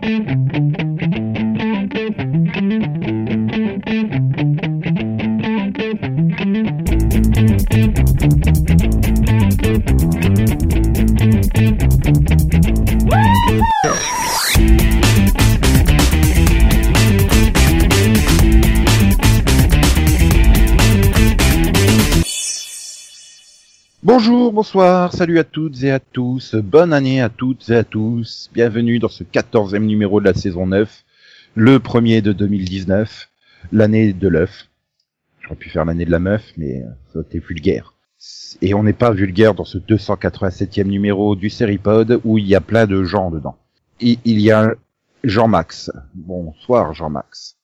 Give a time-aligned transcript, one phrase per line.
[0.00, 0.31] Thank you.
[24.52, 28.50] Bonjour, bonsoir, salut à toutes et à tous, bonne année à toutes et à tous,
[28.52, 31.04] bienvenue dans ce quatorzième numéro de la saison 9,
[31.54, 33.30] le premier de 2019,
[33.72, 34.68] l'année de l'œuf.
[35.40, 37.94] J'aurais pu faire l'année de la meuf, mais euh, ça aurait été vulgaire.
[38.60, 42.60] Et on n'est pas vulgaire dans ce 287e numéro du Seripod où il y a
[42.60, 43.56] plein de gens dedans.
[44.02, 44.74] Et il y a
[45.24, 45.90] Jean-Max.
[46.12, 47.56] Bonsoir Jean-Max.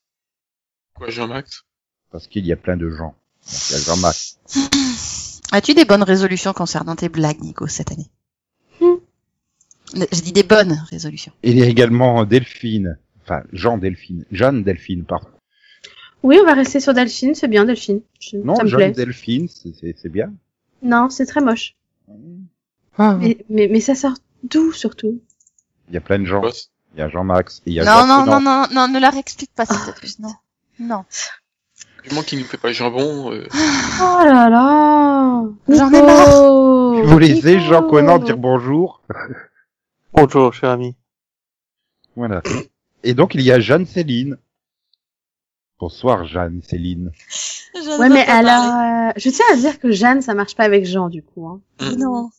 [0.94, 1.64] Quoi, Jean-Max?
[2.10, 3.14] Parce qu'il y a plein de gens.
[3.44, 4.38] Donc, il y a Jean-Max.
[5.52, 8.10] As-tu des bonnes résolutions concernant tes blagues, Nico, cette année
[8.80, 11.32] Je dis des bonnes résolutions.
[11.42, 12.98] Il y a également Delphine.
[13.24, 14.24] Enfin, Jean-Delphine.
[14.30, 15.28] Jeanne Delphine, pardon.
[16.22, 18.00] Oui, on va rester sur Delphine, c'est bien Delphine.
[18.20, 18.92] Je- Non, ça me Jeanne plaît.
[18.92, 20.32] Delphine, c'est- bien.
[20.82, 21.76] Non, c'est très moche.
[22.98, 23.16] Ah.
[23.20, 25.20] Mais, mais, mais ça sort d'où surtout?
[25.88, 26.42] Il y a plein de gens.
[26.94, 27.62] Il y a Jean-Max.
[27.66, 29.76] et Il y a Non, Jean non, non, non, non, ne leur explique pas, s'il
[29.76, 30.08] te plaît.
[30.18, 30.34] Non.
[30.80, 31.04] Non.
[32.04, 33.32] Du moins qu'il nous fait pas le jambon.
[33.32, 39.02] euh, Oh là là J'en ai Nico Vous laissez Nico Jean Conan dire bonjour.
[40.12, 40.96] Bonjour, cher ami.
[42.16, 42.42] Voilà.
[43.04, 44.38] Et donc, il y a Jeanne-Céline.
[45.78, 47.12] Bonsoir, Jeanne-Céline.
[47.98, 51.08] Ouais, mais alors, euh, je tiens à dire que Jeanne, ça marche pas avec Jean,
[51.08, 51.46] du coup.
[51.46, 51.60] Hein.
[51.96, 52.30] Non.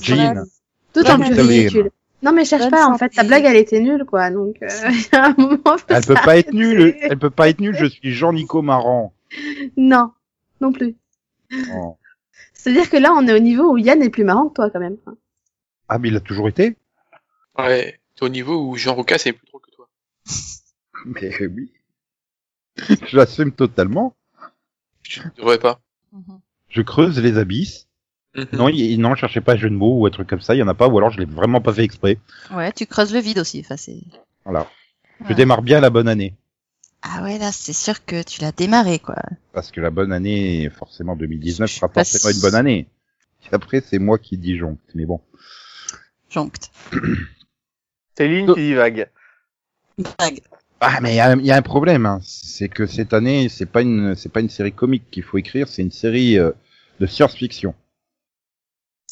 [0.00, 0.34] Jean.
[0.94, 1.50] D'autant Jeanne plus Céline.
[1.50, 1.90] ridicule.
[2.24, 4.30] Non, mais cherche Bonne pas, en fait, ta blague, elle était nulle, quoi.
[4.30, 6.96] Donc, euh, il y a un moment, Elle peut pas être nulle.
[7.00, 7.76] Elle peut pas être nulle.
[7.76, 9.12] Je suis Jean-Nico Marant.
[9.76, 10.12] Non,
[10.62, 10.96] non plus.
[11.74, 11.98] Oh.
[12.54, 14.80] C'est-à-dire que là, on est au niveau où Yann est plus marrant que toi, quand
[14.80, 14.96] même.
[15.88, 16.76] Ah, mais il a toujours été.
[17.58, 19.88] Ouais, t'es au niveau où Jean Roucas est plus drôle que toi.
[21.04, 21.72] Mais oui.
[22.76, 24.16] Je l'assume totalement.
[25.02, 25.80] Tu devrais pas.
[26.12, 26.40] Mhm.
[26.70, 27.86] Je creuse les abysses.
[28.36, 28.46] Mhm.
[28.52, 30.54] Non, il, non, cherchez pas jeu de mots ou un truc comme ça.
[30.54, 30.88] Il y en a pas.
[30.88, 32.18] Ou alors, je l'ai vraiment pas fait exprès.
[32.52, 33.60] Ouais, tu creuses le vide aussi.
[33.60, 33.98] Enfin, c'est...
[34.44, 34.68] Voilà.
[35.28, 36.34] Je démarre bien la bonne année.
[37.02, 39.16] Ah ouais, là, c'est sûr que tu l'as démarré, quoi.
[39.52, 42.88] Parce que la bonne année, forcément 2019 Je sera forcément si- une bonne année.
[43.50, 44.80] Et après, c'est moi qui disjoncte.
[44.94, 45.20] Mais bon.
[46.30, 46.70] Joncte.
[48.18, 49.08] Céline qui divague.
[49.98, 50.40] Blague.
[50.80, 52.06] Ah, mais il y, y a un problème.
[52.06, 52.20] hein.
[52.22, 55.68] C'est que cette année, c'est pas une, c'est pas une série comique qu'il faut écrire.
[55.68, 56.50] C'est une série euh,
[57.00, 57.74] de science-fiction.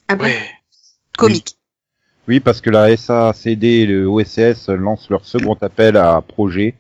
[0.09, 0.39] Ah bon Ouais.
[1.17, 1.57] Comique.
[2.29, 6.75] Oui, parce que la SACD et le OSS lancent leur second appel à projet.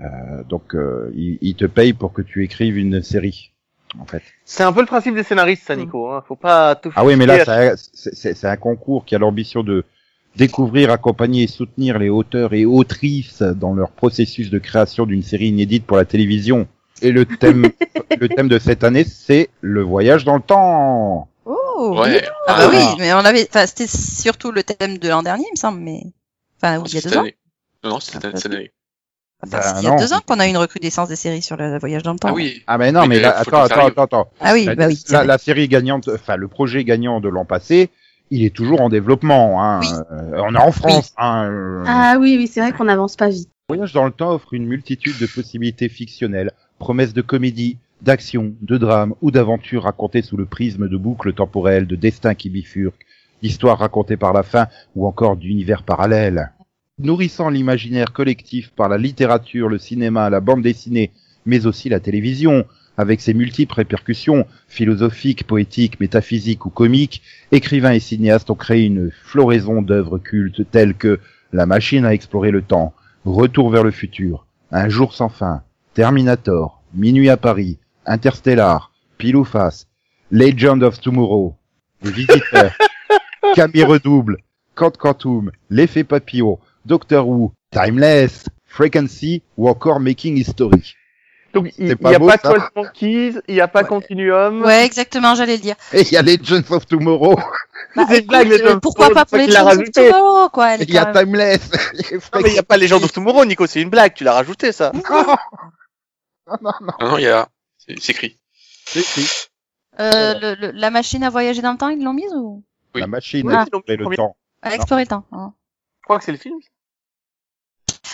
[0.00, 3.52] Euh, donc, euh, ils, ils te payent pour que tu écrives une série,
[3.98, 4.22] en fait.
[4.44, 6.10] C'est un peu le principe des scénaristes, ça, Nico.
[6.10, 6.24] Hein.
[6.26, 9.84] Faut pas tout Ah oui, mais là, c'est un concours qui a l'ambition de
[10.36, 15.48] découvrir, accompagner et soutenir les auteurs et autrices dans leur processus de création d'une série
[15.48, 16.66] inédite pour la télévision.
[17.02, 17.70] Et le thème,
[18.20, 21.28] le thème de cette année, c'est le voyage dans le temps.
[21.76, 22.00] Oh.
[22.00, 22.22] Ouais.
[22.46, 22.94] Ah bah oui, Ah.
[22.98, 26.02] mais on avait, enfin, c'était surtout le thème de l'an dernier, il me semble, mais,
[26.60, 27.20] enfin, il y a deux ans.
[27.20, 27.36] année.
[27.84, 28.72] Non, non, c'était cette année.
[29.44, 29.96] Enfin, Bah, il y a non.
[29.98, 32.28] deux ans qu'on a eu une recrudescence des séries sur le voyage dans le temps.
[32.30, 32.62] Ah oui.
[32.66, 34.28] Ah mais non, mais mais là, attends, attends, attends, attends.
[34.40, 34.98] Ah oui, La, bah oui.
[35.10, 37.90] la série gagnante, enfin le projet gagnant de l'an passé,
[38.30, 39.62] il est toujours en développement.
[39.62, 39.80] Hein.
[39.82, 39.88] Oui.
[40.12, 41.12] Euh, on est en France.
[41.18, 41.84] Hein, euh.
[41.86, 43.50] Ah oui, oui, c'est vrai qu'on n'avance pas vite.
[43.68, 48.78] Voyage dans le temps offre une multitude de possibilités fictionnelles, promesses de comédie, d'action, de
[48.78, 53.06] drame ou d'aventure racontées sous le prisme de boucles temporelles, de destins qui bifurquent,
[53.42, 56.52] d'histoires racontées par la fin ou encore d'univers parallèles.
[56.98, 61.10] Nourrissant l'imaginaire collectif par la littérature, le cinéma, la bande dessinée,
[61.44, 62.64] mais aussi la télévision,
[62.96, 69.10] avec ses multiples répercussions philosophiques, poétiques, métaphysiques ou comiques, écrivains et cinéastes ont créé une
[69.10, 71.20] floraison d'œuvres cultes telles que
[71.52, 75.62] La machine à explorer le temps, Retour vers le futur, Un jour sans fin,
[75.94, 79.86] Terminator, Minuit à Paris, Interstellar, Pile ou face,
[80.30, 81.54] Legend of Tomorrow,
[82.02, 82.72] Le Visiteur,
[83.54, 84.36] Camille Redouble,
[84.74, 90.94] Quant Quantum, L'effet papillon, Doctor Who, Timeless, Frequency ou encore Making History.
[91.54, 93.88] Donc, il n'y a pas 12 Monkeys, il n'y a pas Ouais.
[93.88, 94.62] Continuum.
[94.62, 95.76] Ouais, exactement, j'allais le dire.
[95.94, 97.36] Et il y a Legends of Tomorrow,
[97.94, 99.90] Bah, C'est une blague, écoute, les euh, pourquoi pas pour John of.
[99.90, 100.74] Tomorrow, quoi.
[100.76, 101.70] Il y a même- Timeless.
[102.34, 104.24] Non, mais il n'y a pas les gens de Tomorrow, Nico, c'est une blague, tu
[104.24, 104.92] l'as rajouté, ça.
[104.92, 105.00] Non,
[106.46, 106.72] non, non.
[107.00, 107.48] Non, non, il y a,
[107.88, 108.38] c'est c'est écrit.
[108.86, 109.26] C'est écrit.
[110.00, 112.62] Euh, le- le- la machine à voyager dans le temps, ils l'ont mise ou?
[112.94, 113.00] Oui.
[113.00, 114.36] La machine à mis explorer le temps.
[114.62, 115.54] à explorer le temps hein.
[116.00, 116.58] Je crois que c'est le film.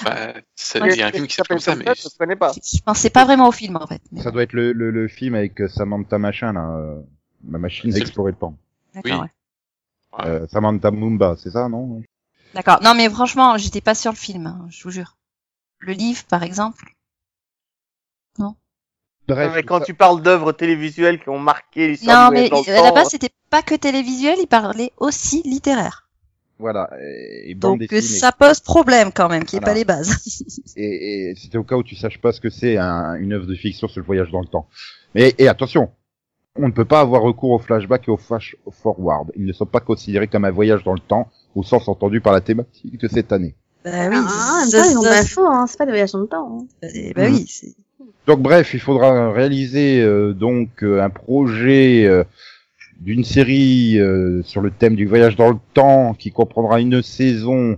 [0.04, 2.18] Bah, ça- Ouais, il y a un film qui s'appelle comme ça, mais Je ne
[2.18, 2.52] connais pas.
[2.52, 4.00] Je pensais pas vraiment au film en fait.
[4.10, 7.00] mais Ça doit être le, le, le film avec euh, Samantha machin là, euh,
[7.48, 8.56] la machine à explorer le temps.
[8.94, 9.28] D'accord, oui.
[10.18, 10.26] ouais.
[10.26, 12.02] Euh, Samantha Mumba, c'est ça, non?
[12.54, 12.80] D'accord.
[12.82, 15.16] Non, mais franchement, j'étais pas sur le film, hein, je vous jure.
[15.78, 16.94] Le livre, par exemple.
[19.28, 23.08] Bref, mais quand ça- tu parles d'œuvres télévisuelles qui ont marqué l'histoire Non, mais base,
[23.10, 26.08] c'était pas que télévisuel, il parlait aussi littéraire.
[26.58, 28.00] voilà, et, Donc dessinée.
[28.20, 29.72] ça pose problème quand même, qui est Voilà.
[29.72, 30.10] pas les bases.
[30.76, 33.46] Et, et c'était au cas où tu saches pas ce que c'est un- une œuvre
[33.46, 34.66] de fiction sur le voyage dans le temps.
[35.14, 35.90] Mais et attention,
[36.56, 39.30] on ne peut pas avoir recours au flashback et au flash forward.
[39.36, 42.32] Ils ne sont pas considérés comme un voyage dans le temps au sens entendu par
[42.32, 43.54] la thématique de cette année.
[43.84, 44.70] bah oui, Ah, ont
[45.02, 45.66] ça- pas faux, hein.
[45.66, 46.58] C'est pas des voyages dans le temps.
[46.60, 46.66] hein.
[46.84, 47.74] euh, bah oui, c'est-
[48.26, 52.24] Donc bref, il faudra réaliser euh, donc euh, un projet euh,
[53.00, 57.76] d'une série euh, sur le thème du voyage dans le temps qui comprendra une saison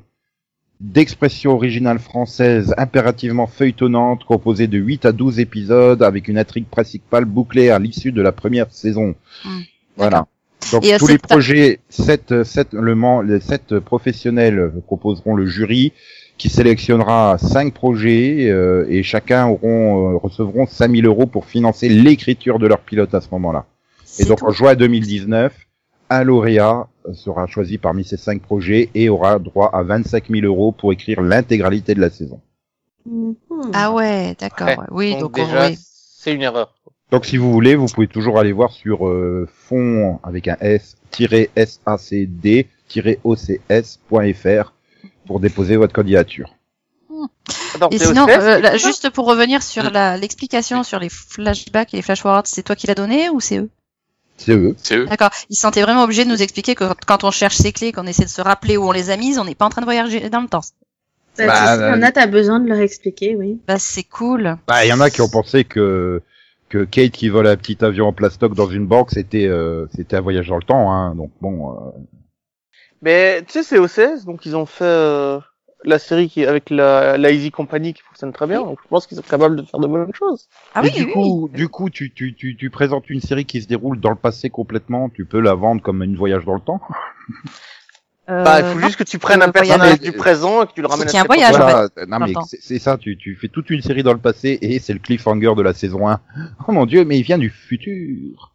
[0.81, 7.25] d'expression originale française impérativement feuilletonnante composée de 8 à 12 épisodes avec une intrigue principale
[7.25, 9.15] bouclée à l'issue de la première saison.
[9.45, 9.61] Hmm.
[9.97, 10.27] Voilà.
[10.73, 15.93] Donc Et, tous les projets, sept, sept, le, les sept professionnels composeront le jury
[16.37, 22.59] qui sélectionnera cinq projets euh, et chacun auront euh, recevront 5000 euros pour financer l'écriture
[22.59, 23.67] de leur pilote à ce moment-là.
[24.19, 24.47] Et donc tout.
[24.47, 25.53] en juin 2019,
[26.11, 30.73] un lauréat sera choisi parmi ces cinq projets et aura droit à 25 000 euros
[30.73, 32.41] pour écrire l'intégralité de la saison.
[33.07, 33.35] Mhm.
[33.73, 34.69] Ah ouais, d'accord.
[34.69, 34.77] Ouais.
[34.91, 35.79] Oui, donc, donc, déjà, oui.
[35.79, 36.75] c'est une erreur.
[37.11, 40.97] Donc si vous voulez, vous pouvez toujours aller voir sur euh, fond avec un S
[41.57, 42.67] SACD
[43.25, 44.74] ocs.fr
[45.27, 46.55] pour déposer votre candidature.
[47.75, 51.97] Attends, Et sinon, euh, là, juste pour revenir sur la- l'explication sur les flashbacks et
[51.99, 53.71] les flash forwards, c'est toi qui l'as donné ou c'est eux
[54.37, 54.75] C'est eux.
[54.79, 55.07] C'est eux.
[55.07, 55.31] D'accord.
[55.51, 58.07] Ils se sentaient vraiment obligés de nous expliquer que quand on cherche ces clés, qu'on
[58.07, 59.87] essaie de se rappeler où on les a mises, on n'est pas en train de
[59.87, 60.61] voyager dans le temps.
[61.39, 63.59] Bah, Bah, sais, il y en a, t'as besoin de leur expliquer, oui.
[63.67, 64.57] Bah c'est cool.
[64.69, 66.23] Bah, il y en a qui ont pensé que
[66.69, 70.17] que Kate qui vole un petit avion en plastoc dans une banque, c'était euh, c'était
[70.17, 70.93] un voyage dans le temps.
[70.93, 71.15] Hein.
[71.17, 71.75] Donc bon, euh,
[73.05, 75.39] Mais tu sais, c'est OCS, donc ils ont fait euh,
[75.85, 78.61] la série qui avec la, la Easy Company qui fonctionne très bien.
[78.63, 80.49] Donc je pense qu'ils sont capables de faire de bonnes choses.
[80.75, 83.45] Ah Mais oui, du oui, coup, du coup, tu, tu, tu, tu présentes une série
[83.45, 85.09] qui se déroule dans le passé complètement.
[85.11, 86.81] Tu peux la vendre comme une voyage dans le temps?
[88.31, 88.87] Euh, bah, il faut non.
[88.87, 91.21] juste que tu prennes un voyage- personnage du présent et que tu le ramènes à
[91.21, 92.97] un voyage, en Voilà, non dans mais c'est c'est ça.
[92.97, 95.75] Tu, tu fais toute une série dans le passé et c'est le cliffhanger de la
[95.75, 96.21] saison 1.
[96.69, 98.53] Oh mon dieu, mais il vient du futur.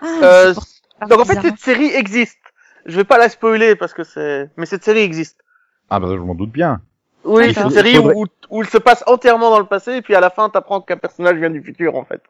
[0.00, 2.38] Ah, Euh, c'est Donc en fait, cette série existe.
[2.86, 5.38] Je vais pas la spoiler parce que c'est, mais cette série existe.
[5.90, 6.80] Ah bah je m'en doute bien.
[7.24, 10.02] Oui, c'est une série Faudrait- où, où il se passe entièrement dans le passé et
[10.02, 12.22] puis à la fin t'apprends qu'un personnage vient du futur en fait.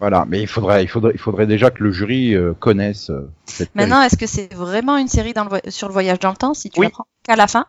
[0.00, 3.28] Voilà, mais il faudrait, il faudrait, il faudrait déjà que le jury euh, connaisse euh,
[3.46, 3.70] cette série.
[3.74, 6.36] Maintenant, est-ce que c'est vraiment une série dans le vo- sur le voyage dans le
[6.36, 6.86] temps si tu Oui.
[6.86, 7.66] l'apprends qu'à la fin?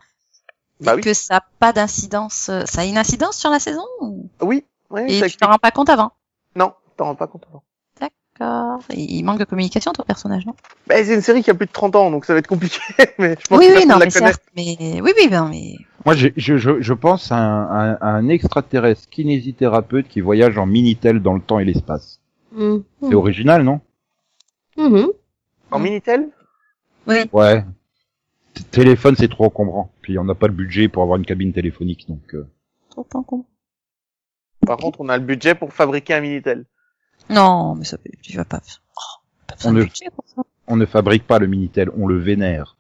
[0.80, 1.02] Bah et oui.
[1.02, 4.64] que ça n'a pas d'incidence, euh, ça a une incidence sur la saison ou- Oui,
[4.92, 6.12] oui, et tu t'en rends pas compte avant?
[6.56, 7.46] Non, t'en rends pas compte.
[7.50, 7.64] avant.
[8.96, 10.56] Il manque de communication ton personnage, non?
[10.88, 12.80] Bah, c'est une série qui a plus de 30 ans, donc ça va être compliqué,
[13.20, 15.76] mais je pense Oui, oui, non, la mais certes, mais oui, oui, ben, mais
[16.06, 21.22] Moi, je, je, je pense à un, à un extraterrestre kinésithérapeute qui voyage en minitel
[21.22, 22.22] dans le temps et l'espace.
[22.54, 22.84] Mhm.
[23.04, 23.82] C'est original, non?
[24.78, 25.08] Mhm.
[25.72, 26.30] En Minitel?
[27.06, 27.64] Ouais.
[28.54, 29.92] T- Téléphone, c'est trop encombrant.
[30.02, 32.34] Puis on n'a pas le budget pour avoir une cabine téléphonique, donc.
[32.34, 32.48] euh,
[32.90, 33.46] trop encombrant.
[34.66, 36.66] Par contre, on a le budget pour fabriquer un Minitel.
[37.30, 38.60] Non, mais ça, tu vas pas.
[38.96, 40.42] Oh, On de ne- budget pour ça.
[40.68, 42.76] on ne fabrique pas le minitel, on le vénère.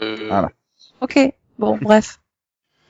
[0.00, 0.50] Euh, Voilà.
[1.00, 1.18] Ok,
[1.58, 2.20] bon, bref.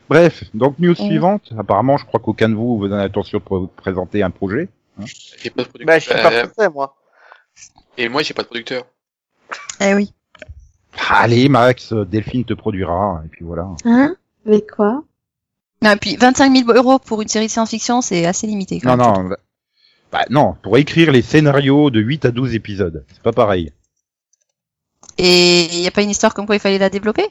[0.09, 1.53] Bref, donc news suivante.
[1.59, 4.69] Apparemment, je crois qu'aucun de vous vous donne l'intention de pr- présenter un projet.
[5.39, 5.87] j'ai pas de producteur.
[5.87, 6.95] Bah, je suis pas Euh, français, moi.
[7.97, 8.85] et moi, j'ai pas de producteur.
[9.81, 10.13] Eh oui.
[11.11, 13.69] Allez, Max, Delphine te produira, et puis voilà.
[13.85, 14.15] Hein
[14.47, 15.03] Avec quoi?
[15.83, 18.81] Non, et puis 25 000 euros pour une série de science-fiction, c'est assez limité.
[18.81, 19.29] Quand Non, même.
[19.31, 19.37] non.
[20.15, 23.05] Bah non, pour écrire les scénarios de 8 à 12 épisodes.
[23.13, 23.73] C'est pas pareil.
[25.19, 27.27] Et il y a pas une histoire comme quoi il fallait la développer?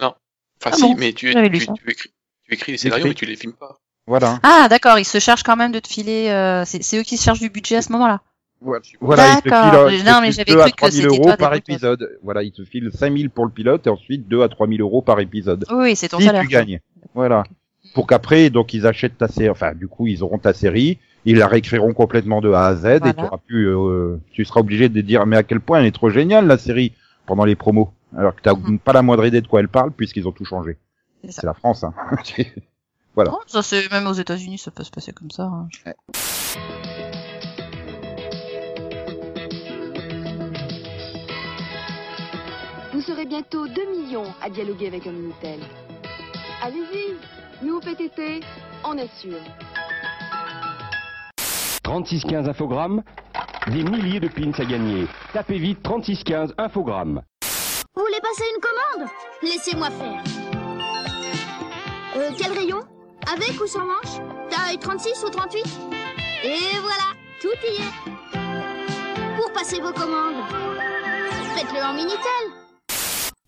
[0.00, 0.16] Enfin,
[0.64, 1.46] Ah si, bon, mais tu, tu,
[1.90, 2.10] écris,
[2.48, 3.78] tu écris les scénarios, mais tu les filmes pas.
[4.08, 4.40] Voilà.
[4.42, 6.28] Ah, d'accord, ils se chargent quand même de te filer.
[6.30, 8.20] Euh, c'est eux qui se chargent du budget à ce moment-là.
[8.60, 9.90] Voilà, voilà, il te D'accord.
[9.90, 11.54] file, Non, mais file j'avais 2 à cru que 3 000 c'était euros toi, par
[11.54, 12.18] épisode.
[12.22, 14.80] Voilà, il te file 5 000 pour le pilote et ensuite 2 à 3 000
[14.80, 15.66] euros par épisode.
[15.70, 16.42] Oui, oui, c'est ton si salaire.
[16.42, 16.80] tu gagnes.
[17.14, 17.44] Voilà.
[17.94, 21.38] Pour qu'après, donc, ils achètent ta série, enfin, du coup, ils auront ta série, ils
[21.38, 23.12] la réécriront complètement de A à Z et Voilà.
[23.14, 25.92] tu auras pu, euh, tu seras obligé de dire, mais à quel point elle est
[25.94, 26.92] trop géniale, la série,
[27.26, 27.90] pendant les promos.
[28.16, 28.78] Alors que t'as Mhm.
[28.78, 30.76] pas la moindre idée de quoi elle parle puisqu'ils ont tout changé.
[31.28, 31.94] C'est la France, hein.
[33.14, 33.32] Voilà.
[33.46, 35.44] Ça c'est même aux États-Unis, ça peut se passer comme ça.
[35.44, 35.68] hein.
[42.92, 45.60] Vous serez bientôt 2 millions à dialoguer avec un Minitel.
[46.62, 47.14] Allez-y,
[47.66, 48.40] nous fait été,
[48.84, 49.40] on assure.
[51.84, 53.02] 3615 infogrammes,
[53.68, 55.06] des milliers de pins à gagner.
[55.32, 57.22] Tapez vite 3615 infogrammes.
[57.94, 59.10] Vous voulez passer une commande?
[59.42, 60.24] Laissez-moi faire.
[62.16, 62.80] Euh, quel rayon?
[63.32, 64.20] Avec ou sans manche?
[64.50, 65.64] Taille 36 ou 38
[66.44, 69.36] Et voilà, tout y est.
[69.36, 70.42] Pour passer vos commandes,
[71.54, 72.18] faites-le en Minitel.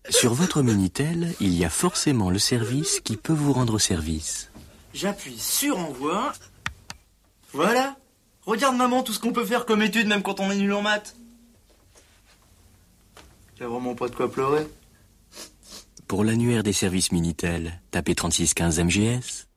[0.09, 4.51] Sur votre Minitel, il y a forcément le service qui peut vous rendre service.
[4.93, 6.31] J'appuie sur envoi.
[7.51, 7.95] Voilà.
[8.47, 10.81] Regarde maman tout ce qu'on peut faire comme étude même quand on est nul en
[10.81, 11.17] maths.
[13.59, 14.65] Y a vraiment pas de quoi pleurer.
[16.07, 19.47] Pour l'annuaire des services Minitel, tapez 3615 MGS.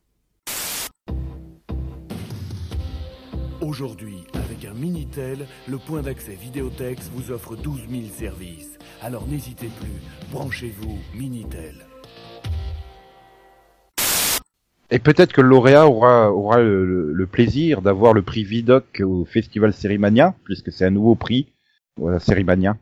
[3.61, 8.77] Aujourd'hui, avec un Minitel, le point d'accès Vidéotex vous offre 12 000 services.
[9.03, 10.01] Alors n'hésitez plus,
[10.33, 11.87] branchez-vous Minitel.
[14.91, 19.01] Et peut-être que le lauréat aura, aura le, le- le plaisir d'avoir le prix Vidoc
[19.05, 21.47] au Festival Sérimania, puisque c'est un nouveau prix,
[21.97, 22.77] voilà, Sérimania,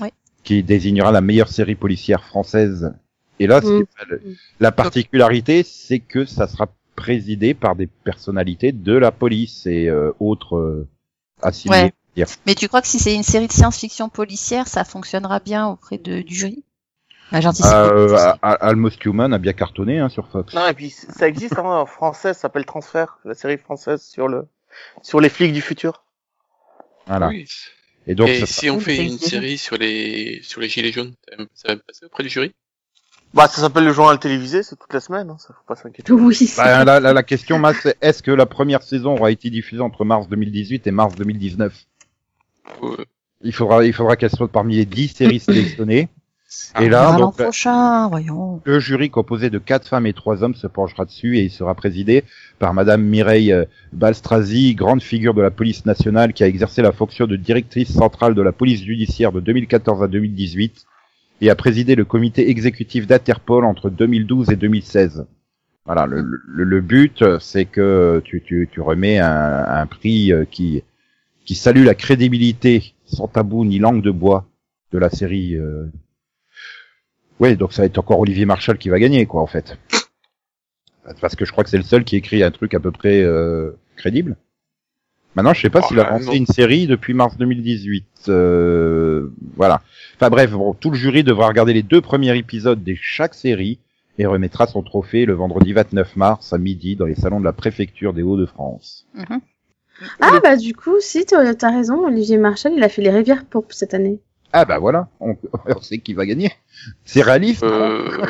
[0.00, 0.08] Oui.
[0.44, 2.92] qui désignera la meilleure série policière française.
[3.38, 3.84] Et là, Mm.
[4.08, 4.22] le-
[4.60, 10.12] la particularité, c'est que ça sera présidé par des personnalités de la police et euh,
[10.20, 10.88] autres euh.
[11.66, 11.92] Ouais.
[12.16, 12.26] dire.
[12.46, 15.98] Mais tu crois que si c'est une série de science-fiction policière, ça fonctionnera bien auprès
[15.98, 16.64] de, du jury?
[17.32, 17.84] Ah.
[17.84, 20.54] Euh, Almost Human a bien cartonné hein, sur Fox.
[20.54, 24.28] Non, et puis ça existe hein, en français, ça s'appelle Transfert, la série française sur
[24.28, 24.46] le
[25.02, 26.04] sur les flics du futur.
[27.06, 27.28] Voilà.
[27.28, 27.46] Oui.
[28.06, 31.14] Et donc, Et ça si on fait une série sur les sur les gilets jaunes,
[31.54, 32.54] ça va passer auprès du jury?
[33.34, 36.12] Bah, ça s'appelle le journal télévisé, c'est toute la semaine, hein, ça faut pas s'inquiéter.
[36.12, 39.30] Oui, c'est- Bah, la, la, la question, Max, c'est est-ce que la première saison aura
[39.30, 41.74] été diffusée entre mars 2018 et mars 2019
[42.82, 42.96] Euh,
[43.42, 46.08] Il faudra, il faudra qu'elle soit parmi les 10 séries sélectionnées.
[46.74, 48.60] Ah, et On là, donc, prochain, voyons.
[48.64, 51.74] le jury composé de quatre femmes et trois hommes se penchera dessus et il sera
[51.74, 52.22] présidé
[52.58, 56.92] par Madame Mireille euh, Balstrazi, grande figure de la police nationale qui a exercé la
[56.92, 60.86] fonction de directrice centrale de la police judiciaire de 2014 à 2018
[61.40, 65.26] et a présidé le comité exécutif d'Interpol entre 2012 et 2016.
[65.84, 70.32] Voilà, le, le, le but, euh, c'est que tu, tu, tu remets un, un prix
[70.32, 70.82] euh, qui,
[71.44, 74.46] qui salue la crédibilité sans tabou ni langue de bois
[74.92, 75.56] de la série.
[75.56, 75.86] Euh...
[77.40, 79.78] Ouais, donc ça va être encore Olivier Marchal qui va gagner, quoi, en fait.
[81.20, 83.22] Parce que je crois que c'est le seul qui écrit un truc à peu près
[83.22, 84.36] euh, crédible.
[85.36, 88.04] Maintenant, je sais pas Oh, s'il a bah, lancé une série depuis mars 2018.
[88.28, 89.82] Euh, voilà.
[90.16, 93.78] Enfin bref, bon, tout le jury devra regarder les deux premiers épisodes de chaque série
[94.18, 97.52] et remettra son trophée le vendredi 29 mars à midi dans les salons de la
[97.52, 99.06] préfecture des Hauts-de-France.
[99.14, 99.40] Mhm.
[100.20, 103.44] Ah, bah, du coup, si, t'as t'as raison, Olivier Marchal, il a fait les rivières
[103.44, 104.20] pour cette année.
[104.58, 105.36] Ah bah voilà, on,
[105.66, 106.50] on sait qui va gagner.
[107.04, 107.62] C'est réaliste.
[107.62, 108.26] euh,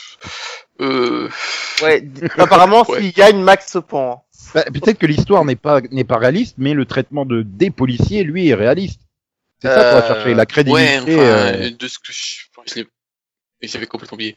[0.80, 1.28] euh,
[1.82, 2.04] Ouais,
[2.38, 3.00] apparemment, Ouais.
[3.02, 4.24] s'il gagne, Max se pend.
[4.54, 8.22] Bah, Peut-être que l'histoire n'est pas n'est pas réaliste, mais le traitement de des policiers,
[8.22, 9.00] lui, est réaliste.
[9.60, 11.14] C'est ça qu'on va Euh, chercher, la ouais, crédibilité.
[11.16, 12.84] enfin, euh, de ce que je, je
[13.68, 14.36] j'avais complètement oublié.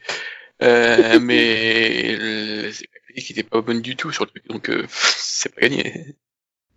[0.62, 4.84] Euh, mais le- c'est la critique pas bonne du tout sur le truc, donc euh,
[4.90, 6.16] c'est pas gagné.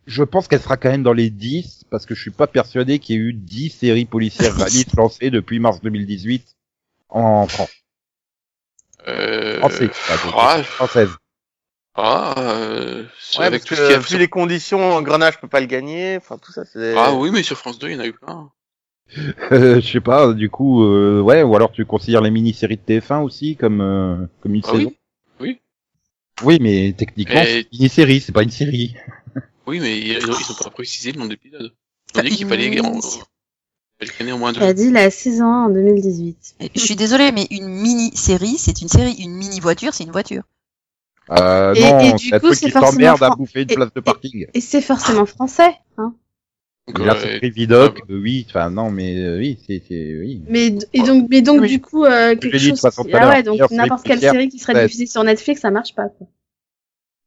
[0.08, 2.98] Je pense qu'elle sera quand même dans les 10, parce que je suis pas persuadé
[3.00, 6.56] qu'il y ait eu 10 séries policières réalistes lancées depuis mars 2018
[7.10, 7.70] en France.
[9.08, 11.10] Euh, Français, pas donc, ah, française.
[11.96, 13.04] ah, euh,
[13.38, 15.66] Ouais, avec tout ce qu'il y a vu sur- les conditions, Grenage peut pas le
[15.68, 16.96] gagner, enfin tout ça, c'est...
[16.98, 18.50] Ah oui, mais sur France 2, il y en a eu plein.
[19.52, 22.82] Euh, je sais pas, du coup, euh, ouais, ou alors tu considères les mini-séries de
[22.82, 24.90] TF1 aussi comme euh, comme une Ah saison?
[24.90, 24.98] oui,
[25.40, 25.62] oui,
[26.44, 28.96] Oui, mais techniquement, Et- c'est une mini-série, c'est pas une série.
[29.68, 31.74] Oui, mais ils, ils ont pas précisé le nombre d'épisodes.
[32.16, 34.60] Ils ont dit qu'il fallait, il fallait gagner au moins deux.
[34.62, 36.56] Il a dit la saison 1 en 2018.
[36.76, 39.14] Je suis désolée, mais une mini-série, c'est une série.
[39.22, 40.44] Une mini-voiture, c'est une voiture.
[41.30, 43.76] Euh, Et- non, c'est un coup, truc c'est qui t'emmerde à forcément bouffer une et-
[43.76, 44.48] place de et- parking.
[44.54, 46.16] Et c'est forcément français, hein.
[46.88, 50.18] Donc, là, euh, c'est pris Vidoc, euh, oui, enfin non, mais euh, oui, c'est, c'est,
[50.22, 50.42] oui.
[50.48, 51.68] Mais, et donc, mais donc, Oui.
[51.68, 52.86] du coup, euh, quelque dit chose.
[53.12, 56.28] Ah ouais, donc n'importe quelle série qui serait diffusée sur Netflix, ça marche pas, quoi.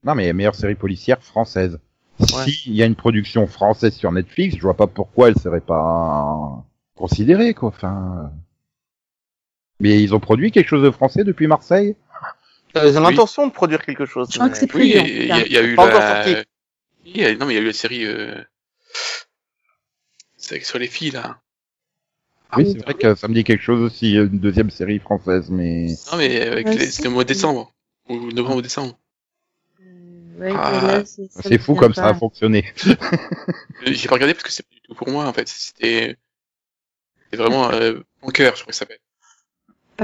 [0.02, 1.78] Non, mais meilleure série policière française.
[2.20, 2.50] Ouais.
[2.50, 6.64] S'il y a une production française sur Netflix, je vois pas pourquoi elle serait pas
[6.94, 7.68] considérée, quoi.
[7.70, 8.30] Enfin,
[9.80, 11.96] mais ils ont produit quelque chose de français depuis Marseille?
[12.76, 13.10] Euh, Ils ont Oui.
[13.10, 14.28] l'intention de produire quelque chose.
[14.30, 16.24] Je crois que c'est Oui, il y, a- y eu Pas encore la...
[16.24, 16.48] sorti.
[17.06, 18.34] Il y a- Non, mais il y a eu la série, euh...
[20.36, 21.40] c'est sur les filles, là.
[22.56, 25.86] oui, c'est vrai que ça me dit quelque chose aussi, une deuxième série française, mais
[26.12, 27.72] Non, mais avec Ouais, les- c'était au mois de décembre.
[28.08, 28.98] Ou novembre ou décembre.
[30.40, 32.02] Ouais, Ah, c'est fou comme pas.
[32.02, 32.64] ça a fonctionné.
[33.86, 35.48] Euh, J'ai pas regardé parce que c'est pas du tout pour moi, en fait.
[35.48, 36.16] C'était,
[37.32, 38.00] vraiment, euh,
[38.34, 38.98] cœur, je crois que ça s'appelle.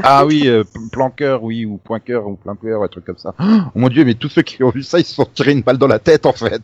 [0.02, 3.34] Ah oui, euh, planqueur, oui, ou poinqueur, ou planqueur, un truc comme ça.
[3.40, 5.60] Oh mon dieu, mais tous ceux qui ont vu ça, ils se sont tirés une
[5.62, 6.62] balle dans la tête, en fait.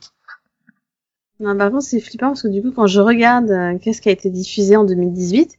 [1.40, 4.08] Non, par contre, c'est flippant parce que du coup, quand je regarde euh, qu'est-ce qui
[4.08, 5.58] a été diffusé en 2018,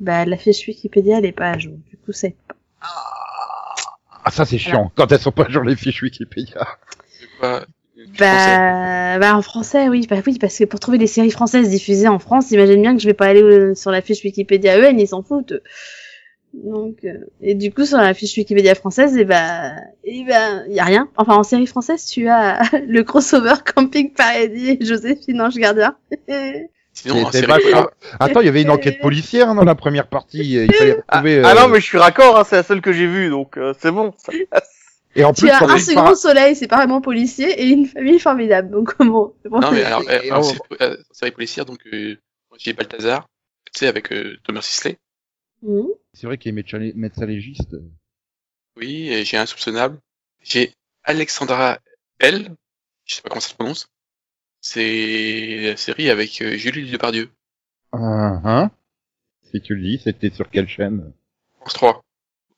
[0.00, 1.76] bah, la fiche Wikipédia, elle est pas à jour.
[1.88, 2.56] Du coup, c'est pas.
[4.24, 6.66] Ah, ça c'est chiant, quand elles sont pas sur les fiches Wikipédia.
[7.40, 7.64] Pas-
[8.18, 12.08] Bah, bah, en français, oui, bah oui, parce que pour trouver des séries françaises diffusées
[12.08, 14.98] en France, imagine bien que je vais pas aller euh, sur la fiche Wikipédia EN,
[14.98, 15.52] ils s'en foutent.
[16.54, 19.72] Donc, euh, et du coup, sur la fiche Wikipédia française, et bah,
[20.04, 21.08] et bah, y a rien.
[21.16, 25.94] Enfin, en série française, tu as le crossover Camping Paradis et Joséphine Ange Gardien.
[26.92, 29.76] Sinon, en C'était série, pas- Attends, il y avait une enquête policière hein, dans la
[29.76, 31.42] première partie, il fallait retrouver...
[31.44, 33.56] Ah euh, non, mais je suis raccord, hein, c'est la seule que j'ai vue, donc
[33.56, 34.12] euh, c'est bon.
[34.18, 34.68] ça passe.
[35.16, 37.86] Et en tu plus, as quand un second soleil, c'est pas vraiment policier, et une
[37.86, 38.70] famille formidable.
[38.70, 39.34] Donc, bon.
[39.44, 40.42] bon, Non, mais alors, euh, en
[40.80, 42.16] euh, série policière, donc, euh,
[42.58, 43.28] j'ai Balthazar,
[43.72, 44.98] tu sais, avec euh, Thomas Sisley.
[45.62, 45.88] Mhm.
[46.14, 47.76] C'est vrai qu'il est médecin médecin légiste.
[48.76, 49.98] Oui, j'ai Insoupçonnable.
[50.42, 50.72] J'ai
[51.04, 51.78] Alexandra
[52.18, 52.54] L.
[53.04, 53.88] Je sais pas comment ça se prononce.
[54.60, 57.30] C'est la série avec euh, Julie Depardieu.
[57.92, 58.70] Ah, hein?
[59.50, 61.12] Si tu le dis, c'était sur quelle chaîne?
[61.60, 62.04] France 3.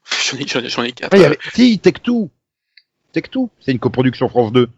[0.31, 1.15] J'en ai, j'en ai, j'en ai quatre.
[1.15, 1.39] ah, il y avait...
[1.55, 2.29] Si, Tech2 Tech2
[3.61, 4.69] C'est une coproduction France 2.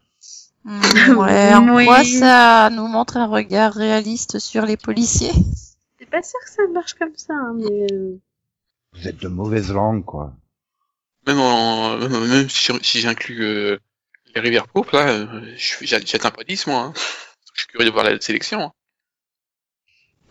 [0.64, 0.80] Hmm,
[1.18, 1.84] ouais, en Oui.
[1.86, 5.32] quoi ça nous montre un regard réaliste sur les policiers
[5.98, 7.86] C'est pas sûr que ça marche comme ça, hein, mais.
[7.92, 8.16] euh,
[8.94, 10.32] Vous êtes de mauvaise langue, quoi.
[11.26, 13.78] Même en, même, même si j'inclus euh,
[14.34, 16.80] les rivières pourpres, là, euh, j'atteins pas 10, moi.
[16.80, 16.92] Hein.
[17.54, 18.60] Je suis curieux de voir la sélection.
[18.60, 18.72] hein.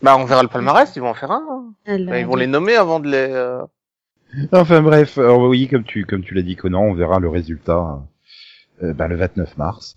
[0.02, 1.44] Bah, on verra le palmarès, ils vont en faire un.
[1.50, 1.74] hein.
[1.86, 3.16] alors, ils vont les nommer avant de les...
[3.30, 3.62] euh,
[4.52, 8.02] Enfin bref, euh, oui, comme tu, comme tu l'as dit, Conan, on verra le résultat
[8.82, 9.96] euh, bah, le 29 mars.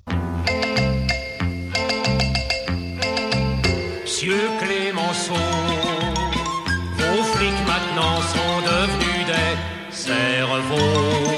[4.01, 5.33] Monsieur Clémenceau,
[6.97, 11.36] vos flics maintenant sont devenus des cerveaux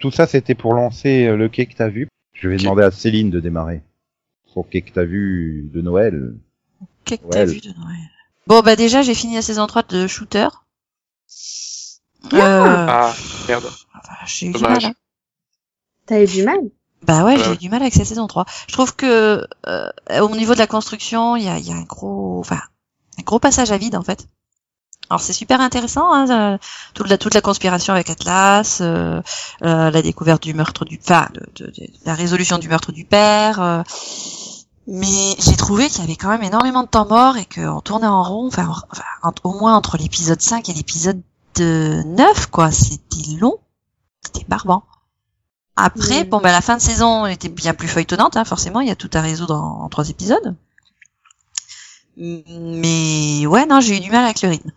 [0.00, 2.08] tout ça, c'était pour lancer euh, le quai que t'as vu.
[2.32, 3.82] Je vais demander à Céline de démarrer.
[4.46, 6.34] Son quai que t'as vu de Noël.
[7.04, 7.98] Qu'est-ce que t'as vu de Noël
[8.46, 10.48] Bon, bah déjà, j'ai fini la saison 3 de Shooter.
[12.32, 13.14] Euh, Ah,
[13.48, 13.64] merde.
[14.26, 14.82] j'ai eu du dommage.
[14.84, 14.92] mal.
[14.92, 14.94] hein.
[16.06, 16.58] T'as eu du mal
[17.02, 17.44] Bah ouais, Ouais.
[17.44, 18.44] j'ai eu du mal avec cette saison 3.
[18.68, 21.76] Je trouve que euh, au niveau de la construction, il y a, il y a
[21.76, 22.60] un gros, enfin,
[23.18, 24.26] un gros passage à vide en fait.
[25.10, 26.58] Alors c'est super intéressant, hein, euh,
[26.94, 29.20] toute la toute la conspiration avec Atlas, euh,
[29.64, 33.04] euh, la découverte du meurtre du, enfin, de, de- de- la résolution du meurtre du
[33.04, 33.60] père.
[33.60, 33.82] euh,
[34.86, 38.06] mais j'ai trouvé qu'il y avait quand même énormément de temps mort et qu'on tournait
[38.06, 41.20] en rond, enfin, en- enfin, au moins entre l'épisode 5 et l'épisode
[41.56, 42.70] de 9, quoi.
[42.70, 43.58] C'était long,
[44.22, 44.84] c'était barbant.
[45.76, 46.28] Après, Mm.
[46.28, 48.96] bon, ben, la fin de saison était bien plus feuilletonnante, hein, forcément, il y a
[48.96, 50.54] tout à résoudre en, en trois épisodes.
[52.16, 54.70] Mais ouais, non, j'ai eu du mal avec le rythme.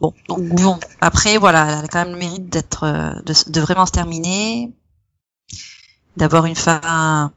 [0.00, 3.60] Bon, donc bon, après, voilà, elle a quand même le mérite d'être, euh, de, de
[3.60, 4.72] vraiment se terminer,
[6.16, 7.32] d'avoir une fin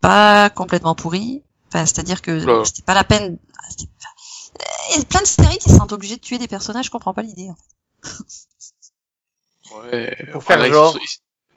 [0.00, 1.42] pas complètement pourrie.
[1.68, 2.64] Enfin, c'est-à-dire que Oula.
[2.64, 3.38] c'était pas la peine.
[4.90, 7.14] Il y a plein de séries qui sont obligées de tuer des personnages, je comprends
[7.14, 7.48] pas l'idée.
[7.50, 7.62] en fait.
[9.90, 10.16] Ouais.
[10.32, 10.98] Pour faire là, ils genre.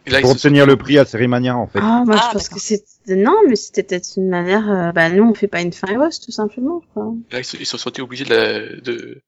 [0.07, 1.79] là, Pour obtenir le prix à Sérimania, en fait.
[1.81, 2.57] Ah, moi, Ah, je pense d'accord.
[2.57, 2.85] que c'est...
[3.07, 4.69] Non, mais c'était peut-être une manière...
[4.69, 7.13] euh, Bah, nous, on fait pas une fin heureuse, tout simplement, quoi.
[7.31, 9.21] Là, ils se, ils se sont sentis obligés de, la- de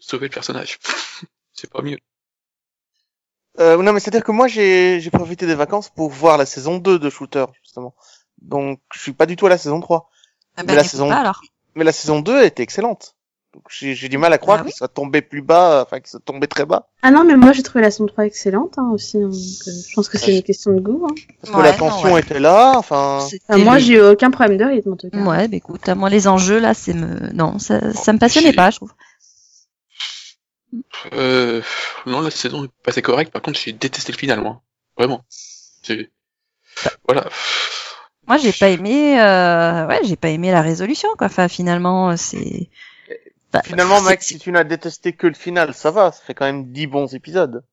[0.00, 0.78] sauver le personnage.
[1.52, 1.98] C'est pas mieux.
[3.58, 6.78] Euh, non, mais c'est-à-dire que moi, j'ai j'ai profité des vacances pour voir la saison
[6.78, 7.94] 2 de Shooter, justement.
[8.40, 10.08] Donc, je suis pas du tout à la saison 3.
[10.56, 11.40] Ah Mais ben, la saison- pas, alors.
[11.74, 13.16] Mais la saison 2 était excellente.
[13.52, 16.08] Donc, j'ai du mal à croire Ah oui qu'il soit tombé plus bas, enfin, qu'il
[16.08, 16.88] soit tombé très bas.
[17.02, 19.16] Ah non, mais moi, j'ai trouvé la saison 3 excellente, hein, aussi.
[19.18, 20.36] hein, donc, euh, je pense que c'est Ouais.
[20.36, 21.04] une question de goût.
[21.10, 21.14] Hein.
[21.40, 22.20] Parce que Ouais, la non, tension ouais.
[22.20, 23.26] était là, enfin.
[23.50, 25.18] Moi, j'ai eu aucun problème de rythme, en tout cas.
[25.18, 28.52] Ouais, bah écoute, à moi les enjeux là, c'est me, non, ça, ça me passionnait
[28.52, 28.92] pas, je trouve.
[31.12, 31.62] Euh,
[32.06, 33.32] non, la saison est passée correcte.
[33.32, 34.62] Par contre, j'ai détesté le final, moi.
[34.96, 35.24] Vraiment.
[35.28, 36.10] C'est-
[37.06, 37.28] Voilà.
[38.26, 41.26] Moi, j'ai pas aimé, euh, ouais, j'ai pas aimé la résolution, quoi.
[41.26, 42.70] Enfin, finalement, c'est.
[43.52, 46.44] Bah, Finalement, c'est- si tu n'as détesté que le final, ça va, ça fait quand
[46.44, 47.64] même 10 bons épisodes.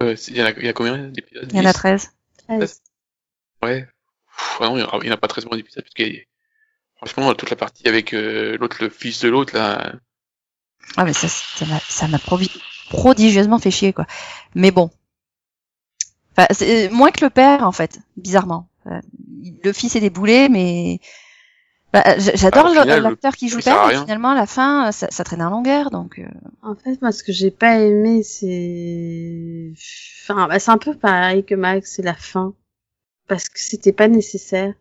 [0.00, 1.48] Euh, il y en a, il y a combien d'épisodes?
[1.52, 1.78] Il y en a 10?
[1.78, 2.10] 13.
[2.48, 2.82] Treize.
[3.62, 3.82] Ouais.
[3.82, 5.94] Pff, ah non, il y en a, y en a pas 13 bons épisodes, parce
[5.94, 6.16] que
[6.96, 9.92] franchement, toute la partie avec euh, l'autre, le fils de l'autre, là,
[10.96, 12.50] Ah, mais ça, ça m'a, ça m'a provi-
[12.90, 14.06] prodigieusement fait chier, quoi.
[14.54, 14.90] Mais bon.
[16.36, 18.68] Enfin, c'est moins que le père, en fait, bizarrement.
[18.86, 19.00] Euh,
[19.62, 21.00] Le fils est déboulé, mais
[21.92, 25.42] Bah, J'adore Bah, l'acteur qui joue Ben, mais finalement, à la fin, ça, ça traîne
[25.42, 26.18] en longueur, donc...
[26.18, 26.26] euh,
[26.62, 29.72] En fait, moi, ce que j'ai pas aimé, c'est,
[30.24, 32.54] enfin, bah, c'est un peu pareil que Max, c'est la fin.
[33.28, 34.74] Parce que c'était pas nécessaire.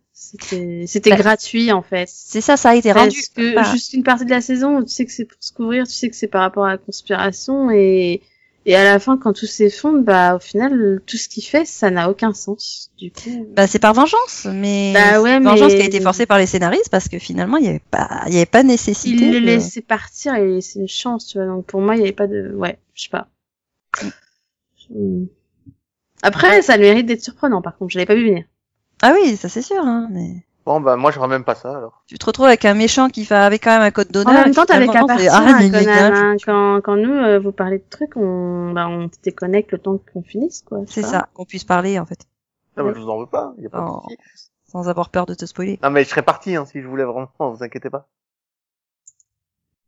[0.88, 2.10] C'était, Bah, gratuit, en fait.
[2.12, 3.16] C'est ça, ça a été rendu.
[3.16, 5.52] Parce que Enfin, juste une partie de la saison, tu sais que c'est pour se
[5.54, 8.22] couvrir, tu sais que c'est par rapport à la conspiration, et,
[8.66, 11.92] et à la fin, quand tout s'effondre, bah, au final, tout ce qu'il fait, ça
[11.92, 12.90] n'a aucun sens.
[12.98, 13.46] Du coup.
[13.56, 16.46] Bah, c'est par vengeance, mais Bah ouais, vengeance mais- qui a été forcée par les
[16.48, 19.26] scénaristes parce que finalement, il y avait pas, il y avait pas nécessité.
[19.26, 21.48] il le de- laissait partir et c'est une chance, tu vois.
[21.48, 23.28] Donc pour moi, il n'y avait pas de, ouais, je sais pas.
[24.90, 25.26] Hmm.
[26.22, 27.62] Après, ça a le mérite d'être surprenant.
[27.62, 28.46] Par contre, je l'avais pas vu venir.
[29.04, 32.04] Ah oui, ça c'est sûr, hein, mais Bon, bah, moi, j'aurais même pas ça, alors.
[32.08, 34.34] tu te retrouves avec un méchant qui fait avec quand même un code En d'honneur.
[34.46, 36.36] même et temps, Conan, gna, hein.
[36.46, 40.00] quand, quand nous, euh, vous parlez de trucs, on, bah, on te déconnecte le temps
[40.14, 40.80] qu'on finisse, quoi.
[40.88, 42.26] C'est ça, qu'on puisse parler en fait,
[42.78, 43.54] Non, mais je vous en veux pas.
[43.58, 44.04] Y a pas de Oh.
[44.72, 45.80] sans avoir peur de te spoiler.
[45.84, 48.08] Non, mais je serais parti, hein, si je voulais vraiment, vous inquiétez pas.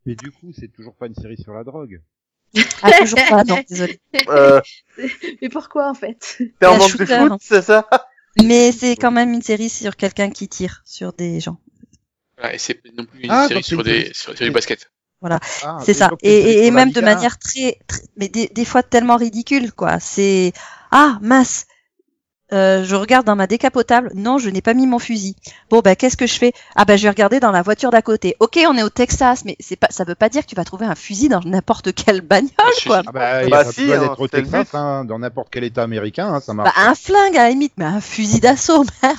[0.06, 2.02] Mais du coup, c'est toujours pas une série sur la drogue.
[2.84, 4.00] Ah, toujours pas, non, désolé.
[4.30, 4.62] Euh,
[5.42, 6.38] Mais pourquoi, en fait?
[6.60, 7.88] t'es en manque de foot, c'est ça?
[8.44, 11.58] Mais c'est quand même une série sur quelqu'un qui tire sur des gens.
[12.38, 14.92] Voilà, et c'est non plus une Ah, série sur des sur, sur du basket.
[15.22, 16.12] Voilà, Ah, c'est ça.
[16.22, 20.00] Et, même de manière très, très- mais des, des fois tellement ridicule, quoi.
[20.00, 20.52] C'est
[20.92, 21.66] ah mince,
[22.56, 24.10] euh, je regarde dans ma décapotable.
[24.16, 25.36] Non, je n'ai pas mis mon fusil.
[25.70, 26.54] Bon bah qu'est-ce que je fais?
[26.76, 28.36] Ah bah je vais regarder dans la voiture d'à côté.
[28.40, 30.64] Ok, on est au Texas, mais c'est pas, ça veut pas dire que tu vas
[30.64, 32.50] trouver un fusil dans n'importe quelle bagnole,
[32.88, 33.02] quoi.
[33.06, 35.64] Ah bah, il y Bah a si, hein, d'être au Texas, hein, dans n'importe quel
[35.66, 36.78] état américain, hein, ça Bah marche.
[36.78, 39.18] un flingue à la limite, mais un fusil d'assaut, merde.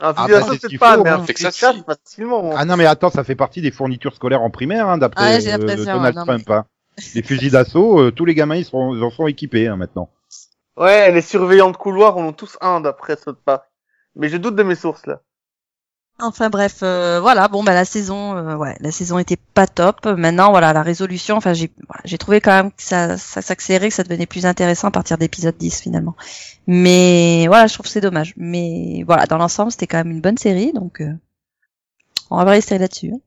[0.00, 1.20] Un Ah, fusil bah, d'assaut, c'est pas, mais hein.
[1.20, 2.50] un Texas, fusil de facilement.
[2.56, 5.40] Ah non, mais attends, ça fait partie des fournitures scolaires en primaire, hein, d'après Ah,
[5.40, 6.50] j'ai euh, Donald non, Trump.
[6.50, 6.64] Hein.
[7.14, 10.08] Les fusils d'assaut, euh, tous les gamins, ils, seront, ils en sont équipés hein, maintenant.
[10.76, 13.64] Ouais, les surveillants de couloir en ont tous un d'après ce parc.
[14.16, 15.20] Mais je doute de mes sources, là.
[16.20, 17.48] Enfin bref, euh, voilà.
[17.48, 20.06] Bon bah la saison, euh, ouais, la saison était pas top.
[20.06, 21.34] Maintenant voilà la résolution.
[21.36, 24.46] Enfin j'ai, voilà, j'ai trouvé quand même que ça, ça s'accélérait, que ça devenait plus
[24.46, 26.14] intéressant à partir d'épisode 10 finalement.
[26.68, 28.32] Mais voilà, je trouve que c'est dommage.
[28.36, 31.12] Mais voilà, dans l'ensemble c'était quand même une bonne série, donc euh,
[32.30, 33.10] on va rester là-dessus.
[33.12, 33.18] hein.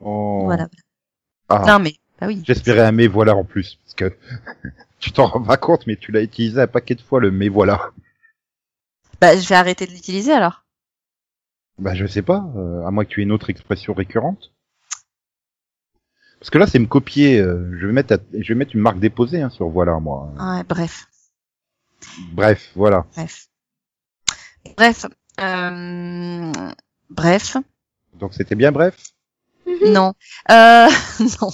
[0.00, 0.42] Oh.
[0.44, 0.68] Voilà.
[1.48, 2.40] Ah, Non mais bah oui.
[2.46, 4.16] J'espérais un mais voilà en plus, parce que
[4.98, 7.48] tu t'en rends pas compte, mais tu l'as utilisé un paquet de fois le mais
[7.48, 7.90] voilà.
[9.20, 10.64] Bah je vais arrêter de l'utiliser alors.
[11.78, 14.52] Bah je sais pas, euh, à moins que tu aies une autre expression récurrente.
[16.40, 18.80] Parce que là c'est me copier, euh, je vais mettre à- je vais mettre une
[18.82, 20.32] marque déposée hein, sur voilà moi.
[20.38, 21.06] Ouais, bref,
[22.32, 23.06] Bref, voilà.
[23.14, 23.48] bref,
[24.76, 25.06] bref,
[25.40, 26.52] euh,
[27.10, 27.56] bref.
[28.14, 28.96] Donc c'était bien bref?
[29.84, 30.14] Non.
[30.50, 30.88] Euh,
[31.40, 31.50] non.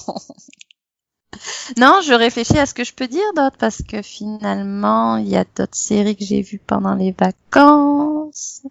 [1.77, 5.37] Non, je réfléchis à ce que je peux dire d'autre parce que finalement, il y
[5.37, 8.62] a d'autres séries que j'ai vues pendant les vacances.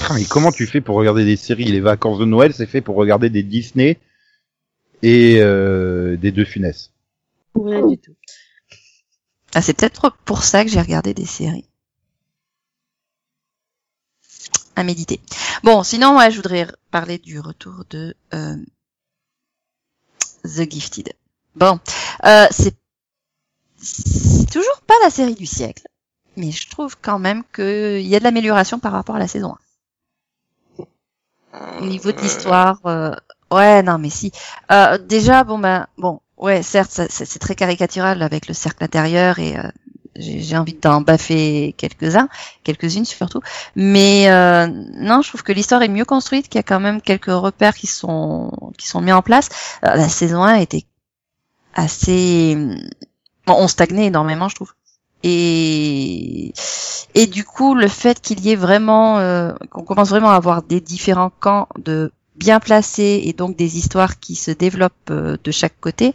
[0.00, 1.64] Ah, mais comment tu fais pour regarder des séries?
[1.64, 3.98] Les vacances de Noël, c'est fait pour regarder des Disney
[5.02, 6.92] et euh, des deux Funès.
[7.54, 8.14] Rien du tout.
[9.54, 11.68] Ah, c'est peut-être pour ça que j'ai regardé des séries.
[14.76, 15.20] À méditer.
[15.64, 18.56] Bon, sinon, ouais, je voudrais parler du retour de euh,
[20.44, 21.12] The Gifted.
[21.58, 21.80] Bon,
[22.24, 22.74] euh, c'est
[24.50, 25.82] toujours pas la série du siècle,
[26.36, 29.56] mais je trouve quand même qu'il y a de l'amélioration par rapport à la saison
[30.78, 31.80] 1.
[31.80, 33.14] Au niveau de l'histoire, euh,
[33.50, 34.30] ouais, non, mais si.
[34.70, 39.56] Euh, déjà, bon ben, bon, ouais, certes, c'est très caricatural avec le cercle intérieur et
[39.58, 39.62] euh,
[40.16, 42.28] j'ai j'ai envie d'en baffer quelques-uns,
[42.64, 43.40] quelques-unes surtout.
[43.76, 47.00] Mais euh, non, je trouve que l'histoire est mieux construite, qu'il y a quand même
[47.00, 49.48] quelques repères qui sont qui sont mis en place.
[49.84, 50.84] Euh, la saison 1 était
[51.74, 52.56] assez,
[53.46, 54.72] bon, on stagnait énormément, je trouve.
[55.24, 56.52] Et
[57.14, 60.62] et du coup, le fait qu'il y ait vraiment, euh, qu'on commence vraiment à avoir
[60.62, 65.50] des différents camps de bien placés et donc des histoires qui se développent euh, de
[65.50, 66.14] chaque côté,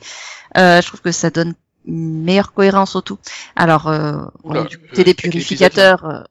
[0.58, 1.54] euh, je trouve que ça donne
[1.86, 3.20] une meilleure cohérence au tout.
[3.58, 6.06] Alors, euh, on Oula, est du euh, côté des purificateurs.
[6.06, 6.24] euh,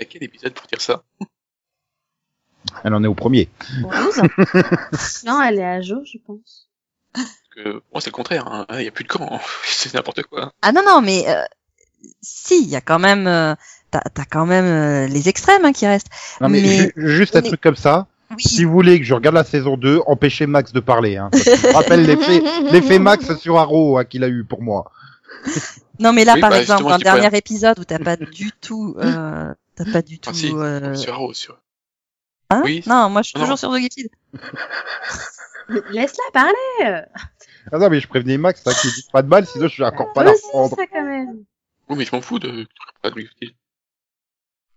[0.00, 1.04] À quel épisode pour dire ça?
[2.84, 3.48] Elle en est au premier.
[5.24, 6.68] Non, elle est à jour, je pense.
[7.54, 8.66] Que moi c'est le contraire, hein.
[8.78, 10.52] il y a plus de camp, c'est n'importe quoi.
[10.62, 11.42] Ah non non, mais euh,
[12.22, 13.54] si, il y a quand même, euh,
[13.90, 16.08] t'as t'as quand même euh, les extrêmes hein, qui restent.
[16.40, 18.06] Non mais, Mais- ju- juste un mais- truc comme ça.
[18.30, 18.42] Oui.
[18.42, 21.18] Si vous voulez que je regarde la saison 2, empêchez Max de parler.
[21.18, 24.42] Hein, parce que je me rappelle l'effet, l'effet Max sur Arrow hein, qu'il a eu
[24.44, 24.90] pour moi.
[25.98, 28.16] Non, mais là, Oui, par bah, exemple, dans le pas- dernier épisode où t'as pas
[28.16, 30.30] du tout, euh, t'as pas du tout.
[30.32, 31.58] Ah si, euh, sur Arrow, sur...
[32.48, 32.62] hein?
[32.64, 32.82] Oui.
[32.86, 33.56] Non, moi, je suis toujours non.
[33.56, 34.08] sur The Gifted.
[35.68, 37.04] Laisse-la parler.
[37.70, 39.88] Ah non mais je prévenais Max hein, qu'il dit pas de mal, sinon je vais
[39.88, 40.76] encore pas la aussi, reprendre.
[40.76, 41.44] ça, quand même.
[41.88, 42.66] Oui mais je m'en fous de...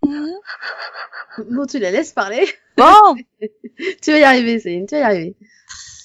[0.01, 2.47] Bon, tu la laisses parler.
[2.77, 3.15] Bon,
[4.01, 5.35] tu vas y arriver, Céline, tu vas y arriver.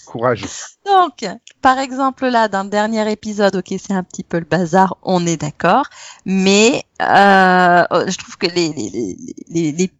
[0.06, 0.44] Courage.
[0.84, 1.24] donc,
[1.62, 5.24] par exemple là, dans le dernier épisode, ok, c'est un petit peu le bazar, on
[5.24, 5.84] est d'accord,
[6.24, 9.16] mais euh, je trouve que les, les, les,
[9.48, 9.90] les, les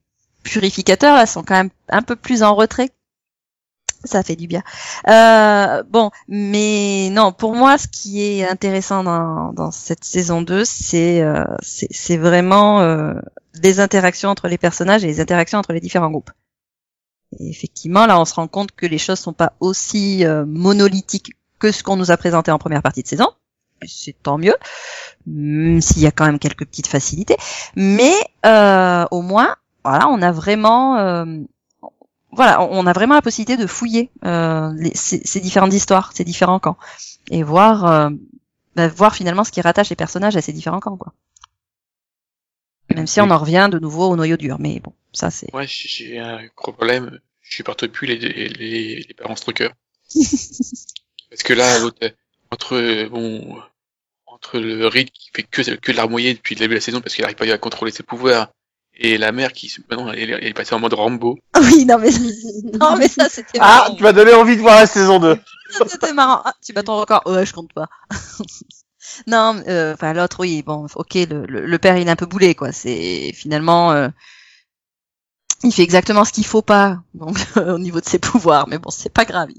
[0.42, 2.90] purificateurs là sont quand même un peu plus en retrait.
[4.04, 4.62] Ça fait du bien.
[5.08, 10.64] Euh, bon, mais non, pour moi, ce qui est intéressant dans, dans cette saison 2,
[10.64, 13.12] c'est euh, c'est vraiment euh,
[13.62, 16.30] les interactions entre les personnages et les interactions entre les différents groupes.
[17.38, 21.70] Effectivement, là, on se rend compte que les choses sont pas aussi euh, monolithiques que
[21.70, 23.28] ce qu'on nous a présenté en première partie de saison.
[23.86, 24.56] C'est tant mieux,
[25.26, 27.36] même s'il y a quand même quelques petites facilités.
[27.76, 28.12] Mais
[28.44, 31.24] euh, au moins, voilà, on a vraiment, euh,
[32.32, 36.24] voilà, on a vraiment la possibilité de fouiller euh, les- ces, ces différentes histoires, ces
[36.24, 36.76] différents camps,
[37.30, 38.10] et voir, euh,
[38.76, 41.12] bah, voir finalement ce qui rattache les personnages à ces différents camps, quoi.
[42.94, 45.52] Même si on en revient de nouveau au noyau dur, mais bon, ça c'est.
[45.52, 47.20] Moi, j'ai un gros problème.
[47.42, 48.48] Je supporte plus les, les,
[49.06, 49.72] les parents stalkers.
[51.30, 52.12] Parce que là, l'autre,
[52.50, 53.60] entre, bon,
[54.26, 57.00] entre le Reed qui fait que, que de l'armoyer depuis le début de la saison
[57.00, 58.50] parce qu'il n'arrive pas à contrôler ses pouvoirs,
[59.00, 61.38] et la mère qui, maintenant, elle, elle est passée en mode Rambo.
[61.60, 62.10] Oui, non mais
[62.80, 63.94] non mais ça c'était Ah, marrant.
[63.96, 65.36] tu m'as donné envie de voir la saison 2.
[65.70, 66.42] Ça, C'était marrant.
[66.44, 67.22] Ah, tu bats ton record.
[67.26, 67.88] Ouais, je compte pas.
[69.28, 72.26] non, euh, enfin l'autre, oui, bon, ok, le, le, le père il est un peu
[72.26, 72.72] boulé, quoi.
[72.72, 74.08] C'est finalement, euh,
[75.62, 78.66] il fait exactement ce qu'il faut pas, donc au niveau de ses pouvoirs.
[78.68, 79.50] Mais bon, c'est pas grave.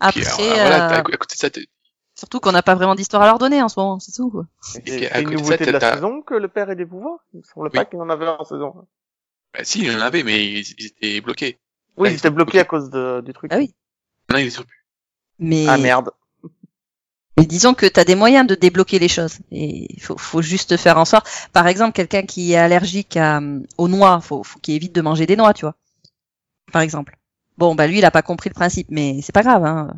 [0.00, 1.60] Après, Puis, alors, voilà, euh, à côté de ça, t'as-
[2.14, 4.30] surtout qu'on n'a pas vraiment d'histoire à leur donner en ce moment, c'est tout.
[4.30, 4.46] Quoi.
[4.86, 7.18] Et C'est une nouveauté ça, de la saison que le père ait des pouvoirs?
[7.32, 8.86] Il me semble pas qu'il en avait en saison.
[9.52, 11.58] bah, si, il en avait, mais ils, ils étaient bloqués.
[11.96, 13.52] Oui, Ouais, il était bloqué à cause de, du truc.
[13.52, 13.74] Ah oui.
[14.28, 14.64] Maintenant, il est sur
[15.38, 16.10] Mais, Ah merde.
[17.36, 19.38] mais disons que tu as des moyens de débloquer les choses.
[19.52, 21.28] Et il faut, faut juste faire en sorte.
[21.52, 23.40] Par exemple, quelqu'un qui est allergique à,
[23.78, 25.74] aux noix, faut, faut qu'il évite de manger des noix, tu vois.
[26.72, 27.16] Par exemple.
[27.58, 29.64] Bon, bah lui, il a pas compris le principe, mais c'est pas grave.
[29.64, 29.94] Hein.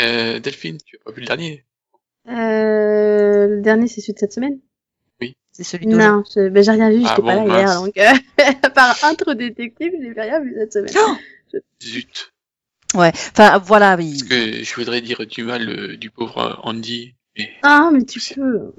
[0.00, 1.64] Euh, Delphine, tu as pas vu le dernier?
[2.28, 4.58] Euh, le dernier, c'est celui de cette semaine
[5.52, 7.74] C'est celui de Non, je- ben, j'ai rien vu, Ah j'étais pas bon, là hier,
[7.82, 8.12] donc euh,
[8.62, 11.18] à part intro détective, j'ai rien vu cette semaine.
[11.82, 12.32] Zut.
[12.94, 13.12] Ouais.
[13.32, 14.10] Enfin, voilà, oui.
[14.18, 17.14] Parce que je voudrais dire du mal euh, du pauvre euh, Andy.
[17.36, 18.72] Mais Ah, mais tu peux.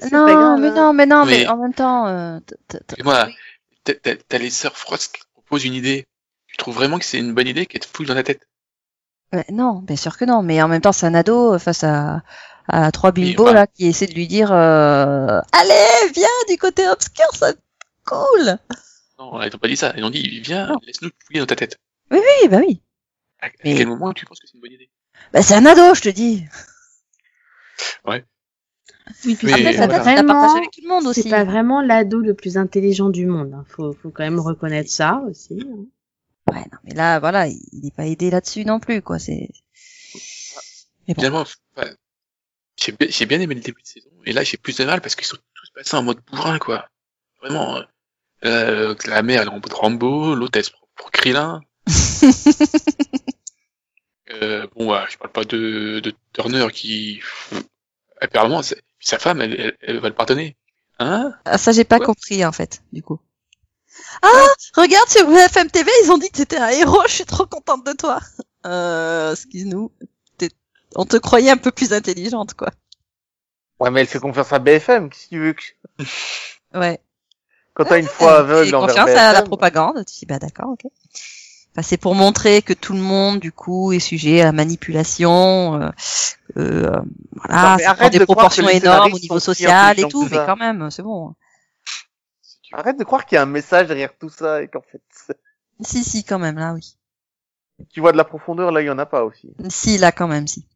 [0.00, 0.74] C'est Non, pas grave, mais hein.
[0.74, 2.38] non, mais non, mais, Mais- en même temps, euh,
[3.02, 3.28] moi,
[3.84, 6.06] t'as- t'as t'as les sœurs Frost qui te proposent une idée.
[6.46, 8.46] Tu trouves vraiment que c'est une bonne idée qu'elle te fout dans la tête?
[9.32, 10.42] Ouais, non, bien sûr que non.
[10.42, 12.22] Mais en même temps, c'est un ado euh, face à,
[12.68, 13.52] à trois bimbos bah.
[13.52, 17.56] là qui essaient de lui dire, euh, allez, viens du côté obscur, c'est
[18.06, 18.58] cool.
[19.18, 19.92] Non, elles t'ont pas dit ça.
[19.96, 21.78] Elles ont dit, viens, laisse-nous te fouiller dans ta tête.
[22.10, 22.82] Oui, oui, bah oui.
[23.40, 24.90] À, à Mais- quel moment tu penses que c'est une bonne idée?
[25.32, 26.44] Bah c'est un ado, je te dis.
[28.06, 28.24] Ouais.
[29.24, 29.98] Oui, puis après, ça voilà.
[30.02, 31.22] vraiment, partager avec tout le monde aussi.
[31.22, 33.52] c'est pas vraiment l'ado le plus intelligent du monde.
[33.54, 33.64] hein.
[33.68, 35.60] Faut, faut quand même reconnaître ça aussi.
[35.68, 35.84] hein.
[36.52, 39.18] Ouais, non, mais là, voilà, il n'est pas aidé là-dessus non plus, quoi.
[39.18, 39.48] C'est.
[41.08, 41.14] Bon.
[41.14, 41.40] Finalement,
[41.76, 41.90] enfin,
[42.76, 44.10] j'ai bien, aimé le début de saison.
[44.26, 46.88] Et là, j'ai plus de mal parce qu'ils sont tous passés en mode bourrin, quoi.
[47.40, 47.76] Vraiment.
[47.76, 47.82] euh,
[48.44, 51.60] euh, la mère, elle est en mode Rambo, l'autre, elle se prend pour Krillin.
[54.30, 57.20] Euh, bon, ouais, je parle pas de, de Turner qui,
[58.20, 60.56] apparemment, sa femme, elle, elle, elle va le pardonner.
[60.98, 61.34] Hein?
[61.44, 62.06] Ah, ça, j'ai pas Ouais.
[62.06, 63.20] compris, en fait, du coup.
[64.20, 64.46] Ah,
[64.76, 67.86] regarde, sur BFM TV, ils ont dit que t'étais un héros, je suis trop contente
[67.86, 68.20] de toi.
[68.66, 69.90] Euh, excuse-nous.
[70.94, 72.68] On te croyait un peu plus intelligente, quoi.
[73.80, 75.08] Ouais, mais elle fait confiance à BFM.
[75.08, 75.62] Qu'est-ce que tu veux que...
[76.74, 77.00] Ouais.
[77.74, 79.18] Quand t'as une foi aveugle envers confiance BFM.
[79.18, 80.04] à la propagande.
[80.04, 80.90] Tu dis, bah d'accord, ok.
[81.72, 85.80] Enfin, c'est pour montrer que tout le monde, du coup, est sujet à la manipulation.
[85.80, 85.88] Euh,
[86.58, 87.00] euh,
[87.32, 90.56] voilà, Non, ça prend des de proportions énormes au niveau social et tout, mais quand
[90.56, 91.34] même, c'est bon.
[92.72, 95.02] Arrête de croire qu'il y a un message derrière tout ça et qu'en fait,
[95.80, 96.96] Si, si, quand même, là, oui.
[97.90, 99.52] tu vois de la profondeur, là, il y en a pas aussi.
[99.68, 100.66] Si, là, quand même, si.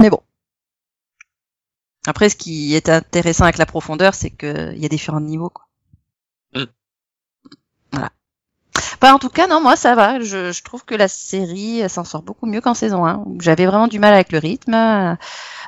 [0.00, 0.22] Mais bon.
[2.06, 5.66] Après, ce qui est intéressant avec la profondeur, c'est qu'il y a différents niveaux, quoi.
[6.54, 6.64] Mm.
[7.92, 8.12] Voilà.
[9.00, 10.20] Bah, en tout cas, non, moi, ça va.
[10.20, 13.22] Je, je trouve que la série s'en sort beaucoup mieux qu'en saison 1.
[13.26, 15.14] où J'avais vraiment du mal avec le rythme, euh,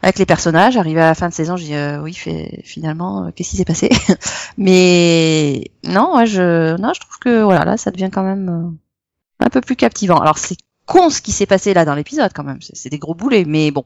[0.02, 0.76] avec les personnages.
[0.76, 3.56] Arrivé à la fin de saison, j'ai dit, euh, oui, fait, finalement, euh, qu'est-ce qui
[3.56, 3.90] s'est passé?
[4.58, 9.44] Mais non, ouais, je, non, je trouve que voilà, là, ça devient quand même euh,
[9.44, 10.18] un peu plus captivant.
[10.18, 12.60] Alors, c'est con ce qui s'est passé là dans l'épisode, quand même.
[12.60, 13.84] C'est des gros boulets, mais bon.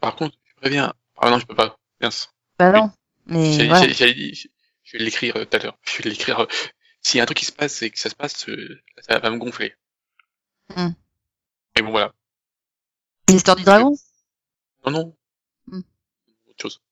[0.00, 0.92] Par contre, je préviens.
[1.20, 1.76] Ah non, je peux pas.
[2.00, 2.30] Mince.
[2.58, 2.90] Bah non.
[3.26, 5.78] Mais je vais l'écrire euh, tout à l'heure.
[5.84, 6.46] Je vais l'écrire.
[7.04, 9.20] S'il y a un truc qui se passe et que ça se passe, euh, ça
[9.20, 9.76] va me gonfler.
[10.74, 10.90] Hmm.
[11.76, 12.12] Mais bon, voilà.
[13.28, 13.94] L'histoire du dragon?
[14.84, 15.16] Non, non.
[15.68, 15.82] Hmm.
[16.48, 16.82] Autre chose.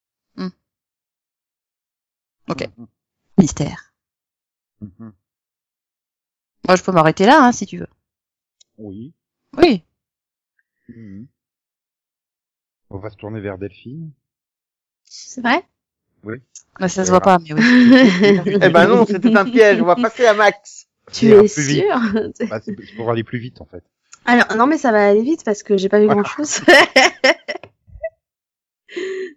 [2.49, 2.69] Ok.
[3.39, 3.95] Mystère.
[4.81, 7.89] Moi, je peux m'arrêter là, hein, si tu veux.
[8.79, 9.15] Oui.
[9.57, 9.85] Oui.
[10.89, 11.29] Mhm.
[12.91, 14.13] On va se tourner vers Delphine.
[15.05, 15.67] C'est vrai?
[16.25, 16.37] Oui.
[16.81, 17.11] Bah, ça se Voilà.
[17.11, 18.41] voit pas, mais oui.
[18.63, 19.81] Eh ben non, c'était un piège.
[19.83, 20.87] On va passer à Max.
[21.13, 22.01] Tu es sûr?
[22.49, 23.83] Bah, c'est pour aller plus vite en fait.
[24.25, 26.61] Alors, non, mais ça va aller vite parce que j'ai pas vu grand chose.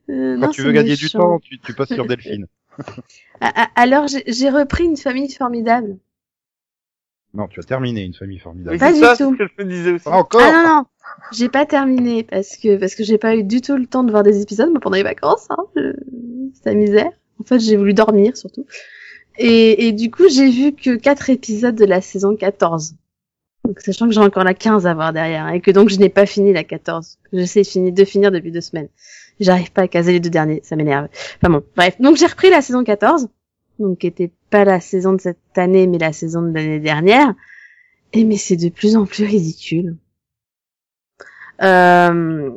[0.09, 2.45] Euh, Quand non, tu veux gagner du temps, tu, tu passes sur Delphine.
[3.41, 5.97] Ah, ah, Alors, j'ai repris une famille formidable.
[7.35, 8.77] Non, tu as terminé une famille formidable.
[8.77, 9.35] Pas du ça, tout.
[9.35, 10.03] que je me disais aussi.
[10.05, 10.41] Pas encore.
[10.43, 10.83] Ah non, non,
[11.33, 14.11] j'ai pas terminé parce que parce que j'ai pas eu du tout le temps de
[14.11, 15.47] voir des épisodes moi, pendant les vacances.
[15.49, 15.57] Hein.
[15.75, 15.93] Je-
[16.53, 17.11] C'est la misère.
[17.39, 18.65] En fait, j'ai voulu dormir surtout.
[19.37, 22.95] Et, et du coup, j'ai vu que quatre épisodes de la saison 14.
[23.65, 25.97] Donc, sachant que j'ai encore la 15 à voir derrière hein, et que donc je
[25.99, 27.17] n'ai pas fini la 14.
[27.33, 28.87] J'essaie de finir, de finir depuis deux semaines.
[29.41, 31.09] J'arrive pas à caser les deux derniers, ça m'énerve.
[31.41, 31.99] Enfin bon, bref.
[31.99, 33.27] Donc j'ai repris la saison 14,
[33.79, 37.33] donc qui était pas la saison de cette année, mais la saison de l'année dernière.
[38.13, 39.97] Et mais c'est de plus en plus ridicule.
[41.61, 42.51] Euh,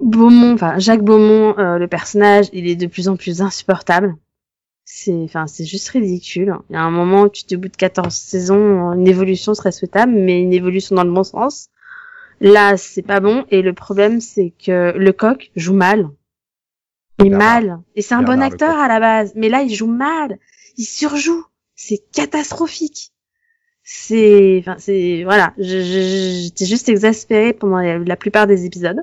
[0.00, 4.16] Beaumont, enfin Jacques Beaumont, euh, le personnage, il est de plus en plus insupportable.
[4.84, 6.56] C'est, enfin, c'est juste ridicule.
[6.70, 9.72] Il y a un moment où tu te bout de 14 saisons, une évolution serait
[9.72, 11.70] souhaitable, mais une évolution dans le bon sens.
[12.40, 13.44] Là, c'est pas bon.
[13.50, 16.08] Et le problème, c'est que le coq joue mal.
[17.18, 17.80] Il est mal.
[17.94, 19.32] Et c'est un bon Bernard, acteur à la base.
[19.34, 20.38] Mais là, il joue mal.
[20.76, 21.44] Il surjoue.
[21.74, 23.12] C'est catastrophique.
[23.82, 25.52] C'est, enfin, c'est, voilà.
[25.58, 29.00] J'étais juste exaspérée pendant la, plupart des épisodes.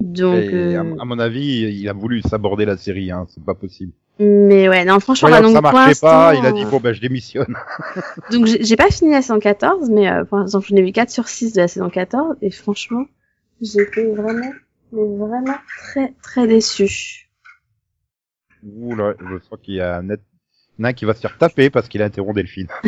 [0.00, 3.26] Donc, euh, à, à mon avis, il a voulu s'aborder la série, hein.
[3.28, 3.92] C'est pas possible.
[4.18, 6.92] mais ouais, non, franchement, Voyant bah, donc, ça marchait pas, il a dit bon ben
[6.92, 7.54] je démissionne.
[8.30, 11.10] Donc j'ai pas fini la saison 14, mais euh, pour l'instant j'en ai vu 4
[11.10, 13.06] sur 6 de la saison 14, et franchement,
[13.62, 14.52] j'étais vraiment,
[14.92, 17.30] mais vraiment très très déçue.
[18.64, 20.20] Ouh là, je sens qu'il y a un net
[20.78, 22.68] il y en a un qui va se faire taper parce qu'il a interrompu Delphine.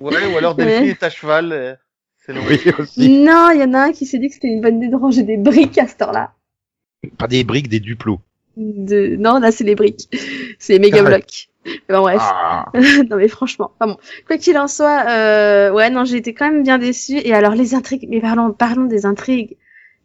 [0.00, 1.52] Ouais, ou alors Delphine est à cheval.
[1.52, 1.74] euh,
[2.18, 3.08] C'est le Oui aussi.
[3.20, 4.96] non, il y en a un qui s'est dit que c'était une bonne idée de
[4.96, 6.32] ranger des briques à ce temps-là.
[7.16, 8.20] Pas des briques, des duplos.
[8.56, 9.14] De...
[9.16, 10.08] Non, là c'est les briques.
[10.58, 11.48] C'est les méga blocs.
[11.88, 12.20] Bon bref.
[12.20, 12.66] Ah.
[13.10, 13.98] non mais franchement, enfin bon.
[14.26, 15.70] Quoi qu'il en soit, euh...
[15.70, 17.18] ouais non, j'ai été quand même bien déçue.
[17.18, 19.56] Et alors les intrigues, mais parlons, parlons des intrigues.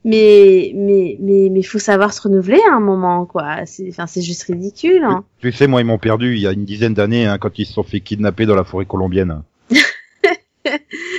[0.05, 3.65] Mais mais mais mais faut savoir se renouveler à un moment quoi.
[3.65, 5.03] C'est enfin c'est juste ridicule.
[5.03, 5.23] Hein.
[5.39, 7.65] Tu sais, moi ils m'ont perdu il y a une dizaine d'années hein, quand ils
[7.65, 9.43] se sont fait kidnapper dans la forêt colombienne.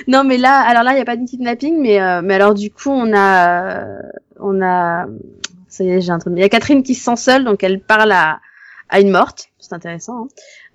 [0.09, 2.55] Non mais là, alors là il y a pas de kidnapping, mais euh, mais alors
[2.55, 4.03] du coup on a euh,
[4.41, 5.07] on a
[5.69, 6.33] ça y est j'ai un truc.
[6.37, 8.41] Il y a Catherine qui se sent seule donc elle parle à
[8.89, 9.49] à une morte.
[9.59, 10.25] C'est intéressant.
[10.25, 10.29] Hein.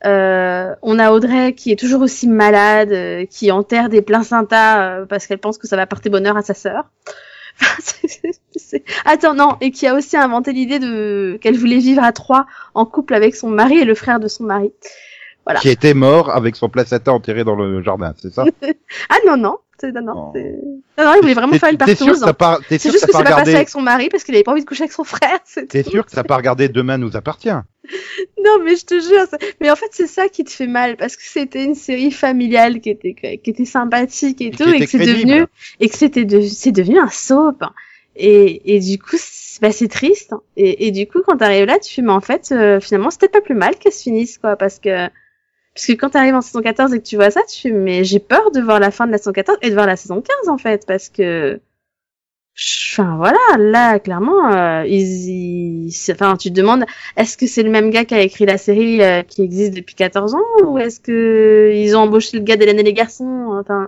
[0.06, 5.06] Euh, on a Audrey qui est toujours aussi malade, euh, qui enterre des placentas euh,
[5.06, 6.90] parce qu'elle pense que ça va porter bonheur à sa sœur.
[9.06, 12.86] Attends, non, et qui a aussi inventé l'idée de qu'elle voulait vivre à trois en
[12.86, 14.72] couple avec son mari et le frère de son mari.
[15.46, 15.60] Voilà.
[15.60, 18.46] Qui était mort avec son placenta enterré dans le jardin, c'est ça?
[19.10, 20.60] Ah non, non, non, non, c'est-
[20.98, 22.08] non, non, il voulait vraiment faire une C'est sûr
[22.92, 24.62] juste que que c'est pas pas passé avec son mari parce qu'il avait pas envie
[24.62, 25.40] de coucher avec son frère.
[25.46, 27.50] c'est T'es sûr que t'as pas regardé Demain nous appartient?
[28.44, 29.26] Non, mais je te jure.
[29.30, 32.12] ça- Mais en fait, c'est ça qui te fait mal parce que c'était une série
[32.12, 35.46] familiale qui était qui était sympathique et, tout, et que c'est devenu
[35.80, 36.42] et que c'était de...
[36.42, 37.64] c'est devenu un soap.
[38.16, 40.34] Et et du coup, c'est bah, c'est triste.
[40.56, 43.28] Et et du coup, quand t'arrives là, tu fais mais en fait, euh, finalement, c'était
[43.30, 45.08] pas plus mal qu'elle se finisse quoi, parce que
[45.74, 48.04] parce que quand t'arrives en saison 14 et que tu vois ça, tu fais mais
[48.04, 50.22] j'ai peur de voir la fin de la saison 14 et de voir la saison
[50.22, 51.62] 15 en fait parce que
[52.92, 56.84] Enfin voilà, là clairement, euh, ils, ils- enfin tu te demandes,
[57.16, 59.96] est-ce que c'est le même gars qui a écrit la série euh, qui existe depuis
[59.96, 63.88] 14 ans ou est-ce que ils ont embauché le gars d'Hélène et les garçons Enfin,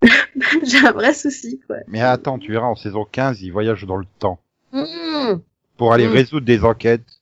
[0.64, 1.76] j'ai un vrai souci quoi.
[1.88, 4.40] Mais attends, tu verras en saison 15, ils voyagent dans le temps
[4.72, 5.40] Mmh.
[5.76, 6.12] pour aller Mm.
[6.12, 7.20] résoudre des enquêtes.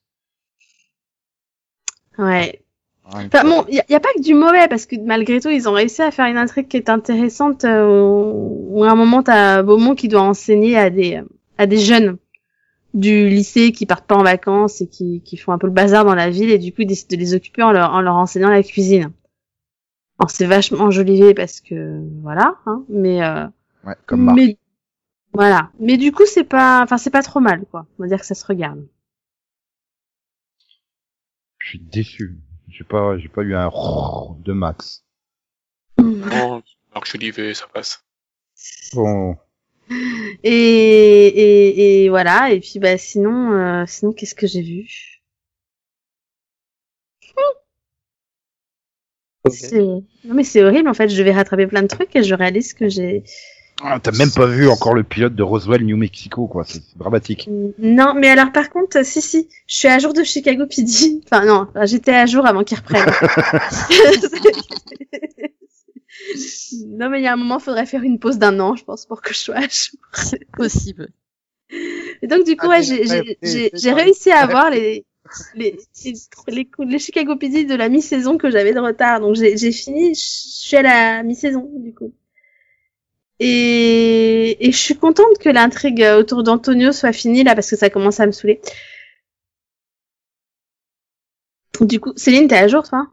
[2.18, 2.62] Ouais.
[3.08, 5.72] Enfin bon, il y, a- pas que du mauvais parce que malgré tout, ils ont
[5.72, 7.64] réussi à faire une intrigue qui est intéressante.
[7.64, 11.20] euh, où, où à un moment, t'as Beaumont qui doit enseigner à des
[11.58, 12.18] à des jeunes
[12.94, 16.04] du lycée qui partent pas en vacances et qui, qui font un peu le bazar
[16.04, 18.16] dans la ville et du coup ils décident de les occuper en leur, en leur
[18.16, 19.12] enseignant la cuisine.
[20.18, 23.44] Alors c'est vachement enjolivé parce que voilà, hein, mais euh,
[23.86, 24.36] Ouais, comme Marc.
[24.36, 24.56] mais
[25.32, 25.70] voilà.
[25.78, 27.86] Mais du coup c'est pas, enfin c'est pas trop mal quoi.
[27.98, 28.84] On va dire que ça se regarde.
[31.58, 32.36] Je suis déçu.
[32.76, 33.70] J'ai pas, j'ai pas eu un
[34.44, 35.02] de max.
[35.98, 36.62] Non,
[36.94, 38.04] Marc Jolivet, ça passe.
[38.94, 39.36] Bon,
[40.42, 40.50] Et,
[41.26, 42.50] et, et voilà.
[42.52, 45.22] Et puis bah sinon, euh, sinon qu'est-ce que j'ai vu?
[49.50, 51.08] C'est- Non mais c'est horrible en fait.
[51.08, 53.22] Je devais rattraper plein de trucs et je réalise que j'ai
[53.82, 56.64] Ah, T'as même pas vu encore le pilote de Roswell, New Mexico, quoi.
[56.64, 57.48] C'est dramatique.
[57.78, 61.20] Non, mais alors par contre, si, si, je suis à jour de Chicago PD.
[61.26, 63.04] Enfin non, j'étais à jour avant qu'ils reprennent.
[66.86, 69.06] non, mais il y a un moment, faudrait faire une pause d'un an, je pense,
[69.06, 70.00] pour que je sois à jour.
[70.14, 71.08] C'est possible.
[72.22, 75.04] Et donc du coup, ouais, j'ai j'ai- j'ai j'ai réussi à avoir les
[75.56, 76.12] les, les,
[76.48, 79.20] les, les Chicago PD de la mi-saison que j'avais de retard.
[79.20, 82.12] Donc j'ai j'ai fini, je suis à la mi-saison du coup.
[83.38, 87.90] Et, et je suis contente que l'intrigue autour d'Antonio soit finie là parce que ça
[87.90, 88.60] commence à me saouler.
[91.80, 93.06] Du coup, Céline, t'es à jour toi?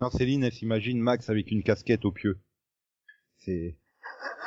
[0.00, 2.38] Non, Céline, elle s'imagine Max avec une casquette au pieu.
[3.38, 3.76] C'est.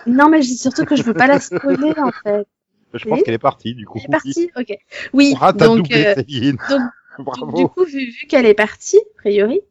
[0.07, 2.47] Non, mais je dis surtout que je veux pas la spoiler en fait.
[2.93, 3.99] Je pense qu'elle est partie, du coup.
[3.99, 4.77] Elle est partie, ok.
[5.13, 6.57] Oui, Ah, t'as donc, doublé, euh, Céline.
[6.69, 6.81] donc,
[7.19, 7.57] Bravo.
[7.57, 9.61] du coup, vu, vu qu'elle est partie, a priori,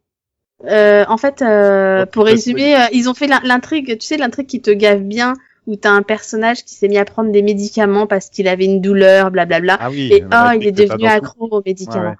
[0.65, 4.17] euh, en fait, euh, pour peut-être, résumer, euh, ils ont fait l'in- l'intrigue, tu sais,
[4.17, 5.35] l'intrigue qui te gave bien,
[5.67, 8.81] où t'as un personnage qui s'est mis à prendre des médicaments parce qu'il avait une
[8.81, 12.03] douleur, blablabla, Ah oui, et oh, il est devenu accro aux médicaments.
[12.03, 12.17] Ouais, ouais.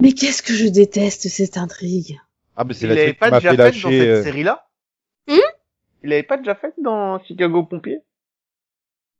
[0.00, 2.20] Mais qu'est-ce que je déteste cette intrigue.
[2.56, 4.66] Ah, mais c'est Il la pas déjà fait fait dans cette euh, série-là
[5.28, 5.38] Hmm?
[6.02, 8.00] Il l'avait pas déjà fait dans Chicago Pompier?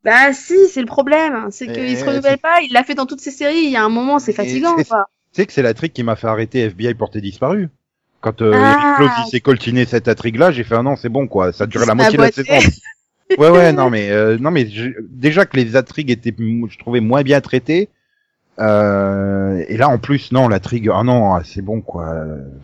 [0.04, 2.96] Bah si, c'est le problème, c'est Eh, qu'il se c'est- renouvelle pas, il l'a fait
[2.96, 4.76] dans toutes ses séries, il y a un moment, c'est fatigant.
[4.76, 4.84] Tu
[5.32, 7.68] sais que c'est la trick qui m'a fait arrêter FBI porté disparu.
[8.22, 8.94] Quand euh, Ah.
[8.96, 11.66] Close il s'est coltiné cette intrigue-là, j'ai fait un an, c'est bon quoi, ça a
[11.66, 12.52] duré la moitié de la saison.
[13.38, 17.00] ouais ouais, non mais euh, non mais je- déjà que les intrigues étaient, je trouvais
[17.00, 17.88] moins bien traitées.
[18.58, 22.14] Euh, et là en plus non, l'intrigue, ah non, ah, c'est bon quoi,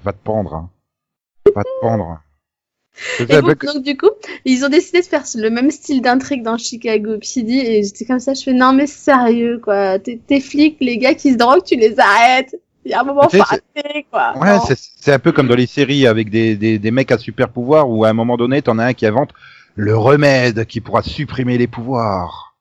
[0.05, 0.71] va te pendre, hein.
[1.55, 2.21] va te pendre.
[3.21, 4.11] Et bon, donc du coup,
[4.45, 8.19] ils ont décidé de faire le même style d'intrigue dans Chicago PD et j'étais comme
[8.19, 11.65] ça, je fais non mais sérieux quoi, t'es t'es flic, les gars qui se droguent,
[11.65, 12.55] tu les arrêtes.
[12.89, 14.33] Il y a un moment faut arrêter quoi.
[14.39, 14.57] Ouais,
[14.99, 17.91] c'est un peu comme dans les séries avec des, des, des mecs à super pouvoir
[17.91, 19.31] où à un moment donné, t'en as un qui invente
[19.77, 22.57] le remède qui pourra supprimer les pouvoirs.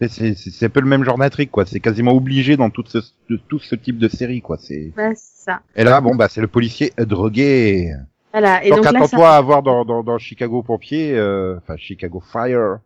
[0.00, 1.66] C'est- C'est c'est- c'est un peu le même genre d'intrigue, quoi.
[1.66, 2.96] C'est quasiment obligé dans tout ce,
[3.28, 4.56] de tout ce type de série, quoi.
[4.58, 5.60] C'est Ouais, ça.
[5.76, 7.92] et là, bon, bah, c'est le policier drogué.
[8.32, 8.64] Voilà.
[8.64, 9.36] Et donc, donc attends-toi ça...
[9.36, 12.78] à voir dans, dans, dans Chicago Pompier, euh, enfin Chicago Fire,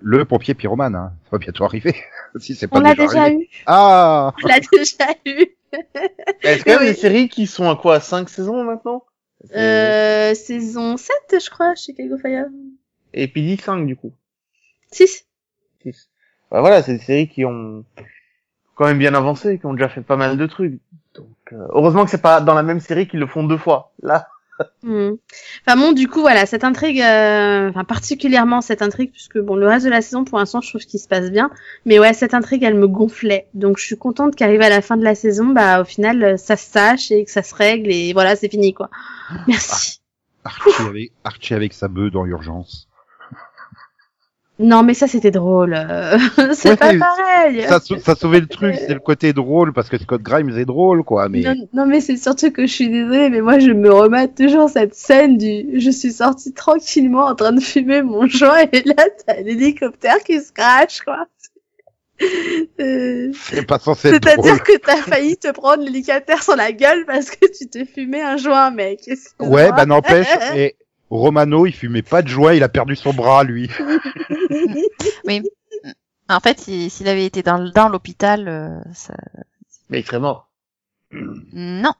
[0.00, 0.94] le pompier pyromane.
[0.94, 1.12] Hein.
[1.24, 1.96] Ça va bientôt arriver.
[2.38, 3.48] si c'est pas on l'a déjà, déjà eu.
[3.66, 4.32] Ah.
[4.44, 5.46] On l'a déjà eu.
[6.42, 6.86] Est-ce qu'il y a Oui.
[6.86, 9.04] des séries qui sont à quoi 5 saisons maintenant?
[9.54, 11.14] Euh, saison 7,
[11.44, 12.46] je crois, Chicago Fire.
[13.14, 14.12] Et puis 10, 5 du coup.
[14.92, 15.26] 6.
[15.82, 16.10] 6.
[16.50, 17.84] Bah voilà, c'est des séries qui ont
[18.74, 20.80] quand même bien avancé, qui ont déjà fait pas mal de trucs.
[21.14, 23.92] Donc, euh, heureusement que c'est pas dans la même série qu'ils le font deux fois.
[24.02, 24.28] Là,
[24.82, 25.12] Hmm.
[25.66, 29.66] Enfin bon, du coup, voilà, cette intrigue, euh, enfin particulièrement cette intrigue, puisque bon, le
[29.66, 31.50] reste de la saison, pour l'instant, je trouve qu'il se passe bien.
[31.84, 33.46] Mais ouais, cette intrigue, elle me gonflait.
[33.54, 36.36] Donc, je suis contente qu'arrive à la fin de la saison, bah, au final, euh,
[36.36, 38.90] ça se sache et que ça se règle et voilà, c'est fini, quoi.
[39.46, 40.00] Merci.
[40.44, 42.87] Archie avec, Archie avec sa bœuf dans l'urgence.
[44.60, 45.72] Non, mais ça, c'était drôle.
[45.74, 46.18] euh,
[46.52, 47.62] c'est Ouais, pas pareil.
[47.68, 51.04] Ça, ça sauvait le truc, c'est le côté drôle, parce que Scott Grimes est drôle,
[51.04, 51.42] quoi, mais...
[51.42, 54.68] Non, non, mais c'est surtout que je suis désolée, mais moi je me remets toujours
[54.68, 59.04] cette scène du je suis sortie tranquillement en train de fumer mon joint et là
[59.26, 61.26] t'as l'hélicoptère qui se crache quoi.
[62.80, 64.44] Euh, C'est pas censé être drôle.
[64.44, 68.22] C'est-à-dire que t'as failli te prendre l'hélicoptère sur la gueule parce que tu te fumais
[68.22, 69.08] un joint, mec.
[69.38, 70.74] Ouais, bah n'empêche, et
[71.10, 73.70] Romano, il fumait pas de joint, il a perdu son bras, lui.
[75.26, 75.42] Oui.
[76.28, 79.14] En fait, si- s'il avait été dans, dans l'hôpital, euh, ça...
[79.88, 80.48] mais il serait mort.
[81.52, 81.92] non.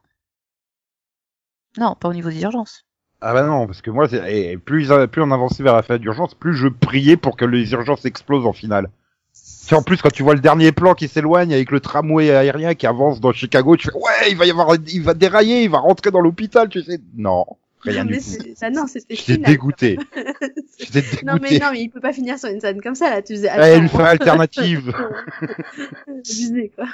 [1.78, 2.84] Non, pas au niveau des urgences.
[3.20, 6.34] Ah bah non, parce que moi, et plus, plus on avançait vers la fin d'urgence,
[6.34, 8.90] plus je priais pour que les urgences explosent en finale.
[9.32, 12.74] C'est en plus quand tu vois le dernier plan qui s'éloigne avec le tramway aérien
[12.74, 15.70] qui avance dans Chicago, tu fais ouais, il va y avoir, il va dérailler, il
[15.70, 17.00] va rentrer dans l'hôpital, tu sais.
[17.16, 17.44] Non,
[17.80, 18.24] rien Non, du mais tout.
[18.24, 19.98] c'est- ça, non, c'était J'étais dégoûté.
[20.78, 21.24] J'étais dégoûté.
[21.26, 23.22] Non mais non mais il peut pas finir sur une scène comme ça là.
[23.22, 23.50] Tu faisais.
[23.58, 24.92] Ouais, une fin alternative.
[26.08, 26.86] Abusé quoi.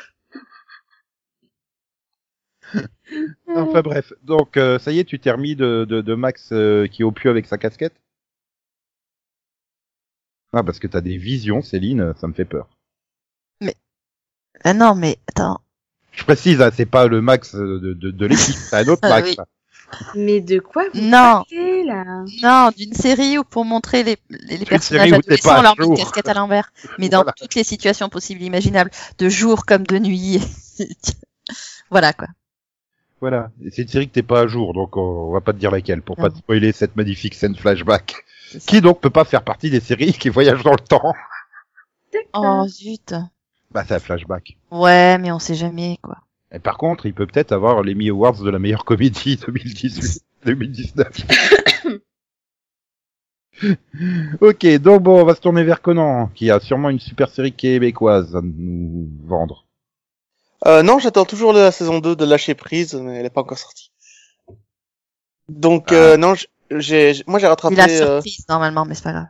[3.57, 6.87] Enfin bref, donc euh, ça y est, tu t'es remis de, de, de Max euh,
[6.87, 7.95] qui est au pieu avec sa casquette?
[10.53, 12.69] Ah parce que t'as des visions, Céline, ça me fait peur.
[14.63, 15.61] Ah non, mais attends.
[16.13, 19.01] Je précise, hein, c'est pas le Max euh, de, de, de l'équipe, c'est un autre
[19.03, 19.31] Ah Max.
[19.31, 19.37] oui.
[20.15, 21.45] Mais de quoi vous Non.
[21.49, 22.25] parlez là?
[22.43, 25.97] Non, d'une série où pour montrer les, les, les personnages adolescents, on leur met une
[25.97, 25.99] jour.
[26.05, 26.73] casquette à l'envers.
[26.99, 27.33] Mais dans Voilà.
[27.37, 30.41] toutes les situations possibles et imaginables, de jour comme de nuit.
[31.91, 32.29] voilà, quoi.
[33.21, 35.71] Voilà, c'est une série que t'es pas à jour, donc on va pas te dire
[35.71, 38.17] laquelle pour pas te spoiler cette magnifique scène flashback.
[38.67, 41.13] Qui donc peut pas faire partie des séries qui voyagent dans le temps
[42.35, 43.15] Oh, zut.
[43.71, 44.57] Bah c'est un flashback.
[44.71, 46.19] Ouais, mais on sait jamais, quoi.
[46.55, 51.09] Et par contre, il peut peut-être avoir l'Emmy Awards de la meilleure comédie 2018, 2019.
[54.41, 57.53] Ok, donc bon, on va se tourner vers Conan, qui a sûrement une super série
[57.53, 59.65] québécoise à nous vendre.
[60.67, 63.57] Euh, non, j'attends toujours la saison 2 de Lâcher Prise, mais elle est pas encore
[63.57, 63.93] sortie.
[65.49, 66.35] Donc, euh, non,
[66.71, 67.77] j'ai, moi j'ai rattrapé...
[67.77, 69.29] C'est la euh, surprise, normalement, mais c'est pas grave.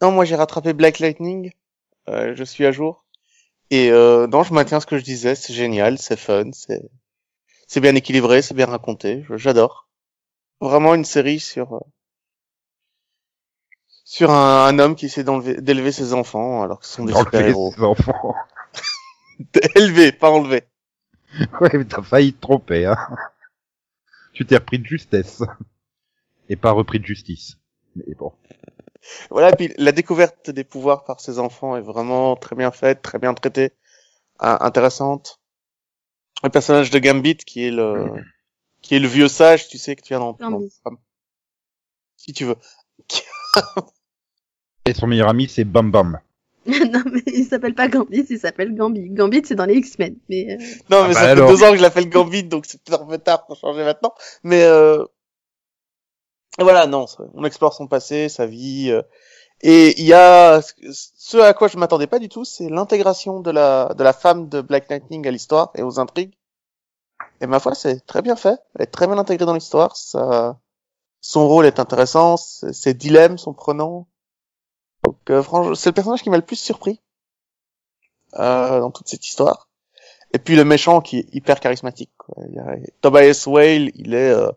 [0.00, 1.52] Non, moi j'ai rattrapé Black Lightning.
[2.08, 3.04] Euh, je suis à jour.
[3.70, 5.34] Et euh, non, je maintiens ce que je disais.
[5.34, 6.82] C'est génial, c'est fun, c'est
[7.66, 9.24] c'est bien équilibré, c'est bien raconté.
[9.36, 9.88] J'adore.
[10.60, 11.80] Vraiment une série sur euh,
[14.04, 17.12] sur un, un homme qui essaie d'enlever- d'élever ses enfants alors que ce sont des
[17.12, 17.72] D'enlever super héros.
[17.76, 18.34] ses enfants.
[19.76, 20.64] Élever, pas enlever.
[21.60, 22.96] Ouais, mais t'as failli te tromper, hein.
[24.32, 25.42] Tu t'es repris de justesse.
[26.48, 27.58] Et pas repris de justice.
[27.96, 28.32] Mais bon.
[29.30, 33.18] Voilà, puis la découverte des pouvoirs par ses enfants est vraiment très bien faite, très
[33.18, 33.72] bien traitée,
[34.38, 35.40] intéressante.
[36.42, 38.10] Le personnage de Gambit qui est le
[38.80, 40.36] qui est le vieux sage, tu sais que tu viens d'en
[42.16, 42.56] si tu veux.
[44.84, 46.20] Et son meilleur ami, c'est Bam Bam.
[46.66, 49.08] non, mais il s'appelle pas Gambit, il s'appelle Gambit.
[49.10, 50.16] Gambit, c'est dans les X-Men.
[50.28, 50.56] Mais euh,
[50.90, 53.02] Non, Ah mais bah ça fait deux ans que je l'appelle Gambit, donc c'est peut-être
[53.02, 54.12] un peu tard pour changer maintenant.
[54.42, 55.04] Mais euh...
[56.58, 58.90] et voilà, non, on explore son passé, sa vie.
[58.90, 59.02] euh,
[59.62, 63.50] Et il y a ce à quoi je m'attendais pas du tout, c'est l'intégration de
[63.50, 66.34] la de la femme de Black Lightning à l'histoire et aux intrigues.
[67.40, 68.58] Et ma foi, c'est très bien fait.
[68.76, 69.96] Elle est très bien intégrée dans l'histoire.
[71.20, 74.06] Son rôle est intéressant, ses dilemmes sont prenants.
[75.04, 77.00] Donc, euh, franchement, c'est le personnage qui m'a le plus surpris
[78.34, 79.68] euh, dans toute cette histoire.
[80.32, 82.12] Et puis le méchant qui est hyper charismatique.
[82.18, 82.36] Quoi.
[83.00, 84.50] Tobias Whale, il est euh,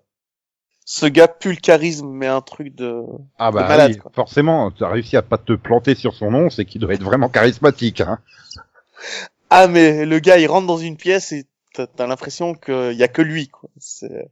[0.94, 3.02] ce gars pue le charisme, mais un truc de,
[3.40, 3.92] Ah de bah malade.
[3.94, 4.12] oui, quoi.
[4.14, 7.02] forcément, tu as réussi à pas te planter sur son nom, c'est qu'il doit être
[7.04, 8.02] vraiment charismatique.
[8.02, 8.20] Hein.
[9.50, 13.04] Ah mais le gars, il rentre dans une pièce et t'as t'as l'impression qu'il y
[13.04, 13.48] a que lui.
[13.48, 13.70] Quoi.
[13.80, 14.30] C'est-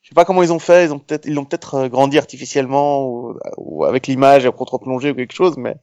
[0.00, 0.86] Je sais pas comment ils ont fait.
[0.86, 5.10] Ils ont peut-être, ils l'ont peut-être euh, grandi artificiellement ou, ou avec l'image à contre-plongée
[5.10, 5.76] ou quelque chose, mais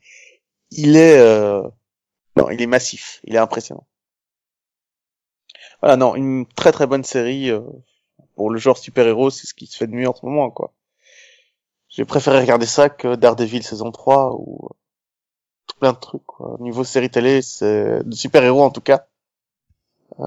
[0.72, 1.62] il est, euh...
[2.38, 3.22] non, il est massif.
[3.26, 3.86] Il est impressionnant.
[5.82, 7.62] Voilà, non, une très très bonne série euh,
[8.36, 10.74] pour le genre super-héros, c'est ce qui se fait de mieux en ce moment, quoi.
[11.90, 14.74] J'ai préféré regarder ça que Daredevil saison 3 ou euh,
[15.68, 16.54] tout plein de trucs, quoi.
[16.60, 19.08] Au niveau série télé, c'est de super-héros en tout cas.
[20.20, 20.26] Euh,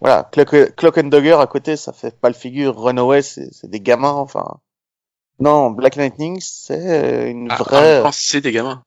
[0.00, 2.78] voilà, Clock, Clock and Dagger à côté, ça fait pas le figure.
[2.80, 4.60] Runaway, c'est des gamins, enfin.
[5.40, 7.94] Non, Black Lightning, c'est une Ah, vraie.
[7.94, 8.84] même temps, c'est des gamins.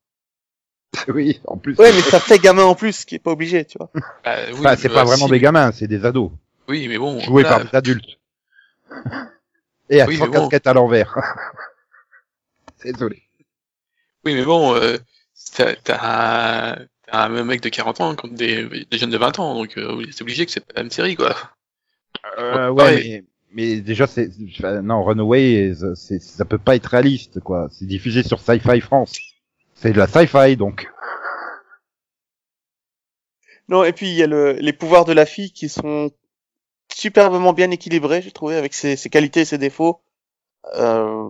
[1.07, 1.75] oui, en plus.
[1.79, 3.89] Ouais, mais ça fait gamin en plus, qui est pas obligé, tu vois.
[4.23, 6.31] Bah, oui, Enfin, c'est euh, pas vraiment si, des gamins, c'est des ados.
[6.67, 7.19] Oui, mais bon.
[7.27, 7.49] Voilà.
[7.49, 8.19] par des adultes.
[9.89, 10.33] Et à Oui, trois bon.
[10.33, 11.17] casquettes à l'envers.
[12.83, 13.23] Désolé.
[14.25, 14.97] Oui, mais bon, euh,
[15.55, 16.77] t'as t'as
[17.11, 20.21] un, mec de 40 ans contre des, des jeunes de 20 ans, donc euh, c'est
[20.21, 21.35] obligé que c'est pas la même série, quoi.
[22.39, 24.29] Euh, ouais, mais, mais déjà, c'est,
[24.81, 27.67] non, Runaway, c'est, ça peut pas être réaliste, quoi.
[27.71, 29.17] C'est diffusé sur Sci-Fi France.
[29.75, 30.89] C'est de la sci-fi, donc.
[33.67, 36.11] Non, et puis il y a le, les pouvoirs de la fille qui sont
[37.03, 40.01] superbement bien équilibrés, j'ai trouvé, avec ses, ses qualités et ses défauts.
[40.75, 41.29] Euh,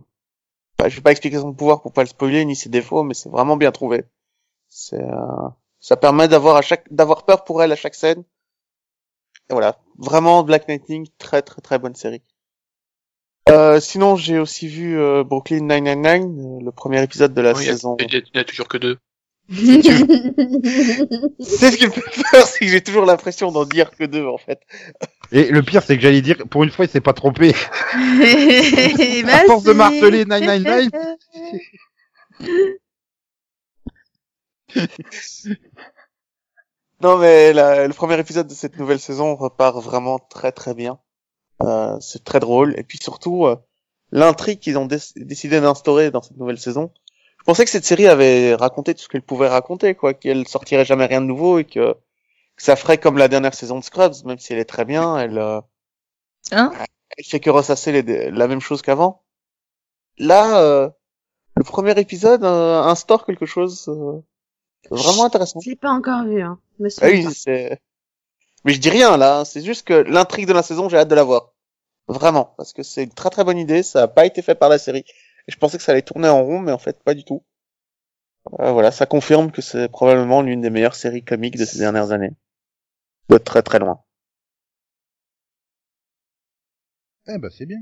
[0.78, 3.14] bah, je vais pas expliquer son pouvoir pour pas le spoiler ni ses défauts, mais
[3.16, 4.04] c'est vraiment bien trouvé.
[4.70, 5.48] C'est, euh,
[5.80, 8.24] ça permet d'avoir à chaque, d'avoir peur pour elle à chaque scène.
[9.50, 12.22] Et voilà, vraiment Black Lightning, très très très bonne série.
[13.50, 16.22] Euh, sinon, j'ai aussi vu euh, Brooklyn 999,
[16.62, 17.98] euh, le premier épisode de la Oui, saison.
[18.00, 18.98] Il y, a- il y a toujours que deux.
[19.50, 19.82] C'est
[21.72, 24.38] ce qui me fait peur, c'est que j'ai toujours l'impression d'en dire que deux en
[24.38, 24.62] fait.
[25.32, 27.54] Et le pire, c'est que j'allais dire, pour une fois, il s'est pas trompé.
[27.56, 30.90] à À force de marteler 999.
[37.02, 41.00] Non mais la- le premier épisode de cette nouvelle saison repart vraiment très très bien.
[41.62, 43.56] Euh, c'est très drôle et puis surtout euh,
[44.12, 46.92] l'intrigue qu'ils ont déc- décidé d'instaurer dans cette nouvelle saison.
[47.40, 50.86] Je pensais que cette série avait raconté tout ce qu'elle pouvait raconter, quoi, qu'elle sortirait
[50.86, 51.98] jamais rien de nouveau et que, que
[52.58, 55.38] ça ferait comme la dernière saison de Scrubs, même si elle est très bien, elle,
[55.38, 55.62] euh,
[56.52, 56.72] Hein
[57.18, 59.24] elle fait que ressasser les- la même chose qu'avant.
[60.18, 60.90] Là, euh,
[61.56, 64.22] le premier épisode euh, instaure quelque chose euh,
[64.92, 65.60] vraiment intéressant.
[65.62, 66.60] Je l'ai pas encore vu, hein.
[66.80, 67.28] Me Ah oui.
[68.66, 69.46] Mais je dis rien là, hein.
[69.46, 71.54] c'est juste que l'intrigue de la saison, j'ai hâte de la voir.
[72.08, 74.70] Vraiment, parce que c'est une très très bonne idée, ça n'a pas été fait par
[74.70, 75.06] la série.
[75.48, 77.44] Et je pensais que ça allait tourner en rond, mais en fait pas du tout.
[78.60, 82.12] Euh, voilà, ça confirme que c'est probablement l'une des meilleures séries comiques de ces dernières
[82.12, 82.32] années.
[83.30, 84.02] De très très loin.
[87.28, 87.80] Eh ben, c'est bien.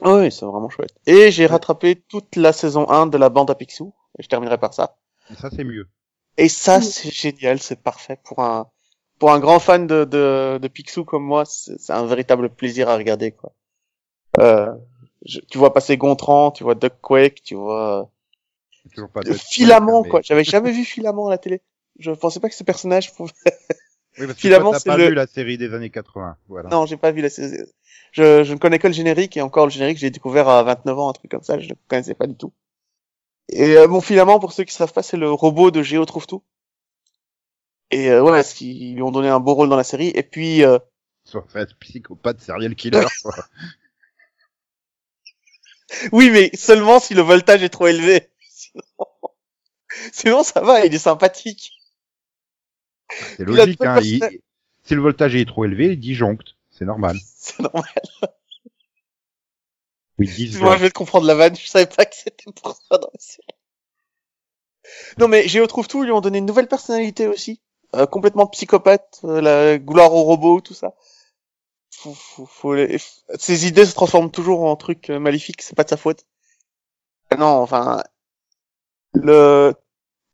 [0.00, 0.94] Ah oui, c'est vraiment chouette.
[1.06, 4.58] Et j'ai rattrapé toute la saison 1 de la bande à Picsou, et je terminerai
[4.58, 4.96] par ça.
[5.30, 5.88] Et ça, c'est mieux.
[6.38, 8.70] Et ça, c'est génial, c'est parfait pour un
[9.18, 12.88] pour un grand fan de de, de Picsou comme moi, c'est c'est un véritable plaisir
[12.88, 13.52] à regarder quoi.
[14.40, 14.72] Euh,
[15.24, 18.10] Je- tu vois passer Gontran, tu vois Duckquake, tu vois
[18.94, 20.20] Toujours pas euh, de Filament mais- quoi.
[20.22, 21.60] J'avais jamais vu Filament à la télé.
[21.98, 23.32] Je pensais pas que ce personnage pouvait.
[24.18, 26.36] Oui, parce que toi, t'as pas le- vu la série des années 80.
[26.48, 26.68] Voilà.
[26.70, 27.56] Non, j'ai pas vu la série.
[28.12, 30.98] Je, je ne connais que le générique et encore le générique, j'ai découvert à 29
[30.98, 32.52] ans, un truc comme ça, je ne connaissais pas du tout.
[33.48, 36.26] Et euh, mon filament, pour ceux qui savent pas, c'est le robot de Géo trouve
[36.26, 36.42] tout.
[37.90, 40.12] Et euh, ouais, parce qu'ils lui ont donné un beau rôle dans la série.
[40.14, 40.78] Et puis, euh,
[41.24, 43.00] Soit fait psychopathe, serial killer.
[46.12, 48.30] oui, mais seulement si le voltage est trop élevé.
[48.48, 48.82] Sinon,
[50.12, 51.72] Sinon ça va, il est sympathique.
[53.36, 54.00] C'est logique, hein.
[54.02, 54.40] il-
[54.84, 56.56] Si le voltage est trop élevé, il disjoncte.
[56.70, 57.16] C'est normal.
[57.36, 57.84] C'est normal.
[60.18, 62.98] Oui, Moi, je vais te comprendre la vanne, je savais pas que c'était pour ça
[62.98, 63.46] dans la série.
[65.18, 67.60] Non, mais Géo trouve tout, ils lui ont donné une nouvelle personnalité aussi.
[67.94, 70.94] Euh, complètement psychopathe, euh, la gloire au robot, tout ça.
[71.94, 72.98] Faut, faut, faut les-
[73.38, 76.24] Ses idées se transforment toujours en trucs euh, maléfiques, c'est pas de sa faute.
[77.30, 78.02] Ah Non, enfin,
[79.14, 79.74] le,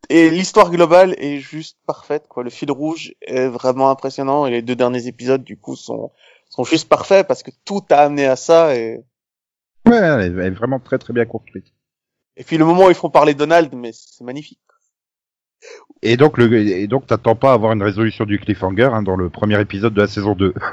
[0.09, 2.43] et l'histoire globale est juste parfaite, quoi.
[2.43, 6.13] Le fil rouge est vraiment impressionnant et les deux derniers épisodes, du coup, sont,
[6.49, 9.05] sont juste parfaits parce que tout a amené à ça et,
[9.89, 11.73] Ouais, elle est vraiment très très bien construite.
[12.37, 14.61] Et puis le moment où ils font parler Donald, mais c'est magnifique.
[16.03, 19.17] Et donc, le, et donc, t'attends pas à avoir une résolution du cliffhanger hein, dans
[19.17, 20.55] le premier épisode de la saison 2.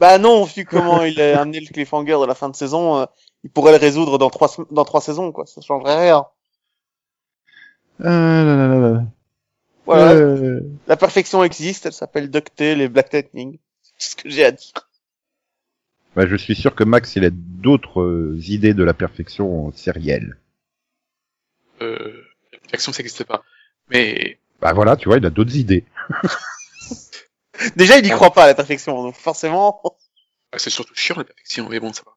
[0.00, 3.06] Bah non, vu comment il a amené le cliffhanger de la fin de saison, euh,
[3.42, 5.44] il pourrait le résoudre dans trois dans trois saisons, quoi.
[5.44, 6.24] Ça changerait rien.
[9.86, 10.12] Voilà.
[10.12, 13.58] Euh, La perfection existe, elle s'appelle DuckTale et Black Lightning.
[13.98, 14.72] C'est ce que j'ai à dire.
[16.14, 20.36] bah, je suis sûr que Max, il a d'autres euh, idées de la perfection sérielle.
[21.80, 22.22] Euh,
[22.52, 23.42] la perfection, ça n'existe pas.
[23.88, 25.84] Mais Bah voilà, tu vois, il a d'autres idées.
[27.76, 29.80] Déjà, il y croit pas à la perfection, donc forcément.
[30.52, 32.12] ah, c'est surtout chiant la perfection, mais bon, ça va.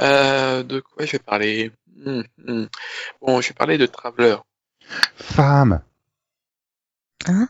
[0.00, 1.72] Euh, de quoi je vais parler?
[2.04, 2.66] Hmm, hmm.
[3.20, 4.36] Bon, je vais parler de Traveler.
[5.16, 5.82] Femme.
[7.26, 7.48] Hein?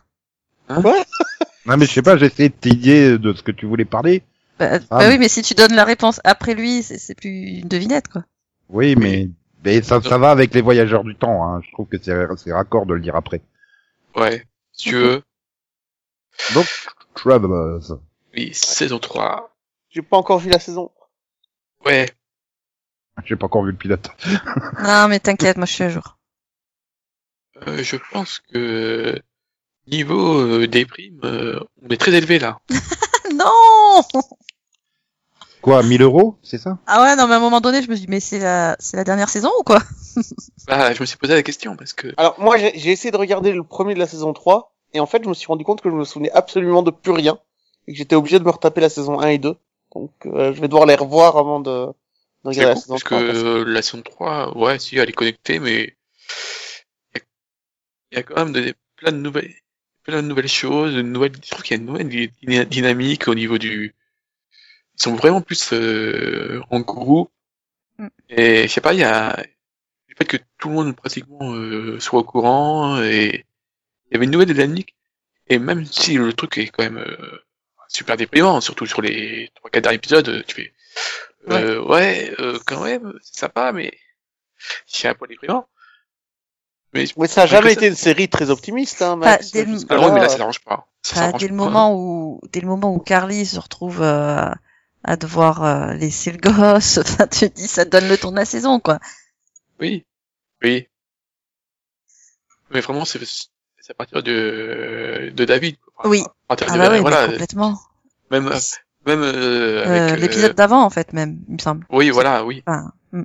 [0.67, 1.05] Quoi
[1.67, 4.23] Non mais je sais pas, j'ai essayé de t'aider de ce que tu voulais parler.
[4.59, 7.69] Bah, Ah, bah oui, mais si tu donnes la réponse après lui, c'est plus une
[7.69, 8.25] devinette, quoi.
[8.69, 9.29] Oui, mais,
[9.65, 11.45] mais ça, ça va avec les voyageurs du temps.
[11.45, 11.61] Hein.
[11.65, 13.41] Je trouve que c'est c'est raccord de le dire après.
[14.17, 15.23] Ouais, si tu veux.
[16.55, 16.67] Donc,
[17.15, 17.95] Travelers.
[18.35, 19.55] Oui, saison 3.
[19.91, 20.91] J'ai pas encore vu la saison.
[21.85, 22.07] Ouais,
[23.25, 24.11] J'ai pas encore vu le pilote.
[24.83, 26.17] Non, mais t'inquiète, moi je suis à jour.
[27.67, 29.21] euh, je pense que
[29.87, 32.59] niveau euh, des primes, euh, on est très élevé là.
[33.35, 34.03] non
[35.61, 36.79] Quoi, 1000 euros, c'est ça?
[36.87, 38.77] Ah ouais, non, mais à un moment donné, je me suis dit, mais c'est la,
[38.79, 39.81] c'est la dernière saison ou quoi?
[40.69, 43.17] Bah, je me suis posé la question parce que Alors moi, j'ai j'ai essayé de
[43.17, 45.81] regarder le premier de la saison 3, et en fait, je me suis rendu compte
[45.81, 47.39] que je me souvenais absolument de plus rien,
[47.87, 49.57] et que j'étais obligé de me retaper la saison 1 et 2.
[49.95, 51.87] Donc, euh, je vais devoir les revoir avant de,
[52.43, 53.21] con, saison parce 3.
[53.21, 55.97] que euh, la saison 3, ouais, si elle est connectée, mais
[57.15, 57.25] il y a-
[58.13, 59.55] il y, a quand même des, plein de nouvelles,
[60.05, 62.65] plein de nouvelles choses, de nouvelles, je trouve qu'il y a une nouvelle dy- dyna-
[62.67, 63.95] dynamique au niveau du,
[64.97, 67.31] ils sont vraiment plus euh, en groupe.
[67.99, 68.09] Mm.
[68.31, 69.37] Et je sais pas, il y a
[70.09, 73.47] le fait que tout le monde pratiquement euh, soit au courant et
[74.11, 74.97] il y avait une nouvelle dynamique.
[75.49, 77.39] Et même si le truc est quand même euh,
[77.89, 80.75] super déprimant, surtout sur les trois quatre derniers épisodes, tu fais
[81.57, 83.93] euh, ouais, euh, quand même, c'est sympa, mais
[84.87, 85.67] c'est un peu déprimant.
[86.95, 89.51] Mais Mais ça a jamais été une série très optimiste, hein, Enfin, Max.
[89.53, 89.79] dès le-.
[89.91, 90.89] Alors oui, mais là, ça l'arrange pas.
[91.03, 91.65] Ça Enfin, dès le pas.
[91.65, 94.51] moment où, dès le moment où Carly se retrouve euh,
[95.05, 98.37] à devoir euh, laisser le gosse, enfin, tu te dis, ça donne le tour de
[98.37, 98.99] la saison, quoi.
[99.81, 100.07] Oui,
[100.63, 100.89] oui.
[102.71, 105.77] Mais vraiment, c'est c'est à partir de de David.
[105.81, 105.93] quoi.
[105.99, 106.23] Enfin, Oui.
[106.49, 107.79] À partir Ah de bah oui, voilà, complètement.
[108.31, 108.51] même
[109.09, 111.85] même euh, Euh, avec euh, L'épisode d'avant, en fait, même, il me semble.
[111.91, 112.63] Oui, voilà, oui.
[112.67, 113.23] Enfin, hmm.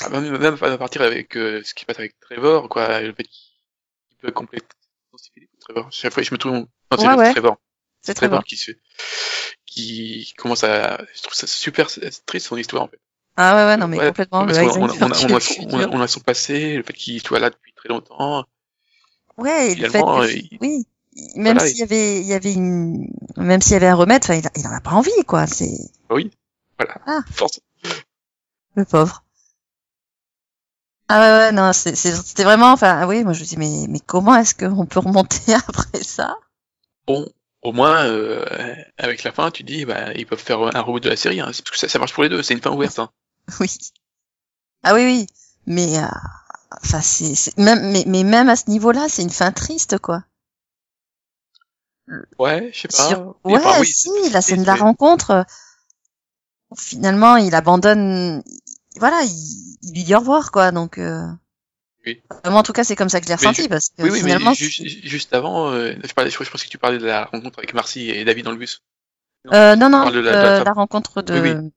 [0.00, 3.24] Ah, Même, même à partir avec euh, ce qui passe avec Trevor, quoi, le fait
[3.24, 4.66] qu'il peut compléter
[5.60, 5.88] Trevor.
[5.90, 6.66] Chaque fois, je me trouve, non,
[6.98, 7.32] c'est Ouais, ouais.
[7.32, 7.56] Trevor.
[8.00, 8.14] c'est.
[8.14, 8.72] Trevor qui se,
[9.66, 11.88] qui commence à, je trouve ça super
[12.26, 13.00] triste son histoire, en fait.
[13.36, 14.44] Ah ouais, ouais, non, mais Ouais, complètement.
[14.44, 15.38] Le parce on, a- on, on, a,
[15.70, 18.44] on, a, on a son passé, le fait qu'il soit là depuis très longtemps.
[19.38, 20.86] Ouais, et le fait que, il- oui,
[21.36, 24.22] même voilà, s'il y avait, il y avait une, même s'il y avait un remède,
[24.24, 25.46] enfin, il, il en a pas envie, quoi.
[25.46, 25.70] C'est
[26.10, 26.30] Oui,
[26.78, 26.94] voilà.
[27.06, 27.20] Ah.
[27.30, 27.60] Force.
[28.74, 29.24] le pauvre.
[31.08, 34.34] Ah ouais, ouais, non, c'était vraiment, enfin, oui, moi je me dis, mais, mais comment
[34.36, 36.36] est-ce qu'on peut remonter après ça?
[37.06, 37.28] Bon,
[37.60, 41.10] au moins, euh, avec la fin, tu dis, bah, ils peuvent faire un reboot de
[41.10, 42.98] la série, hein, parce que ça, ça marche pour les deux, c'est une fin ouverte,
[42.98, 43.10] hein.
[43.60, 43.68] Oui.
[44.84, 45.26] Ah oui, oui.
[45.66, 46.06] Mais, euh,
[46.82, 50.24] enfin, c'est, c'est- même, mais, mais même à ce niveau-là, c'est une fin triste, quoi.
[52.38, 53.08] Ouais, je sais pas.
[53.08, 55.30] Sur- Ouais, enfin, oui, si, la scène de la rencontre.
[55.30, 55.42] euh,
[56.76, 58.42] finalement, il abandonne.
[58.96, 60.70] Voilà, il, il lui dit au revoir, quoi.
[60.72, 61.26] Donc, euh...
[62.04, 62.20] Oui.
[62.44, 64.10] euh, moi, en tout cas, c'est comme ça que je l'ai ressenti, parce que oui,
[64.10, 66.98] oui, finalement, mais ju- ju- juste avant, euh, je, parlais, je, pensais que tu parlais
[66.98, 68.82] de la rencontre avec Marcy et David dans le bus.
[69.52, 71.40] euh, non, tu non, parles de la- de euh, la- la rencontre de.
[71.40, 71.70] Oui,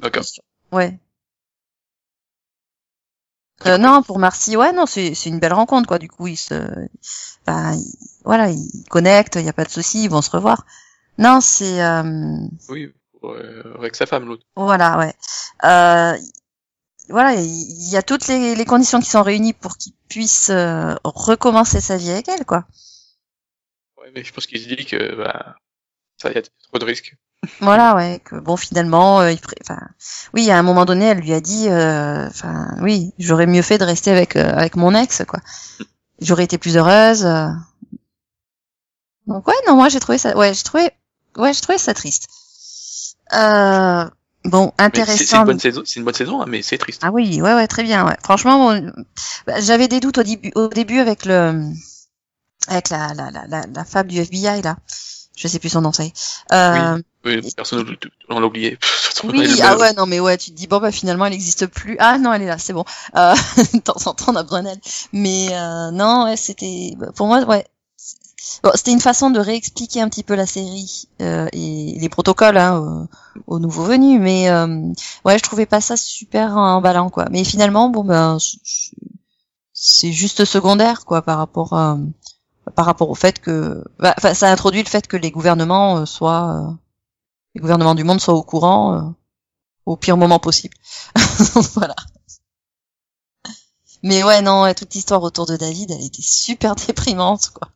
[0.00, 0.24] D'accord.
[0.72, 0.98] Ouais.
[3.66, 5.98] Euh, non, pour Marcy, ouais, non, c'est une belle rencontre, quoi.
[5.98, 6.54] Du coup, ils se,
[7.48, 7.94] ils-
[8.28, 10.66] voilà, ils connectent, il y a pas de souci, ils vont se revoir.
[11.16, 12.36] Non, c'est, euh,
[12.68, 12.92] Oui,
[13.78, 14.44] avec sa femme, l'autre.
[14.54, 15.14] voilà, ouais.
[15.64, 16.14] Euh,
[17.08, 20.94] voilà, il y a toutes les, les conditions qui sont réunies pour qu'il puisse euh,
[21.04, 22.66] recommencer sa vie avec elle, quoi.
[24.00, 25.56] Ouais, mais je pense qu'il se dit que, bah,
[26.20, 27.16] ça, y a trop de risques.
[27.60, 29.80] Voilà, ouais, que bon, finalement, euh, il pré- enfin,
[30.34, 33.78] oui, à un moment donné, elle lui a dit, euh, enfin, oui, j'aurais mieux fait
[33.78, 35.40] de rester avec euh, avec mon ex, quoi.
[36.20, 37.26] J'aurais été plus heureuse.
[39.28, 40.90] Donc ouais, non, moi j'ai trouvé ça, ouais, j'ai trouvé,
[41.36, 42.26] ouais, j'ai trouvé ça triste.
[43.34, 44.04] Euh,
[44.44, 45.40] bon, Mais c'est- intéressant.
[45.40, 47.02] une bonne saison, c'est une bonne saison, hein, mais c'est triste.
[47.04, 48.06] Ah oui, ouais, ouais, très bien.
[48.06, 48.16] Ouais.
[48.22, 48.92] Franchement, bon,
[49.46, 51.62] bah, j'avais des doutes au début, au début avec le,
[52.68, 54.76] avec la, la, la, la, la femme du FBI là.
[55.36, 56.12] Je sais plus son nom, ça y est.
[56.52, 57.84] Euh, Oui, personne
[58.28, 58.76] on l'a oublié.
[59.24, 61.96] oui, ah ouais, non, mais ouais, tu te dis bon bah finalement elle n'existe plus.
[62.00, 62.84] Ah non, elle est là, c'est bon.
[63.14, 63.34] Euh,
[63.74, 64.80] de temps en temps on a besoin d'elle.
[65.12, 67.64] Mais euh, non, ouais, c'était, bah, pour moi, ouais.
[68.74, 73.08] C'était une façon de réexpliquer un petit peu la série euh, et les protocoles hein,
[73.46, 74.92] aux, aux nouveaux venus, mais euh,
[75.24, 77.26] ouais, je trouvais pas ça super emballant quoi.
[77.30, 78.38] Mais finalement, bon ben,
[79.72, 81.98] c'est- juste secondaire quoi par rapport à,
[82.76, 86.06] par rapport au fait que, bah, enfin, ça introduit le fait que les gouvernements euh,
[86.06, 86.72] soient, euh,
[87.54, 89.02] les gouvernements du monde soient au courant euh,
[89.86, 90.76] au pire moment possible.
[91.74, 91.96] voilà.
[94.02, 97.68] Mais ouais, non, toute l'histoire autour de David, elle était super déprimante quoi.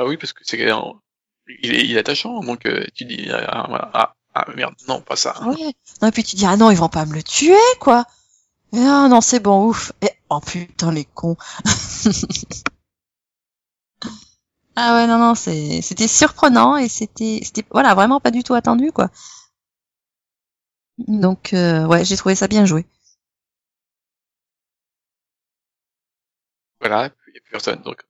[0.00, 3.44] Ah oui, parce que c'est, il est, il est attachant, donc euh, tu dis, ah,
[3.68, 5.34] ah, ah, ah, merde, non, pas ça.
[5.42, 5.54] Non,
[6.08, 8.06] et puis tu dis, ah non, ils vont pas me le tuer, quoi.
[8.72, 9.92] Et ah non, c'est bon, ouf.
[10.00, 11.36] Et, oh putain, les cons.
[14.76, 18.54] ah ouais, non, non, c'est, c'était surprenant et c'était, c'était, voilà, vraiment pas du tout
[18.54, 19.10] attendu, quoi.
[21.08, 22.86] Donc, euh, ouais, j'ai trouvé ça bien joué.
[26.80, 28.00] Voilà, il n'y a plus personne, donc.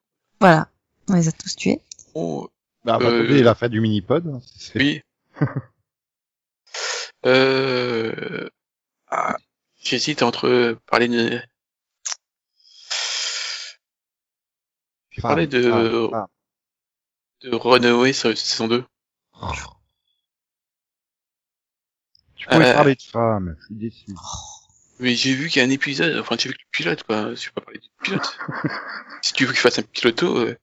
[0.41, 0.69] Voilà.
[1.11, 1.81] On les a tous tués.
[2.15, 2.49] Oh,
[2.85, 4.41] Bah, bah, Euh, attendez, la fin du mini-pod.
[4.57, 5.03] c'est- oui.
[7.27, 8.49] euh,
[9.09, 9.37] ah,
[9.83, 11.41] j'hésite entre parler de,
[15.11, 16.27] je vais parler de, Ah,
[17.43, 18.85] de Runaway sur saison 2.
[22.37, 24.07] Tu pouvais Euh, parler de femmes, je suis déçu.
[25.01, 27.35] Mais j'ai vu qu'il y a un épisode, enfin j'ai vu que le pilote quoi,
[27.35, 28.39] je vais pas parler du pilote.
[29.23, 30.57] si tu veux que je fasse un piloto, euh,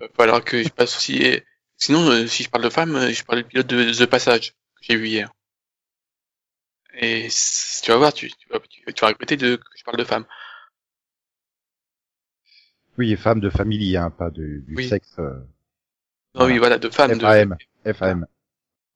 [0.00, 1.16] va falloir que je passe aussi.
[1.22, 1.44] et-
[1.76, 4.52] Sinon, euh, si je parle de femmes, euh, je parle du pilote de The Passage
[4.52, 5.32] que j'ai vu hier.
[6.94, 7.28] Et
[7.82, 10.04] tu vas voir, tu, tu, vas, tu, tu vas regretter de, que je parle de
[10.04, 10.26] femmes.
[12.98, 14.88] Oui, et femmes de famille, hein, pas de, du Oui.
[14.88, 15.14] sexe.
[15.18, 15.40] euh,
[16.34, 17.16] Non, oui, voilà, de femmes.
[17.16, 17.20] De...
[17.20, 17.56] FAM,
[17.94, 18.26] FAM.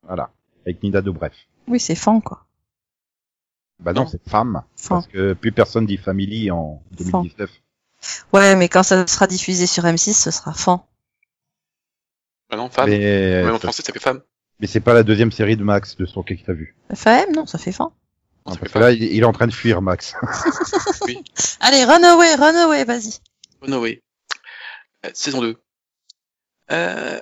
[0.03, 0.30] Voilà.
[0.64, 1.32] Avec Nida Dobrev.
[1.66, 2.47] Oui, c'est fan, quoi.
[3.78, 4.07] Bah non, Non.
[4.09, 4.62] c'est femme.
[4.76, 4.88] Fan.
[4.88, 7.51] Parce que plus personne dit family en 2019.
[8.32, 10.78] Ouais, mais quand ça sera diffusé sur M6, ce sera fan.
[12.51, 12.90] Bah non, femmes.
[12.90, 14.22] Mais, Même en ça- français, ça fait femme.
[14.61, 16.76] mais c'est pas la deuxième série de Max de Stalker que t'as vu.
[16.94, 17.88] FAM, non, ça fait fan.
[18.47, 20.14] Non, ça parce fait que là, il, il est en train de fuir, Max.
[21.61, 23.14] Allez, run away, run away, vas-y.
[23.62, 24.03] Runaway.
[25.05, 25.57] Euh, saison 2.
[26.70, 27.20] Euh,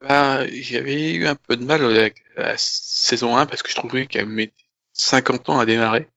[0.00, 4.06] bah, j'avais eu un peu de mal avec la saison 1 parce que je trouvais
[4.06, 4.52] qu'elle met
[4.92, 6.08] 50 ans à démarrer.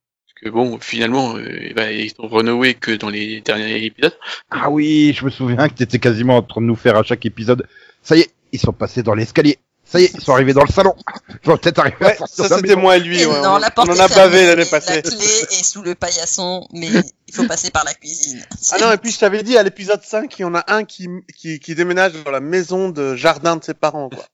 [0.42, 4.18] Que bon, finalement, euh, bah, ils ont renoué que dans les derniers épisodes.
[4.52, 7.26] Ah oui, je me souviens que t'étais quasiment en train de nous faire à chaque
[7.26, 7.68] épisode.
[8.04, 9.58] Ça y est, ils sont passés dans l'escalier.
[9.84, 10.94] Ça y est, ils sont arrivés dans le salon.
[11.42, 13.26] Je vais peut-être arriver à sortir ça la c'était moi et lui.
[13.26, 15.02] Ouais, non, on, la porte on en a bavé l'année La passée.
[15.02, 16.90] clé est sous le paillasson, mais
[17.28, 18.46] il faut passer par la cuisine.
[18.74, 20.84] Ah non, et puis je t'avais dit à l'épisode 5, il y en a un
[20.84, 24.26] qui, qui, qui déménage dans la maison de jardin de ses parents, quoi.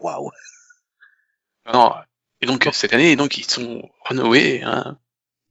[0.00, 0.30] Waouh.
[1.72, 1.94] Non.
[2.40, 4.98] Et donc, cette année, donc, ils sont renoués, hein.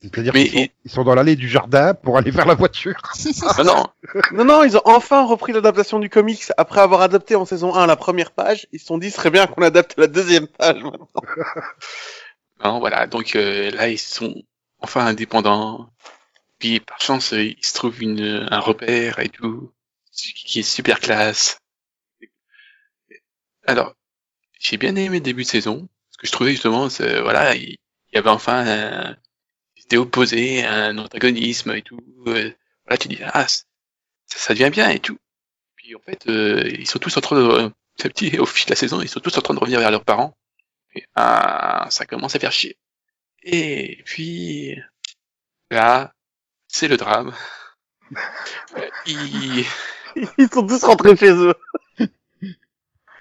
[0.01, 2.99] C'est-à-dire Mais- qu'ils sont, ils sont dans l'allée du jardin pour aller vers la voiture.
[3.59, 3.87] Non, non.
[4.33, 7.85] Non, non, ils ont enfin repris l'adaptation du comics après avoir adapté en saison 1
[7.85, 8.67] la première page.
[8.71, 11.09] Ils se sont dit, ce serait bien qu'on adapte la deuxième page maintenant.
[12.63, 13.07] Non, voilà.
[13.07, 14.35] Donc, euh, là, ils sont
[14.79, 15.89] enfin indépendants.
[16.59, 19.71] Puis, par chance, euh, ils se trouvent une, un repère et tout.
[20.13, 21.57] Qui est super classe.
[23.65, 23.95] Alors,
[24.59, 25.87] j'ai bien aimé le début de saison.
[26.09, 27.77] Parce que je trouvais justement, c'est- voilà, il
[28.13, 29.15] y avait enfin un,
[29.91, 31.99] ils étaient opposés, un antagonisme et tout.
[32.27, 32.51] euh,
[32.85, 33.63] voilà, tu dis, ah, ça,
[34.27, 35.17] ça devient bien et tout.
[35.77, 38.65] Puis en fait, euh, ils sont tous en train de, petit à petit, au fil
[38.67, 40.37] de la saison, ils sont tous en train de revenir vers leurs parents.
[40.95, 42.77] Et, ah, ça commence à faire chier.
[43.43, 44.77] Et puis,
[45.71, 46.13] là,
[46.67, 47.33] c'est le drame.
[48.77, 49.65] Euh, Il,
[50.37, 51.53] Ils sont tous rentrés chez eux.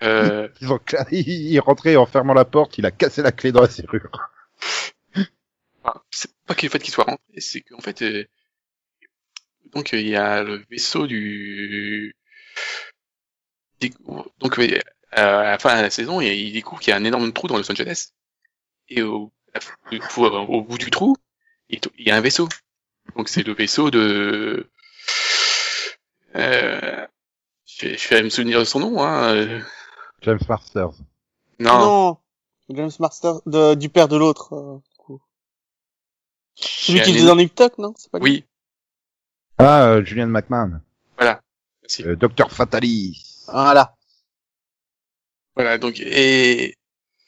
[0.03, 3.33] euh, Ils ont cla- il est rentré en fermant la porte, il a cassé la
[3.33, 4.31] clé dans la serrure.
[5.83, 6.01] enfin,
[6.51, 8.25] pas que le fait qu'il soit rentré, c'est qu'en fait, euh,
[9.73, 12.17] donc euh, il y a le vaisseau du,
[14.41, 14.81] donc euh,
[15.13, 17.57] à la fin de la saison, il, découvre qu'il y a un énorme trou dans
[17.57, 18.09] Los Angeles,
[18.89, 19.31] et au,
[20.17, 21.17] au, bout du trou,
[21.69, 22.49] il y a un vaisseau.
[23.15, 24.69] Donc c'est le vaisseau de,
[26.35, 27.07] euh,
[27.65, 29.63] je vais, je vais me souvenir de son nom, hein.
[30.23, 30.95] James Masters.
[31.61, 32.19] Non,
[32.71, 34.83] James Master de, du père de l'autre.
[36.61, 38.45] Celui qui un faisait dans Nip Tuck, non C'est pas lui oui,
[39.59, 40.81] Ah, euh, Julian McMahon.
[41.17, 41.41] voilà.
[41.83, 42.05] Merci.
[42.05, 43.45] Euh, Docteur Fatalis.
[43.49, 43.95] Voilà.
[45.57, 46.77] Voilà, donc, et,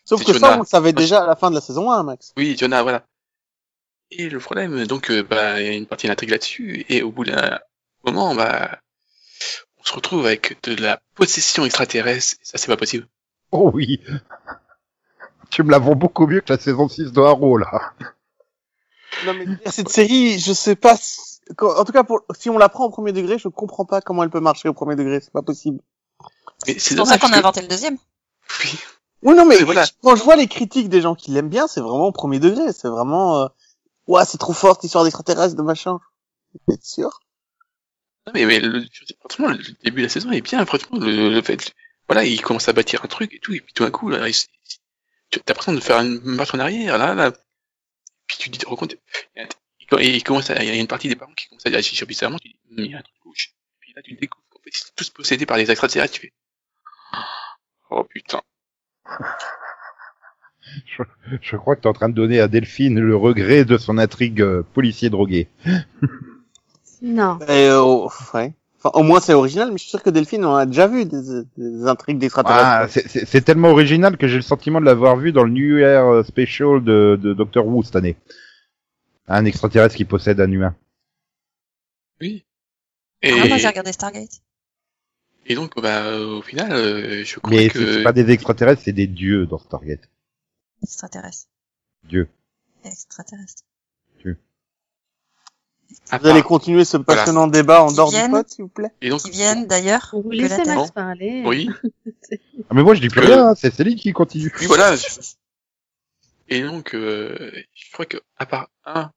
[0.04, 2.32] Sauf que ça, on le savait déjà à la fin de la saison 1, Max.
[2.36, 3.04] Oui, Jonah, voilà.
[4.10, 7.02] Et le problème, donc, euh, bah, il y a une partie de l'intrigue là-dessus, et
[7.02, 7.58] au bout d'un
[8.04, 8.78] moment, bah,
[9.78, 13.06] on se retrouve avec de la possession extraterrestre, et ça, c'est pas possible.
[13.52, 14.00] Oh oui.
[15.50, 17.92] Tu me la vends beaucoup mieux que la saison 6 de Arrow, là.
[19.26, 21.20] Non, mais cette série, je sais pas si...
[21.60, 22.20] En tout cas, pour...
[22.38, 24.74] si on la prend au premier degré, je comprends pas comment elle peut marcher au
[24.74, 25.20] premier degré.
[25.20, 25.80] C'est pas possible.
[26.64, 27.98] C'est pour ça qu'on a que- inventé le deuxième.
[28.64, 28.70] Oui.
[29.24, 29.84] Oui, non, mais voilà.
[30.02, 32.72] quand je vois les critiques des gens qui l'aiment bien, c'est vraiment au premier degré.
[32.72, 33.42] C'est vraiment...
[33.42, 33.46] Euh...
[34.08, 35.98] Ouais, c'est trop fort, cette histoire d'extraterrestres, de machin.
[36.66, 37.20] Vous êtes sûr?
[38.26, 38.84] Non, mais, mais le,
[39.20, 41.72] franchement, le début de la saison est bien, franchement, le, le fait,
[42.08, 44.26] voilà, il commence à bâtir un truc et tout, et puis tout d'un coup, là,
[44.28, 44.48] il, s-
[45.30, 47.32] tu as l'impression de faire une marche en arrière, là, là.
[48.32, 51.34] Puis tu te dis, compte, et il commence à, y a une partie des parents
[51.34, 53.54] qui commencent à agir bizarrement, tu dis, Hum, il y a un truc louche.
[53.78, 56.32] Puis là, tu découvres qu'en fait, ils sont tous possédés par des extraterrestres, tu fais,
[57.90, 58.40] oh putain.
[60.86, 61.02] Je,
[61.42, 64.40] je crois que t'es en train de donner à Delphine le regret de son intrigue
[64.40, 65.48] euh, policier drogué.
[67.02, 67.38] Non.
[67.40, 68.54] Et, euh, ouais.
[68.84, 71.04] Enfin, au moins c'est original, mais je suis sûr que Delphine on a déjà vu
[71.04, 73.08] des, des intrigues Ah, d'extraterrestres.
[73.10, 76.04] c'est- c'est tellement original que j'ai le sentiment de l'avoir vu dans le New Year
[76.04, 78.16] euh, Special de, de Doctor Who cette année.
[79.28, 80.74] Un extraterrestre qui possède un humain.
[82.20, 82.44] Oui.
[83.22, 84.40] Ah, Et, moi j'ai regardé Stargate.
[85.46, 88.82] et donc, bah, au final, euh, je crois Mais c'est que, c'est pas des extraterrestres,
[88.84, 90.08] c'est des dieux dans Stargate.
[90.82, 91.46] Extraterrestre.
[92.02, 92.28] Dieu.
[92.84, 93.62] Extraterrestre.
[94.24, 94.28] à
[96.20, 97.20] Vous allez continuer ce Voilà.
[97.22, 100.10] passionnant débat en dehors du pod, s'il vous plaît et donc, Qui viennent d'ailleurs.
[100.12, 100.64] Vous laissez.
[100.64, 101.42] Max parler.
[101.46, 101.68] oui.
[102.70, 104.50] Ah, mais moi je dis plus Euh, rien, hein, c'est Céline qui continue.
[104.60, 104.94] Oui, voilà.
[104.96, 105.04] je-
[106.48, 109.10] Et donc, euh, je crois que à part un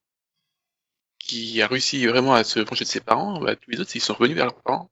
[1.20, 4.02] qui a réussi vraiment à se pencher de ses parents, bah, tous les autres, ils
[4.02, 4.90] sont revenus vers leurs parents.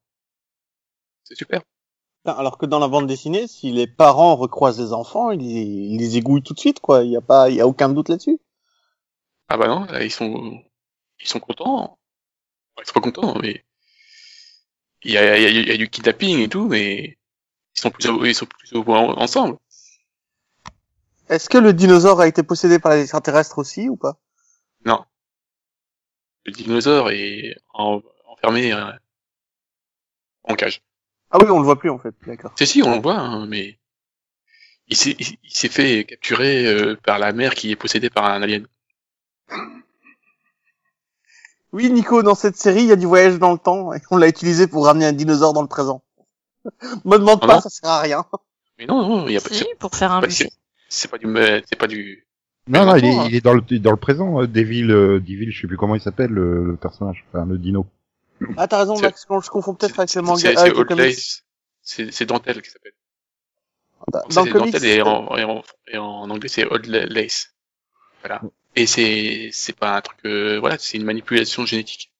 [1.23, 1.61] C'est super.
[2.23, 5.61] Putain, Alors que dans la bande dessinée, si les parents recroisent les enfants, ils les,
[5.61, 7.03] ils les égouillent tout de suite, quoi.
[7.03, 8.39] Il y a pas, il y a aucun doute là-dessus.
[9.49, 10.61] Ah bah non, là, ils sont,
[11.27, 11.97] sont contents.
[12.75, 13.63] Enfin, ils sont pas contents, mais
[15.03, 17.17] il y a, il y a- il y a du kidnapping et tout, mais
[17.75, 19.57] ils sont plus, ils sont plus au en- ensemble.
[21.29, 24.17] Est-ce que le dinosaure a été possédé par les extraterrestres aussi ou pas?
[24.85, 25.05] Non.
[26.45, 28.91] Le dinosaure est en- enfermé euh,
[30.43, 30.81] en cage.
[31.31, 32.13] Ah oui, on le voit plus en fait.
[32.27, 32.51] D'accord.
[32.57, 33.79] Si, si, on le voit, hein, mais
[34.87, 38.25] il s'est, il, il s'est fait capturer euh, par la mère qui est possédée par
[38.25, 38.67] un alien.
[41.73, 44.17] Oui, Nico, dans cette série, il y a du voyage dans le temps et on
[44.17, 46.03] l'a utilisé pour ramener un dinosaure dans le présent.
[47.05, 48.25] Me demande Ah pas, non ça sert à rien.
[48.77, 51.63] Mais non, non, il y a pas, Si, pour faire un c'est- pas du, mais
[51.67, 52.27] c'est pas du,
[52.67, 53.25] Non, non, il est, hein.
[53.27, 55.95] il est dans le, dans le présent, euh, Devil, euh, Devil, je sais plus comment
[55.95, 57.85] il s'appelle, le, le personnage, enfin, le dino.
[58.57, 60.91] Ah, t'as raison, Max, je confonds peut-être avec le manga, c'est, le Old.
[60.91, 61.43] Lace.
[61.81, 62.93] C'est, c'est Dentelle qui s'appelle.
[64.11, 67.53] Dans C'est le comics, Dentelle et en, et en, et en anglais c'est Old Lace.
[68.21, 68.41] Voilà.
[68.75, 72.11] Et c'est, c'est pas un truc, euh, voilà, c'est une manipulation génétique.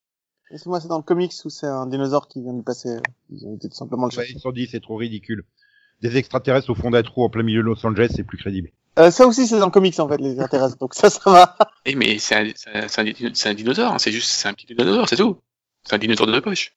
[0.52, 2.90] Excuse-moi, c'est dans le comics où c'est un dinosaure qui vient du passé.
[3.32, 4.34] Ils ont été tout simplement le Ouais, chercher.
[4.34, 5.46] ils se sont dit, c'est trop ridicule.
[6.02, 8.70] Des extraterrestres au fond d'un trou en plein milieu de Los Angeles, c'est plus crédible.
[9.00, 10.78] Euh, ça aussi, c'est dans le comics en fait, les extraterrestres.
[10.78, 11.58] Donc ça, ça va.
[11.86, 14.54] Eh, mais c'est un, c'est un, c'est un, un dinosaure, hein, c'est juste, c'est un
[14.54, 15.38] petit dinosaure, c'est tout.
[15.84, 16.76] C'est un dinosaure de poche.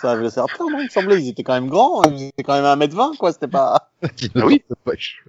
[0.00, 0.80] Ça avait raptor, non?
[0.80, 2.02] Il me semblait, ils étaient quand même grands.
[2.10, 3.32] Ils étaient quand même à 1m20, quoi.
[3.32, 4.08] C'était pas Ah
[4.44, 4.62] oui.
[4.68, 5.24] de poche.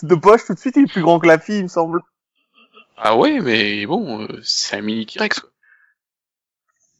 [0.00, 2.00] Tout de suite, il est plus grand que la fille, il me semble.
[2.96, 5.50] Ah ouais, mais bon, euh, c'est un mini T-Rex, quoi.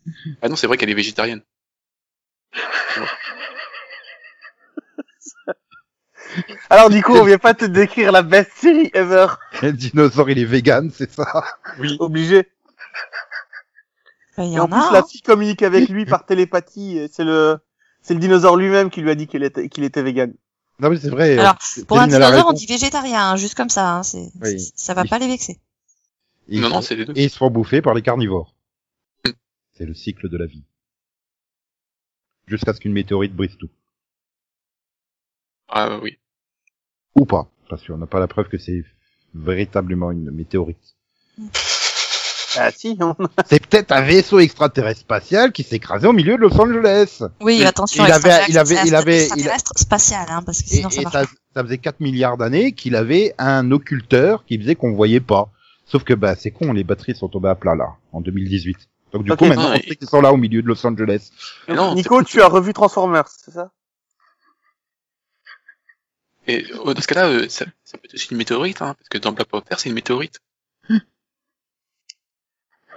[0.43, 1.43] Ah non, c'est vrai qu'elle est végétarienne.
[6.69, 9.27] Alors, du coup, on vient pas te décrire la best série ever.
[9.63, 11.45] Le dinosaure, il est vegan, c'est ça?
[11.79, 11.97] Oui.
[12.01, 12.49] Obligé.
[14.37, 14.93] Ben, Il y Et en en plus, a.
[14.93, 15.05] la hein.
[15.09, 17.09] fille communique avec lui par télépathie.
[17.13, 17.59] C'est le,
[18.03, 20.35] c'est le dinosaure lui-même qui lui a dit qu'il était, qu'il était vegan.
[20.81, 21.39] Non mais c'est vrai.
[21.39, 23.89] Alors, euh, pour un dinosaure, on dit végétarien, hein, juste comme ça.
[23.95, 24.73] Hein, c'est, Oui.
[24.75, 25.61] ça va pas les vexer.
[26.49, 27.13] Et ils Non, non, c'est les deux.
[27.17, 28.55] Et ils se font bouffer par les carnivores.
[29.73, 30.65] C'est le cycle de la vie.
[32.47, 33.71] Jusqu'à ce qu'une météorite brise tout.
[35.69, 36.19] Ah oui.
[37.17, 37.49] Ou pas.
[37.69, 38.85] Parce qu'on n'a pas la preuve que c'est
[39.35, 40.97] véritablement une météorite.
[42.57, 43.17] Ah si, on...
[43.47, 47.21] C'est peut-être un vaisseau extraterrestre spatial qui s'est écrasé au milieu de Los Angeles.
[47.41, 50.67] Oui, attention, il avait, extraterrestre- il avait, il avait, il extraterrestre spatial, hein, parce que
[50.67, 54.57] et, sinon ça et ça, ça faisait 4 milliards d'années qu'il avait un occulteur qui
[54.59, 55.51] faisait qu'on voyait pas.
[55.87, 58.89] Sauf que bah c'est con, les batteries sont tombées à plat là, en 2018.
[59.13, 60.85] Donc du coup maintenant non, on et- sait qu'ils sont là au milieu de Los
[60.87, 61.31] Angeles.
[61.69, 63.71] Mais non, Nico, tu as revu Transformers, c'est ça?
[66.47, 69.09] Et euh, dans ce cas-là, euh, ça, ça peut être aussi une météorite, hein, parce
[69.09, 70.41] que dans Black Panther, c'est une météorite.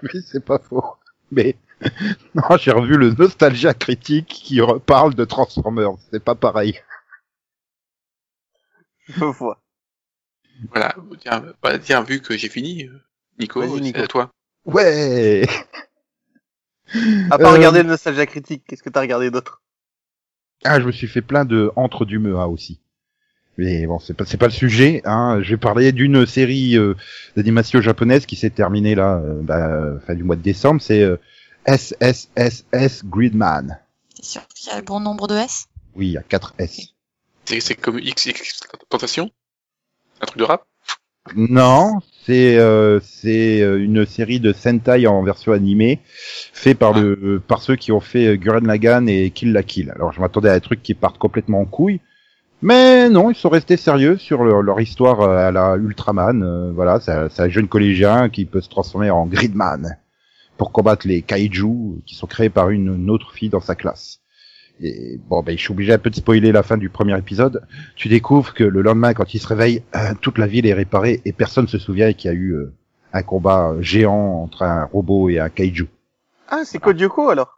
[0.03, 0.83] Oui, c'est pas faux.
[1.31, 1.57] Mais
[2.35, 5.93] non, j'ai revu le Nostalgia critique qui reparle de Transformers.
[6.11, 6.79] C'est pas pareil.
[9.07, 9.59] Je vois.
[10.72, 10.95] Voilà.
[11.20, 12.99] Tiens, bah, tiens, vu que j'ai fini, euh,
[13.39, 13.99] Nico, Nico.
[13.99, 14.32] à toi.
[14.66, 15.45] Ouais.
[17.30, 19.62] À part Euh, regarder le Nostalgia Critique, qu'est-ce que t'as regardé d'autre?
[20.64, 22.80] Ah, je me suis fait plein de entre du Mea aussi.
[23.58, 25.01] Mais bon, c'est pas c'est pas le sujet.
[25.03, 25.39] Hein.
[25.41, 26.93] Je vais parler d'une série euh,
[27.36, 30.82] d'animation japonaise qui s'est terminée là, euh, bah, fin du mois de décembre.
[30.82, 31.18] C'est euh,
[31.68, 33.80] SSSS Gridman.
[34.16, 35.66] T'es sûr qu'il y a le bon nombre de S?
[35.95, 36.93] Oui, il y a 4 S.
[37.45, 38.34] C'est, c'est comme XX
[38.89, 39.30] Tentation
[40.22, 40.63] Un truc de rap?
[41.36, 45.99] Non, c'est euh, c'est euh, une série de Sentai en version animée,
[46.53, 49.91] fait par le par ceux qui ont fait euh, Gurren Lagann et Kill la Kill.
[49.95, 51.99] Alors je m'attendais à des trucs qui partent complètement en couille,
[52.61, 56.41] mais non, ils sont restés sérieux sur leur, leur histoire euh, à la Ultraman.
[56.43, 59.97] euh, voilà, c'est c'est un jeune collégien qui peut se transformer en Gridman
[60.57, 64.22] pour combattre les kaiju qui sont créés par une, une autre fille dans sa classe.
[64.82, 67.63] Et bon, ben, je suis obligé un peu de spoiler la fin du premier épisode.
[67.95, 71.21] Tu découvres que le lendemain, quand il se réveille, euh, toute la ville est réparée
[71.25, 72.73] et personne se souvient qu'il y a eu euh,
[73.13, 75.88] un combat géant entre un robot et un kaiju.
[76.47, 77.53] Ah, c'est Kodioko alors?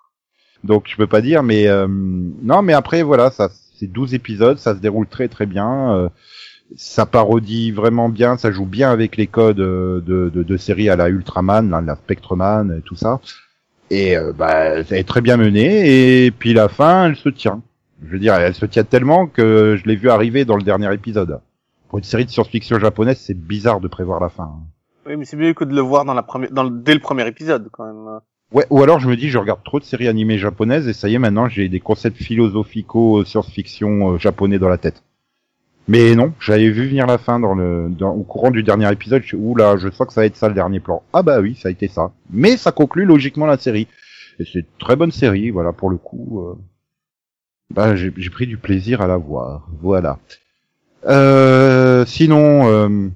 [0.63, 4.57] Donc je peux pas dire, mais euh, non, mais après voilà, ça c'est 12 épisodes,
[4.57, 5.93] ça se déroule très très bien.
[5.95, 6.09] euh,
[6.75, 10.89] ça parodie vraiment bien, ça joue bien avec les codes euh, de, de, de séries
[10.89, 13.19] à la Ultraman, là, la Spectreman, et tout ça.
[13.91, 16.25] Et euh, bah, ça est très bien mené.
[16.25, 17.61] Et puis la fin, elle se tient.
[18.05, 20.93] Je veux dire, elle se tient tellement que je l'ai vu arriver dans le dernier
[20.93, 21.39] épisode.
[21.89, 24.51] Pour une série de science-fiction japonaise, c'est bizarre de prévoir la fin.
[25.07, 26.99] Oui, mais c'est mieux que de le voir dans la première, dans le- dès le
[26.99, 28.19] premier épisode quand même.
[28.53, 31.09] Ouais, ou alors je me dis, je regarde trop de séries animées japonaises et ça
[31.09, 35.03] y est, maintenant j'ai des concepts philosophico science-fiction euh, japonais dans la tête.
[35.89, 39.23] Mais non, j'avais vu venir la fin dans le, au courant du dernier épisode.
[39.25, 41.01] Je là, je sens que ça va être ça le dernier plan.
[41.13, 42.11] Ah bah oui, ça a été ça.
[42.29, 43.87] Mais ça conclut logiquement la série.
[44.37, 46.45] Et c'est une très bonne série, voilà, pour le coup.
[46.45, 46.55] euh,
[47.73, 49.67] bah, j'ai pris du plaisir à la voir.
[49.81, 50.19] Voilà.
[51.07, 53.09] Euh, sinon, euh,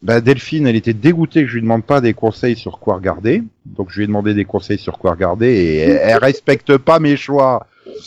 [0.00, 3.42] bah, Delphine, elle était dégoûtée que je lui demande pas des conseils sur quoi regarder.
[3.66, 7.16] Donc je lui ai demandé des conseils sur quoi regarder et elle respecte pas mes
[7.16, 7.66] choix.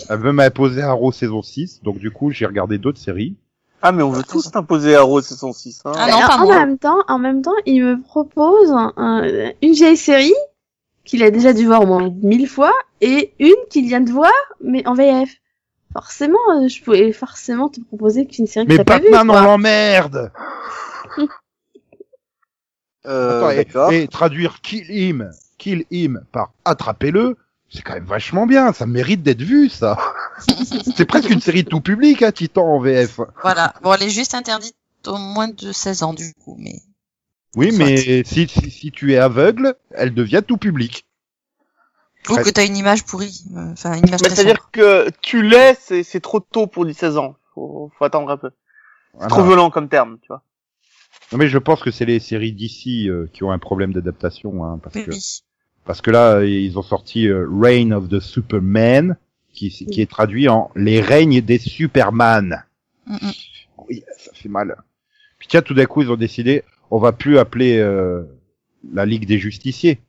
[0.09, 1.81] Elle veut m'imposer Arrow saison 6.
[1.83, 3.35] Donc du coup, j'ai regardé d'autres séries.
[3.81, 5.81] Ah, mais on veut tous t'imposer Arrow saison 6.
[5.85, 5.91] Hein.
[5.95, 6.59] Ah non, Alors, pas en moi.
[6.59, 10.33] même temps, en même temps, il me propose un- un- une vieille série
[11.05, 14.31] qu'il a déjà dû voir au moins mille fois et une qu'il vient de voir
[14.61, 15.29] mais en VF.
[15.93, 19.09] Forcément, euh, je pouvais forcément te proposer qu'une série que Mais t'as pas vue.
[19.11, 20.31] Batman, on l'emmerde
[23.05, 27.37] Euh, Attends, et- et, traduire kill him, kill him par attrapez-le,
[27.69, 28.73] c'est quand même vachement bien.
[28.73, 29.97] Ça mérite d'être vu, ça.
[30.95, 33.19] c'est presque une série tout public, hein, Titan en VF.
[33.41, 33.73] Voilà.
[33.81, 36.81] Bon, elle est juste interdite au moins de 16 ans, du coup, mais.
[37.55, 37.85] Oui, Soit.
[37.85, 41.05] mais si, si, si tu es aveugle, elle devient tout public.
[42.29, 43.41] Ou que t'as une image pourrie.
[43.55, 47.35] euh, Enfin, une image c'est-à-dire que tu l'es, c'est, c'est trop tôt pour 16 ans.
[47.55, 48.49] Faut, faut attendre un peu.
[49.13, 49.29] C'est Voilà.
[49.29, 50.43] trop violent comme terme, tu vois.
[51.31, 54.79] Non, mais je pense que c'est les séries d'ici qui ont un problème d'adaptation, hein,
[54.83, 55.41] parce que Oui.
[55.87, 59.17] Parce que là ils ont sorti euh, Reign of the Superman,
[59.53, 62.63] qui qui est traduit en Les règnes des Superman.
[63.07, 63.31] Mm, mm.
[63.89, 64.75] Oui, ça fait mal.
[65.39, 68.23] Puis tiens, tout d'un coup ils ont décidé, on va plus appeler euh,
[68.93, 69.99] la Ligue des Justiciers.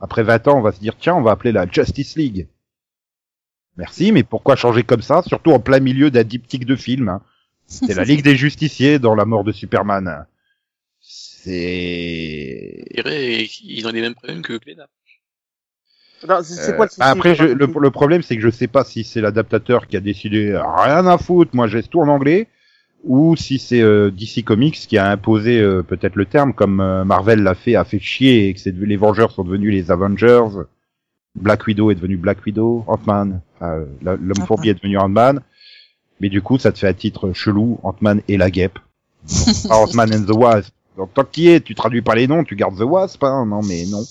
[0.00, 2.46] Après 20 ans, on va se dire tiens, on va appeler la Justice League.
[3.78, 7.22] Merci, mais pourquoi changer comme ça, surtout en plein milieu d'un diptyque de film hein
[7.66, 10.26] C'est la Ligue des Justiciers dans la mort de Superman.
[11.00, 12.84] C'est
[13.64, 14.88] ils ont les mêmes problèmes que Glénat.
[16.24, 18.66] Attends, c'est, Euh, quoi le souci Après, je, le, le problème, c'est que je sais
[18.68, 22.48] pas si c'est l'adaptateur qui a décidé rien à foutre, moi j'ai tout en anglais,
[23.04, 27.04] ou si c'est euh, DC Comics qui a imposé euh, peut-être le terme, comme euh,
[27.04, 29.90] Marvel l'a fait, a fait chier, et que c'est devenu- les Vengeurs sont devenus les
[29.90, 30.44] Avengers,
[31.34, 34.46] Black Widow est devenu Black Widow, Ant-Man, euh, l'homme Ant-Man.
[34.46, 35.40] fourbi est devenu Ant-Man.
[36.20, 38.78] Mais du coup, ça te fait un titre chelou, Ant-Man et la guêpe.
[39.70, 40.72] Ant-Man and the Wasp.
[40.96, 43.46] Donc, tant qu'il y est, tu traduis pas les noms, tu gardes the Wasp, hein.
[43.46, 44.02] Non, mais non.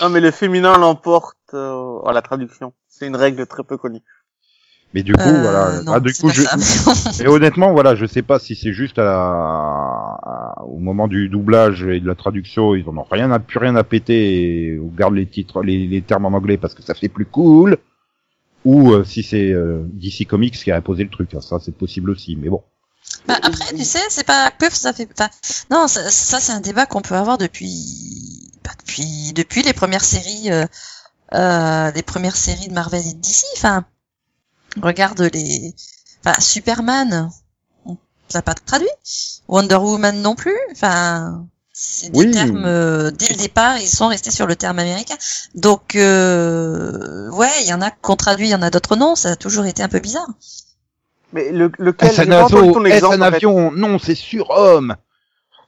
[0.00, 2.72] Ah, mais le féminin l'emporte euh, à la traduction.
[2.88, 4.00] C'est une règle très peu connue.
[4.92, 5.82] Mais du coup, Euh, voilà.
[5.82, 7.22] non, Ah, du coup, pas je...
[7.22, 10.62] Et honnêtement, voilà, je sais pas si c'est juste à la...
[10.64, 13.76] au moment du doublage et de la traduction, ils en ont rien à, plus rien
[13.76, 16.94] à péter et on garde les titres, les, les termes en anglais parce que ça
[16.94, 17.76] fait plus cool.
[18.64, 21.74] Ou euh, si c'est euh, DC Comics qui a imposé le truc, hein, ça c'est
[21.74, 22.62] possible aussi, mais bon.
[23.26, 25.08] Bah, après, tu sais, c'est pas que ça fait.
[25.12, 25.30] Enfin,
[25.70, 30.04] non, ça, ça, c'est un débat qu'on peut avoir depuis, bah, depuis, depuis les premières
[30.04, 30.50] séries,
[31.34, 33.44] euh, les premières séries de Marvel et de DC.
[33.56, 33.84] Enfin,
[34.82, 35.74] regarde les,
[36.24, 37.30] enfin, Superman,
[38.28, 38.88] ça n'a pas traduit.
[39.48, 40.56] Wonder Woman non plus.
[40.72, 42.30] Enfin, c'est des Oui.
[42.30, 42.64] termes.
[42.66, 45.16] euh, dès le départ, ils sont restés sur le terme américain.
[45.54, 49.16] Donc, euh, ouais, il y en a qu'on traduit, il y en a d'autres non.
[49.16, 50.28] Ça a toujours été un peu bizarre.
[51.32, 52.44] Mais le, lequel Est-ce j'ai un,
[53.22, 53.76] avion en fait.
[53.76, 54.96] Non, c'est surhomme.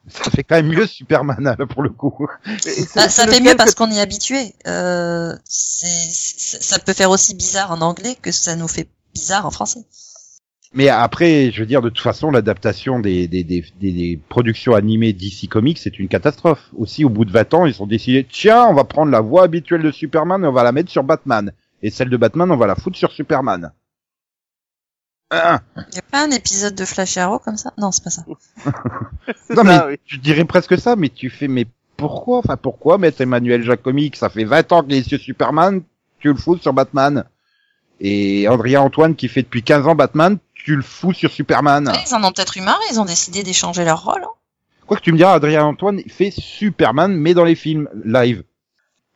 [0.09, 2.27] Ça fait quand même mieux Superman là, pour le coup.
[2.47, 4.53] Ah, c'est ça fait mieux que- parce qu'on y est habitué.
[4.67, 9.81] Euh, ça peut faire aussi bizarre en anglais que ça nous fait bizarre en français.
[10.75, 14.75] Mais après, je veux dire, de toute façon, l'adaptation des, des, des, des, des productions
[14.75, 16.71] animées DC Comics, c'est une catastrophe.
[16.77, 19.45] Aussi, au bout de 20 ans, ils ont décidé, tiens, on va prendre la voix
[19.45, 21.53] habituelle de Superman et on va la mettre sur Batman.
[21.83, 23.73] Et celle de Batman, on va la foutre sur Superman.
[25.33, 27.73] Il y a pas un épisode de Flash Arrow comme ça?
[27.79, 28.25] Non, c'est pas ça.
[29.51, 30.01] Non, ça, mais oui.
[30.05, 31.67] tu dirais presque ça, mais tu fais, mais
[31.97, 35.83] pourquoi, enfin, pourquoi mettre Emmanuel Jacomic, ça fait 20 ans qu'il est sur Superman,
[36.19, 37.25] tu le fous sur Batman.
[38.01, 41.89] Et Andrea Antoine, qui fait depuis 15 ans Batman, tu le fous sur Superman.
[41.89, 44.23] Ouais, Ils en ont peut-être eu marre, ils ont décidé d'échanger leur rôle.
[44.25, 44.31] hein.
[44.87, 48.43] Quoi que tu me diras, Adrien Antoine fait Superman, mais dans les films live.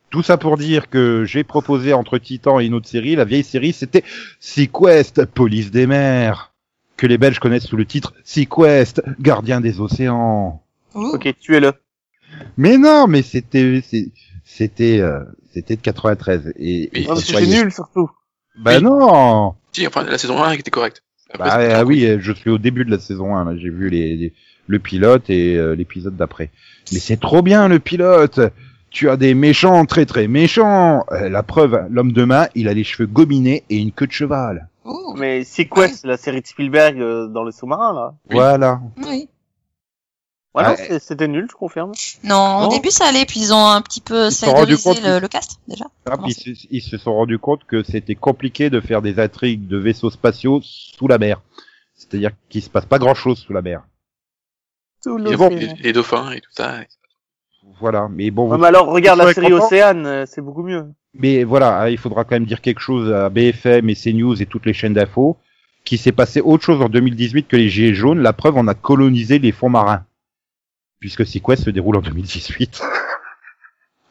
[0.09, 3.15] Tout ça pour dire que j'ai proposé entre Titan et une autre série.
[3.15, 4.03] La vieille série, c'était
[4.39, 6.53] Sequest, Police des mers,
[6.95, 10.61] que les Belges connaissent sous le titre Sequest, Gardien des océans.
[10.95, 11.07] Ouh.
[11.15, 11.73] Ok, tuez-le.
[12.55, 13.83] Mais non, mais c'était,
[14.45, 15.19] c'était, euh,
[15.53, 18.09] c'était de 93 et, et c'est nul surtout.
[18.57, 18.83] Bah Oui.
[18.83, 19.55] non.
[19.73, 21.03] Si, enfin, la saison 1 était correcte.
[21.37, 23.57] Bah ah oui, je suis au début de la saison 1, là.
[23.57, 24.33] J'ai vu les, les-
[24.69, 26.49] le pilote et euh, l'épisode d'après.
[26.91, 28.39] Mais c'est trop bien le pilote.
[28.97, 31.05] Tu as des méchants très très méchants.
[31.11, 34.11] Euh, la preuve, l'homme de main, il a les cheveux gominés et une queue de
[34.11, 34.69] cheval.
[34.85, 35.13] Ouh.
[35.15, 38.15] Mais Sequest, la série de Spielberg euh, dans le sous-marin, là?
[38.27, 38.33] Oui.
[38.37, 38.81] Voilà.
[38.97, 39.29] Oui.
[40.55, 41.91] Ouais, Ah, c'est- c'était nul, je confirme.
[42.23, 42.67] Non, au Non.
[42.69, 45.11] début ça allait, puis ils ont un petit peu Ils se sont rendus sliderisé compte
[45.13, 45.85] le, que- le cast déjà.
[46.09, 49.19] Ah, puis ils, se- ils se sont rendus compte que c'était compliqué de faire des
[49.19, 51.43] intrigues de vaisseaux spatiaux sous la mer.
[51.93, 53.83] C'est-à-dire qu'il se passe pas grand chose sous la mer.
[55.05, 55.49] Bon.
[55.49, 55.59] film.
[55.59, 56.79] Les, les dauphins et tout ça.
[57.79, 58.07] Voilà.
[58.09, 60.85] Mais bon, mais alors, regarde la série Océane, euh, c'est beaucoup mieux.
[61.13, 64.45] Mais voilà, hein, il faudra quand même dire quelque chose à BFM et CNews et
[64.45, 65.37] toutes les chaînes d'infos,
[65.83, 68.19] qu'il s'est passé autre chose en 2018 que les gilets jaunes.
[68.21, 70.05] La preuve, on a colonisé les fonds marins.
[70.99, 72.81] Puisque Sequest se déroule en 2018.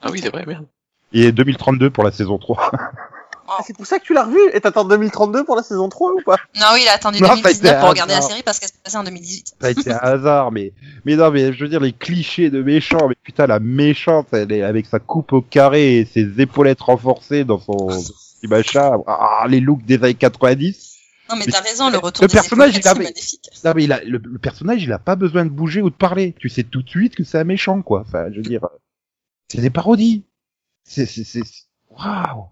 [0.02, 0.66] Ah oui, c'est vrai, merde.
[1.12, 2.70] Et 2032 pour la saison 3.
[3.49, 6.12] Ah, c'est pour ça que tu l'as revu Et t'attends 2032 pour la saison 3
[6.12, 6.36] ou pas?
[6.57, 8.59] Non, oui, il a attendu Non, ça a été 2019 pour regarder la série parce
[8.59, 9.55] qu'elle s'est passée en 2018.
[9.61, 10.72] Ça a été un hasard, mais,
[11.05, 14.53] mais non, mais je veux dire, les clichés de méchants, mais putain, la méchante, elle
[14.53, 18.99] est avec sa coupe au carré et ses épaulettes renforcées dans son petit machin.
[19.07, 20.94] Ah, les looks des années 90.
[21.28, 23.51] Non, mais Mais t'as raison, le retour le des personnage, il a- c'est magnifique.
[23.64, 25.94] Non, mais il a, le, le personnage, il a pas besoin de bouger ou de
[25.97, 26.34] parler.
[26.38, 28.05] Tu sais tout de suite que c'est un méchant, quoi.
[28.07, 28.68] Enfin, je veux dire, euh,
[29.49, 30.22] c'est des parodies.
[30.84, 31.42] C'est, c'est, c'est,
[31.91, 32.45] waouh.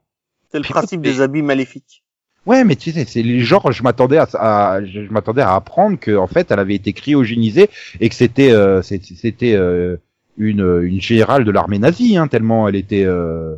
[0.54, 2.02] C'est le principe écoute, des habits maléfiques.
[2.46, 3.72] Ouais, mais tu sais, c'est les genres.
[3.72, 7.68] Je m'attendais à, à- je, m'attendais à apprendre que en fait, elle avait été cryogénisée
[8.00, 9.96] et que c'était, euh, c'était euh,
[10.36, 13.04] une, une générale de l'armée nazie, hein, tellement elle était.
[13.04, 13.56] Euh...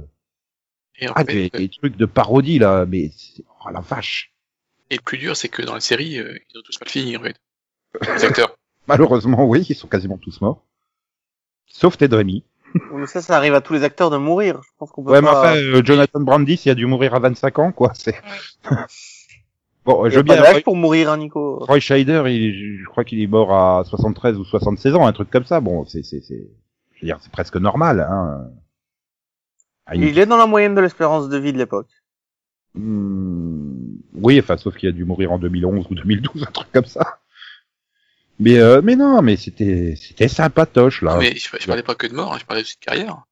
[0.99, 4.33] Et en Ah, fait, des, des trucs de parodie là, mais c'est- oh la vache.
[4.91, 7.17] et le plus dur, c'est que dans la série, euh, ils ont tous mal fini,
[7.17, 7.37] en fait.
[8.15, 8.57] Les acteurs.
[8.89, 10.63] Malheureusement, oui, ils sont quasiment tous morts,
[11.67, 12.45] sauf Ted Remy.
[12.93, 14.61] Oui, Mais ça, ça arrive à tous les acteurs de mourir.
[14.63, 15.41] Je pense qu'on peut Ouais, mais pas...
[15.41, 17.93] enfin, euh, Jonathan Brandis, il a dû mourir à 25 ans, quoi.
[17.95, 18.15] C'est.
[19.85, 20.43] bon, Il je veux bien.
[20.43, 21.59] Roy, pour mourir, hein, Nico.
[21.61, 25.31] Roy Scheider, il, je crois qu'il est mort à 73 ou 76 ans, un truc
[25.31, 25.61] comme ça.
[25.61, 26.49] Bon, c'est, c'est, c'est,
[26.95, 28.49] je veux dire, c'est presque normal, hein.
[29.93, 31.89] Une- Il est dans la moyenne de l'espérance de vie de l'époque.
[32.75, 36.85] Hmm, Oui, enfin, sauf qu'il a dû mourir en 2011 ou 2012, un truc comme
[36.85, 37.19] ça.
[38.39, 41.17] Mais, euh, mais non, mais c'était, c'était sympatoche, là.
[41.17, 43.25] Mais je, je parlais pas que de mort, hein, je parlais aussi de carrière.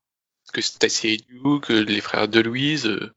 [0.44, 2.86] Parce que c'était assez Duke, euh, les frères de Louise.
[2.86, 3.12] euh,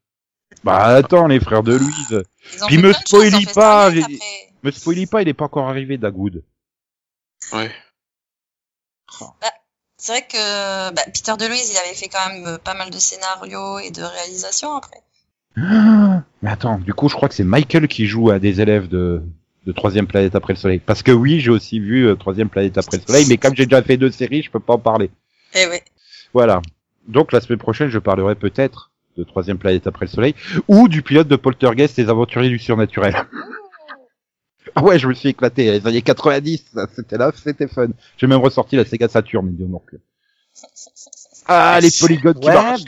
[0.64, 2.24] Bah, attends, les frères de Louise.
[2.68, 3.90] Puis me spoilie fait pas.
[4.64, 6.44] Me spoilie pas, il est pas encore arrivé, Dagood.
[7.54, 7.72] Ouais.
[10.00, 13.00] C'est vrai que bah, Peter DeLuise, il avait fait quand même euh, pas mal de
[13.00, 15.02] scénarios et de réalisations après.
[15.58, 18.88] Ah, Mais attends, du coup, je crois que c'est Michael qui joue à des élèves
[18.88, 19.24] de,
[19.68, 20.80] de Troisième Planète après le Soleil.
[20.80, 23.66] Parce que oui, j'ai aussi vu euh, Troisième Planète après le Soleil, mais comme j'ai
[23.66, 25.12] déjà fait deux séries, je peux pas en parler.
[25.54, 25.78] Eh oui.
[26.34, 26.62] Voilà.
[27.08, 30.36] Donc la semaine prochaine, je parlerai peut-être de Troisième Planète après le Soleil,
[30.70, 33.14] ou du pilote de Poltergeist, Les Aventuriers du Surnaturel.
[34.76, 35.70] ah ouais, je me suis éclaté.
[35.70, 37.90] Les années 90, ça, c'était là, c'était fun.
[38.18, 39.84] J'ai même ressorti la Sega Saturn, donc.
[41.48, 42.84] Ah, les polygones qui Ouais, marchent.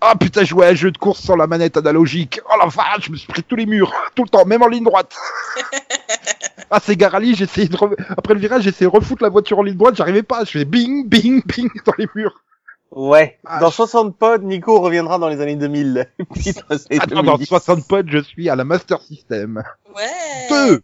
[0.00, 2.40] Ah putain, je jouais à un jeu de course sans la manette analogique.
[2.50, 4.68] Oh la vache, je me suis pris tous les murs, tout le temps, même en
[4.68, 5.14] ligne droite.
[6.70, 9.28] ah, c'est Garali, j'ai essayé de re- après le virage, j'ai essayé de refoutre la
[9.28, 12.42] voiture en ligne droite, j'arrivais pas, je faisais bing, bing, bing dans les murs.
[12.90, 13.38] Ouais.
[13.46, 16.08] Ah, Dans je- 60 pods, Nico reviendra dans les années 2000.
[16.34, 17.46] Puis dans les années Attends, dans 2010.
[17.46, 19.62] 60 potes, je suis à la Master System.
[19.94, 20.48] Ouais.
[20.48, 20.82] Deux.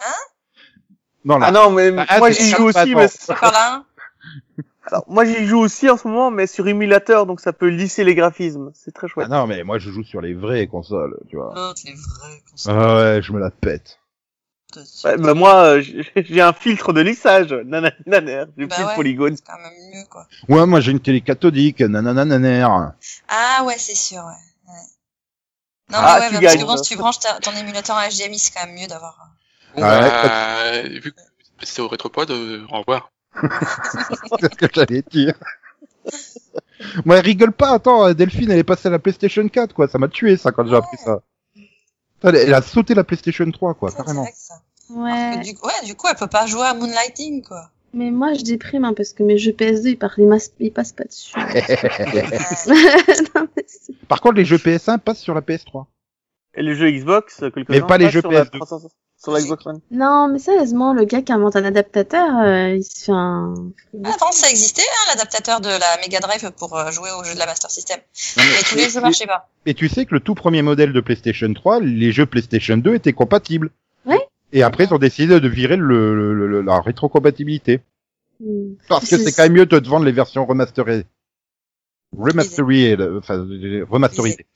[0.00, 0.12] Hein?
[1.24, 1.46] Non, là.
[1.48, 3.06] Ah non, mais Ah, moi j'y joue aussi, mais
[3.42, 3.84] là.
[4.90, 8.04] Alors moi j'y joue aussi en ce moment, mais sur émulateur, donc ça peut lisser
[8.04, 8.70] les graphismes.
[8.74, 9.28] C'est très Ah chouette.
[9.28, 11.52] non, mais moi je joue sur les vraies consoles, tu vois.
[11.54, 12.74] L'autre, les vrais consoles.
[12.76, 13.98] Ah ouais, je me la pète.
[15.04, 15.82] Ouais, bah moi euh,
[16.16, 18.90] j'ai un filtre de lissage, nanana, nanana, j'ai Bah plus ouais.
[18.90, 19.36] de polygones.
[19.36, 20.26] C'est quand même mieux, quoi.
[20.48, 22.66] Ouais, moi j'ai une télé cathodique, nananananer.
[23.28, 24.72] Ah ouais, c'est sûr, ouais.
[24.72, 24.80] ouais.
[25.90, 27.96] Non, Ah, mais ouais, tu bah, parce que bon, si tu branches ta- ton émulateur
[27.96, 29.18] en HDMI, c'est quand même mieux d'avoir.
[29.76, 31.20] Ah ouais, bah, vu que
[31.62, 33.10] c'est au rétropod, euh, au revoir.
[34.40, 35.34] C'est ce que j'allais dire.
[37.04, 39.88] Moi, elle rigole pas, attends, Delphine, elle est passée à la PlayStation 4, quoi.
[39.88, 41.20] Ça m'a tué, ça, quand j'ai appris ça.
[42.22, 44.22] Elle, elle a sauté la PlayStation 3, quoi, carrément.
[44.22, 44.54] vrai que ça.
[44.90, 45.36] Ouais.
[45.36, 47.70] Mais du, ouais, du coup, elle peut pas jouer à Moonlighting, quoi.
[47.94, 49.88] Mais moi, je déprime hein, parce que mes jeux PS2,
[50.58, 51.34] ils, passent pas dessus.
[53.34, 55.86] Non, mais c'est- Par contre, les jeux PS1 passent sur la PS3.
[56.58, 58.56] Et les jeux Xbox, euh, quelques Mais pas les jeux sur la PS2.
[58.58, 58.80] 300
[59.20, 59.80] sur la Xbox One.
[59.90, 63.54] non, mais sérieusement, le gars qui invente un adaptateur, euh, il se fait un...
[64.04, 67.38] Avant, ça existait, hein, l'adaptateur de la Mega Drive pour euh, jouer aux jeux de
[67.38, 67.98] la Master System.
[68.36, 69.48] Non, mais- Mais tous les jeux marchaient pas.
[69.66, 72.94] Et tu sais que le tout premier modèle de PlayStation 3, les jeux PlayStation 2
[72.94, 73.70] étaient compatibles.
[74.06, 74.18] Ouais.
[74.52, 77.80] Et après, ils ont décidé de virer le, le- le- la rétrocompatibilité.
[78.40, 78.74] Hmm.
[78.88, 81.06] Parce que c'est quand même mieux de te vendre les versions remasterisées.
[82.16, 84.46] Remasterisées, euh, enfin, euh, remasterisées.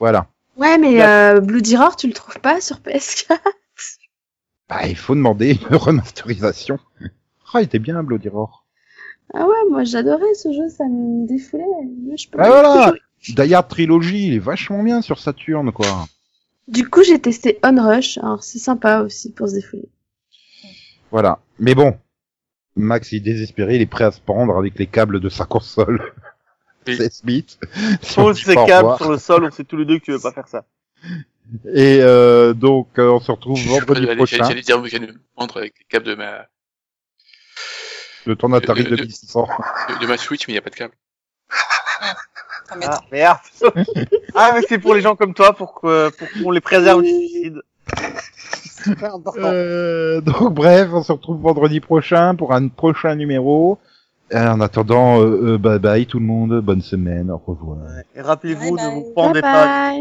[0.00, 0.28] Voilà.
[0.56, 3.38] Ouais, mais euh, Bloody Roar, tu le trouves pas sur PS4
[4.68, 6.78] Bah, il faut demander une remasterisation.
[7.52, 8.64] Ah, il était bien, Bloody Roar.
[9.34, 11.64] Ah ouais, moi j'adorais ce jeu, ça me défoulait.
[12.16, 12.94] Je peux Ah pas
[13.34, 16.06] voilà Hard Trilogy, il est vachement bien sur Saturn, quoi.
[16.68, 19.88] Du coup, j'ai testé Onrush, alors c'est sympa aussi pour se défouler.
[21.10, 21.40] Voilà.
[21.58, 21.96] Mais bon.
[22.76, 26.12] Max est désespéré, il est prêt à se pendre avec les câbles de sa console.
[26.86, 26.96] Oui.
[26.96, 27.58] 16 bits.
[28.02, 30.12] Si on Pose au câbles sur le sol, on sait tous les deux que tu
[30.12, 30.64] veux pas faire ça.
[31.72, 34.44] Et euh, donc, euh, on se retrouve vendredi J'allais- prochain.
[34.48, 36.46] J'allais dire, j'allais me prendre avec les câbles de ma,
[38.26, 39.46] de ton Atari Euh, euh, 2600.
[39.90, 40.94] de, de ma Switch, mais il n'y a pas de câble.
[42.72, 42.92] Embêtant.
[42.94, 43.38] Ah, merde.
[44.34, 47.08] ah, mais c'est pour les gens comme toi, pour que, pour qu'on les préserve du
[47.08, 47.62] suicide.
[48.82, 49.40] Super important.
[49.44, 53.78] Euh, donc bref, on se retrouve vendredi prochain pour un prochain numéro.
[54.34, 57.78] Euh, en attendant, euh, euh, bye bye tout le monde, bonne semaine, au revoir.
[58.16, 58.94] Et rappelez-vous, ne bye.
[58.94, 59.94] vous pendez Bye pas.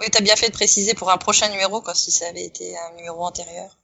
[0.00, 2.74] Oui, t'as bien fait de préciser pour un prochain numéro, quoi, si ça avait été
[2.76, 3.76] un numéro antérieur.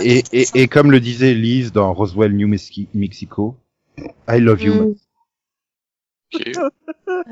[0.00, 2.48] Et, et, comme le disait Lise dans Roswell, New
[2.94, 3.56] Mexico,
[4.28, 4.74] I love you.
[4.74, 4.94] Hmm.
[6.34, 6.52] Ok.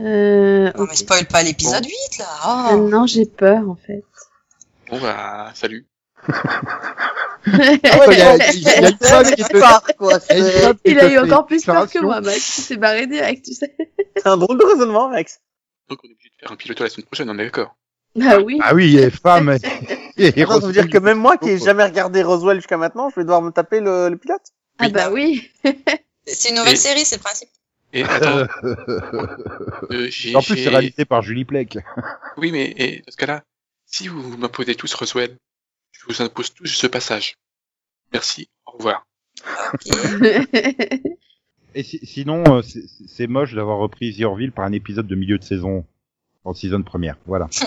[0.01, 0.89] Euh, Non, ok.
[0.90, 2.72] mais spoil pas l'épisode 8, là.
[2.72, 2.89] Oh.
[2.89, 4.02] non, j'ai peur en fait.
[4.90, 5.86] Bon, bah, salut.
[7.53, 8.37] il y a-
[10.85, 12.59] il a eu encore plus peur que moi, Max.
[12.59, 13.75] Il s'est barré direct, tu sais.
[14.16, 15.41] c'est un drôle de raisonnement, Max.
[15.89, 17.75] Donc, on est obligé de faire un pilote la semaine prochaine, on est d'accord.
[18.16, 18.59] Bah oui.
[18.62, 19.57] Ah oui, et femme.
[20.16, 22.77] Et, et Attends, ça veut dire que même moi qui ai jamais regardé Roswell jusqu'à
[22.77, 24.43] maintenant, je vais devoir me taper le, le pilote.
[24.79, 25.51] Ah bah oui.
[26.27, 27.49] C'est une nouvelle Et- série, c'est le principe.
[27.93, 31.79] Et attends, euh, en plus, c'est réalisé par Julie Plec.
[32.37, 33.43] Oui, mais et, dans ce cas-là,
[33.87, 35.37] si vous m'imposez tous Roswell,
[35.93, 37.35] je vous impose tous ce passage.
[38.12, 39.06] Merci, au revoir.
[41.74, 45.15] Et si- sinon, euh, c'est- c'est moche d'avoir repris The Orville par un épisode de
[45.15, 45.85] milieu de saison
[46.44, 47.16] en saison première.
[47.27, 47.47] Voilà.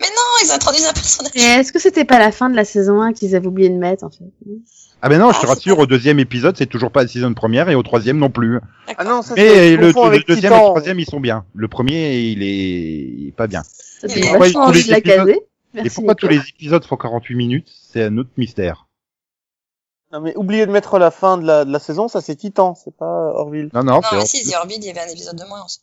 [0.00, 1.32] mais non, ils introduisent un personnage.
[1.34, 3.76] Et est-ce que c'était pas la fin de la saison 1 qu'ils avaient oublié de
[3.76, 4.24] mettre en fait?
[5.02, 7.34] Ah ben non, je te Ah, rassure, au deuxième épisode, c'est toujours pas la saison
[7.34, 8.60] première et au troisième non plus.
[8.96, 10.64] Ah non, ça Mais c'est le, avec deuxième et Titan.
[10.66, 11.44] le troisième, ils sont bien.
[11.54, 13.62] Le premier, il est, il est pas bien.
[13.64, 15.40] Ça Et fait pourquoi vachement tous envie de la épisodes- caser.
[15.74, 18.86] Et pourquoi tous les épisodes font 48 minutes C'est un autre mystère.
[20.12, 22.74] Non, mais oubliez de mettre la fin de la, de la saison, ça c'est Titan,
[22.74, 23.70] c'est pas Orville.
[23.72, 25.64] Non, non, Non, c'est mais si, The Orville, il y avait un épisode de moins
[25.64, 25.80] aussi.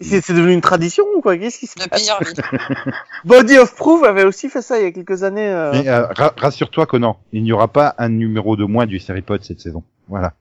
[0.00, 1.36] C'est c'est devenu une tradition ou quoi?
[1.36, 2.06] Qu'est-ce qui se passe?
[2.06, 2.94] Depuis Orville.
[3.24, 5.48] Body of Proof avait aussi fait ça il y a quelques années.
[5.50, 5.72] euh.
[5.72, 9.42] Mais euh, ra- rassure-toi, Conan, il n'y aura pas un numéro de moins du Seripod
[9.42, 9.82] cette saison.
[10.06, 10.34] Voilà.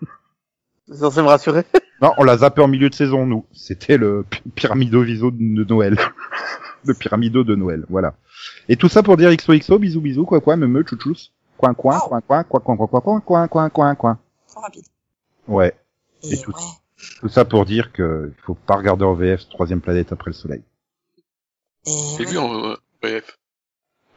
[0.88, 1.64] C'est censé me rassurer.
[2.00, 3.44] Non, on l'a zappé en milieu de saison, nous.
[3.52, 5.98] C'était le pi- pyramido viso de Noël.
[6.86, 7.84] de Pyramideux de Noël.
[7.88, 8.14] Voilà.
[8.68, 11.98] Et tout ça pour dire XOXO, bisous bisous, quoi quoi, me me, chouchous, coin coin,
[11.98, 14.18] coin coin, coin coin, coin coin, coin coin, coin coin.
[14.48, 14.84] Trop rapide.
[15.48, 15.74] Ouais.
[16.22, 16.52] Et, tout,
[17.20, 20.62] tout ça pour dire que faut pas regarder en VF Troisième Planète après le Soleil.
[21.84, 23.38] J'ai vu en euh, VF.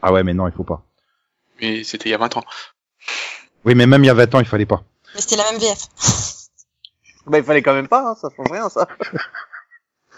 [0.02, 0.84] Ah ouais, mais non, il faut pas.
[1.62, 2.44] Mais c'était il y a 20 ans.
[3.66, 4.84] Oui, mais même il y a 20 ans, il fallait pas.
[5.14, 5.88] Mais c'était la même VF.
[7.28, 8.88] bah, il fallait quand même pas, hein, ça change rien, ça.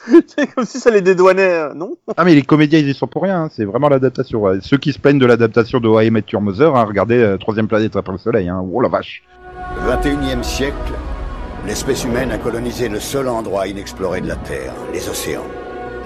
[0.28, 1.96] C'est comme si ça les dédouanait, euh, non?
[2.18, 4.42] Ah mais les comédiens ils y sont pour rien, hein, c'est vraiment l'adaptation.
[4.42, 4.58] ouais.
[4.62, 7.38] Ceux qui se plaignent de l'adaptation de How I Met Your Mother, hein, regardez euh,
[7.38, 8.64] Troisième planète après le soleil, hein.
[8.74, 9.24] oh la vache.
[9.88, 10.76] 21e siècle,
[11.68, 15.46] l'espèce humaine a colonisé le seul endroit inexploré de la Terre, les océans.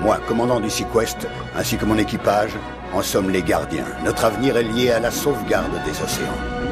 [0.02, 1.28] Moi, commandant du Sequest,
[1.58, 2.52] ainsi que mon équipage,
[2.94, 3.86] en sommes les gardiens.
[4.04, 6.65] Notre avenir est lié à la sauvegarde des océans.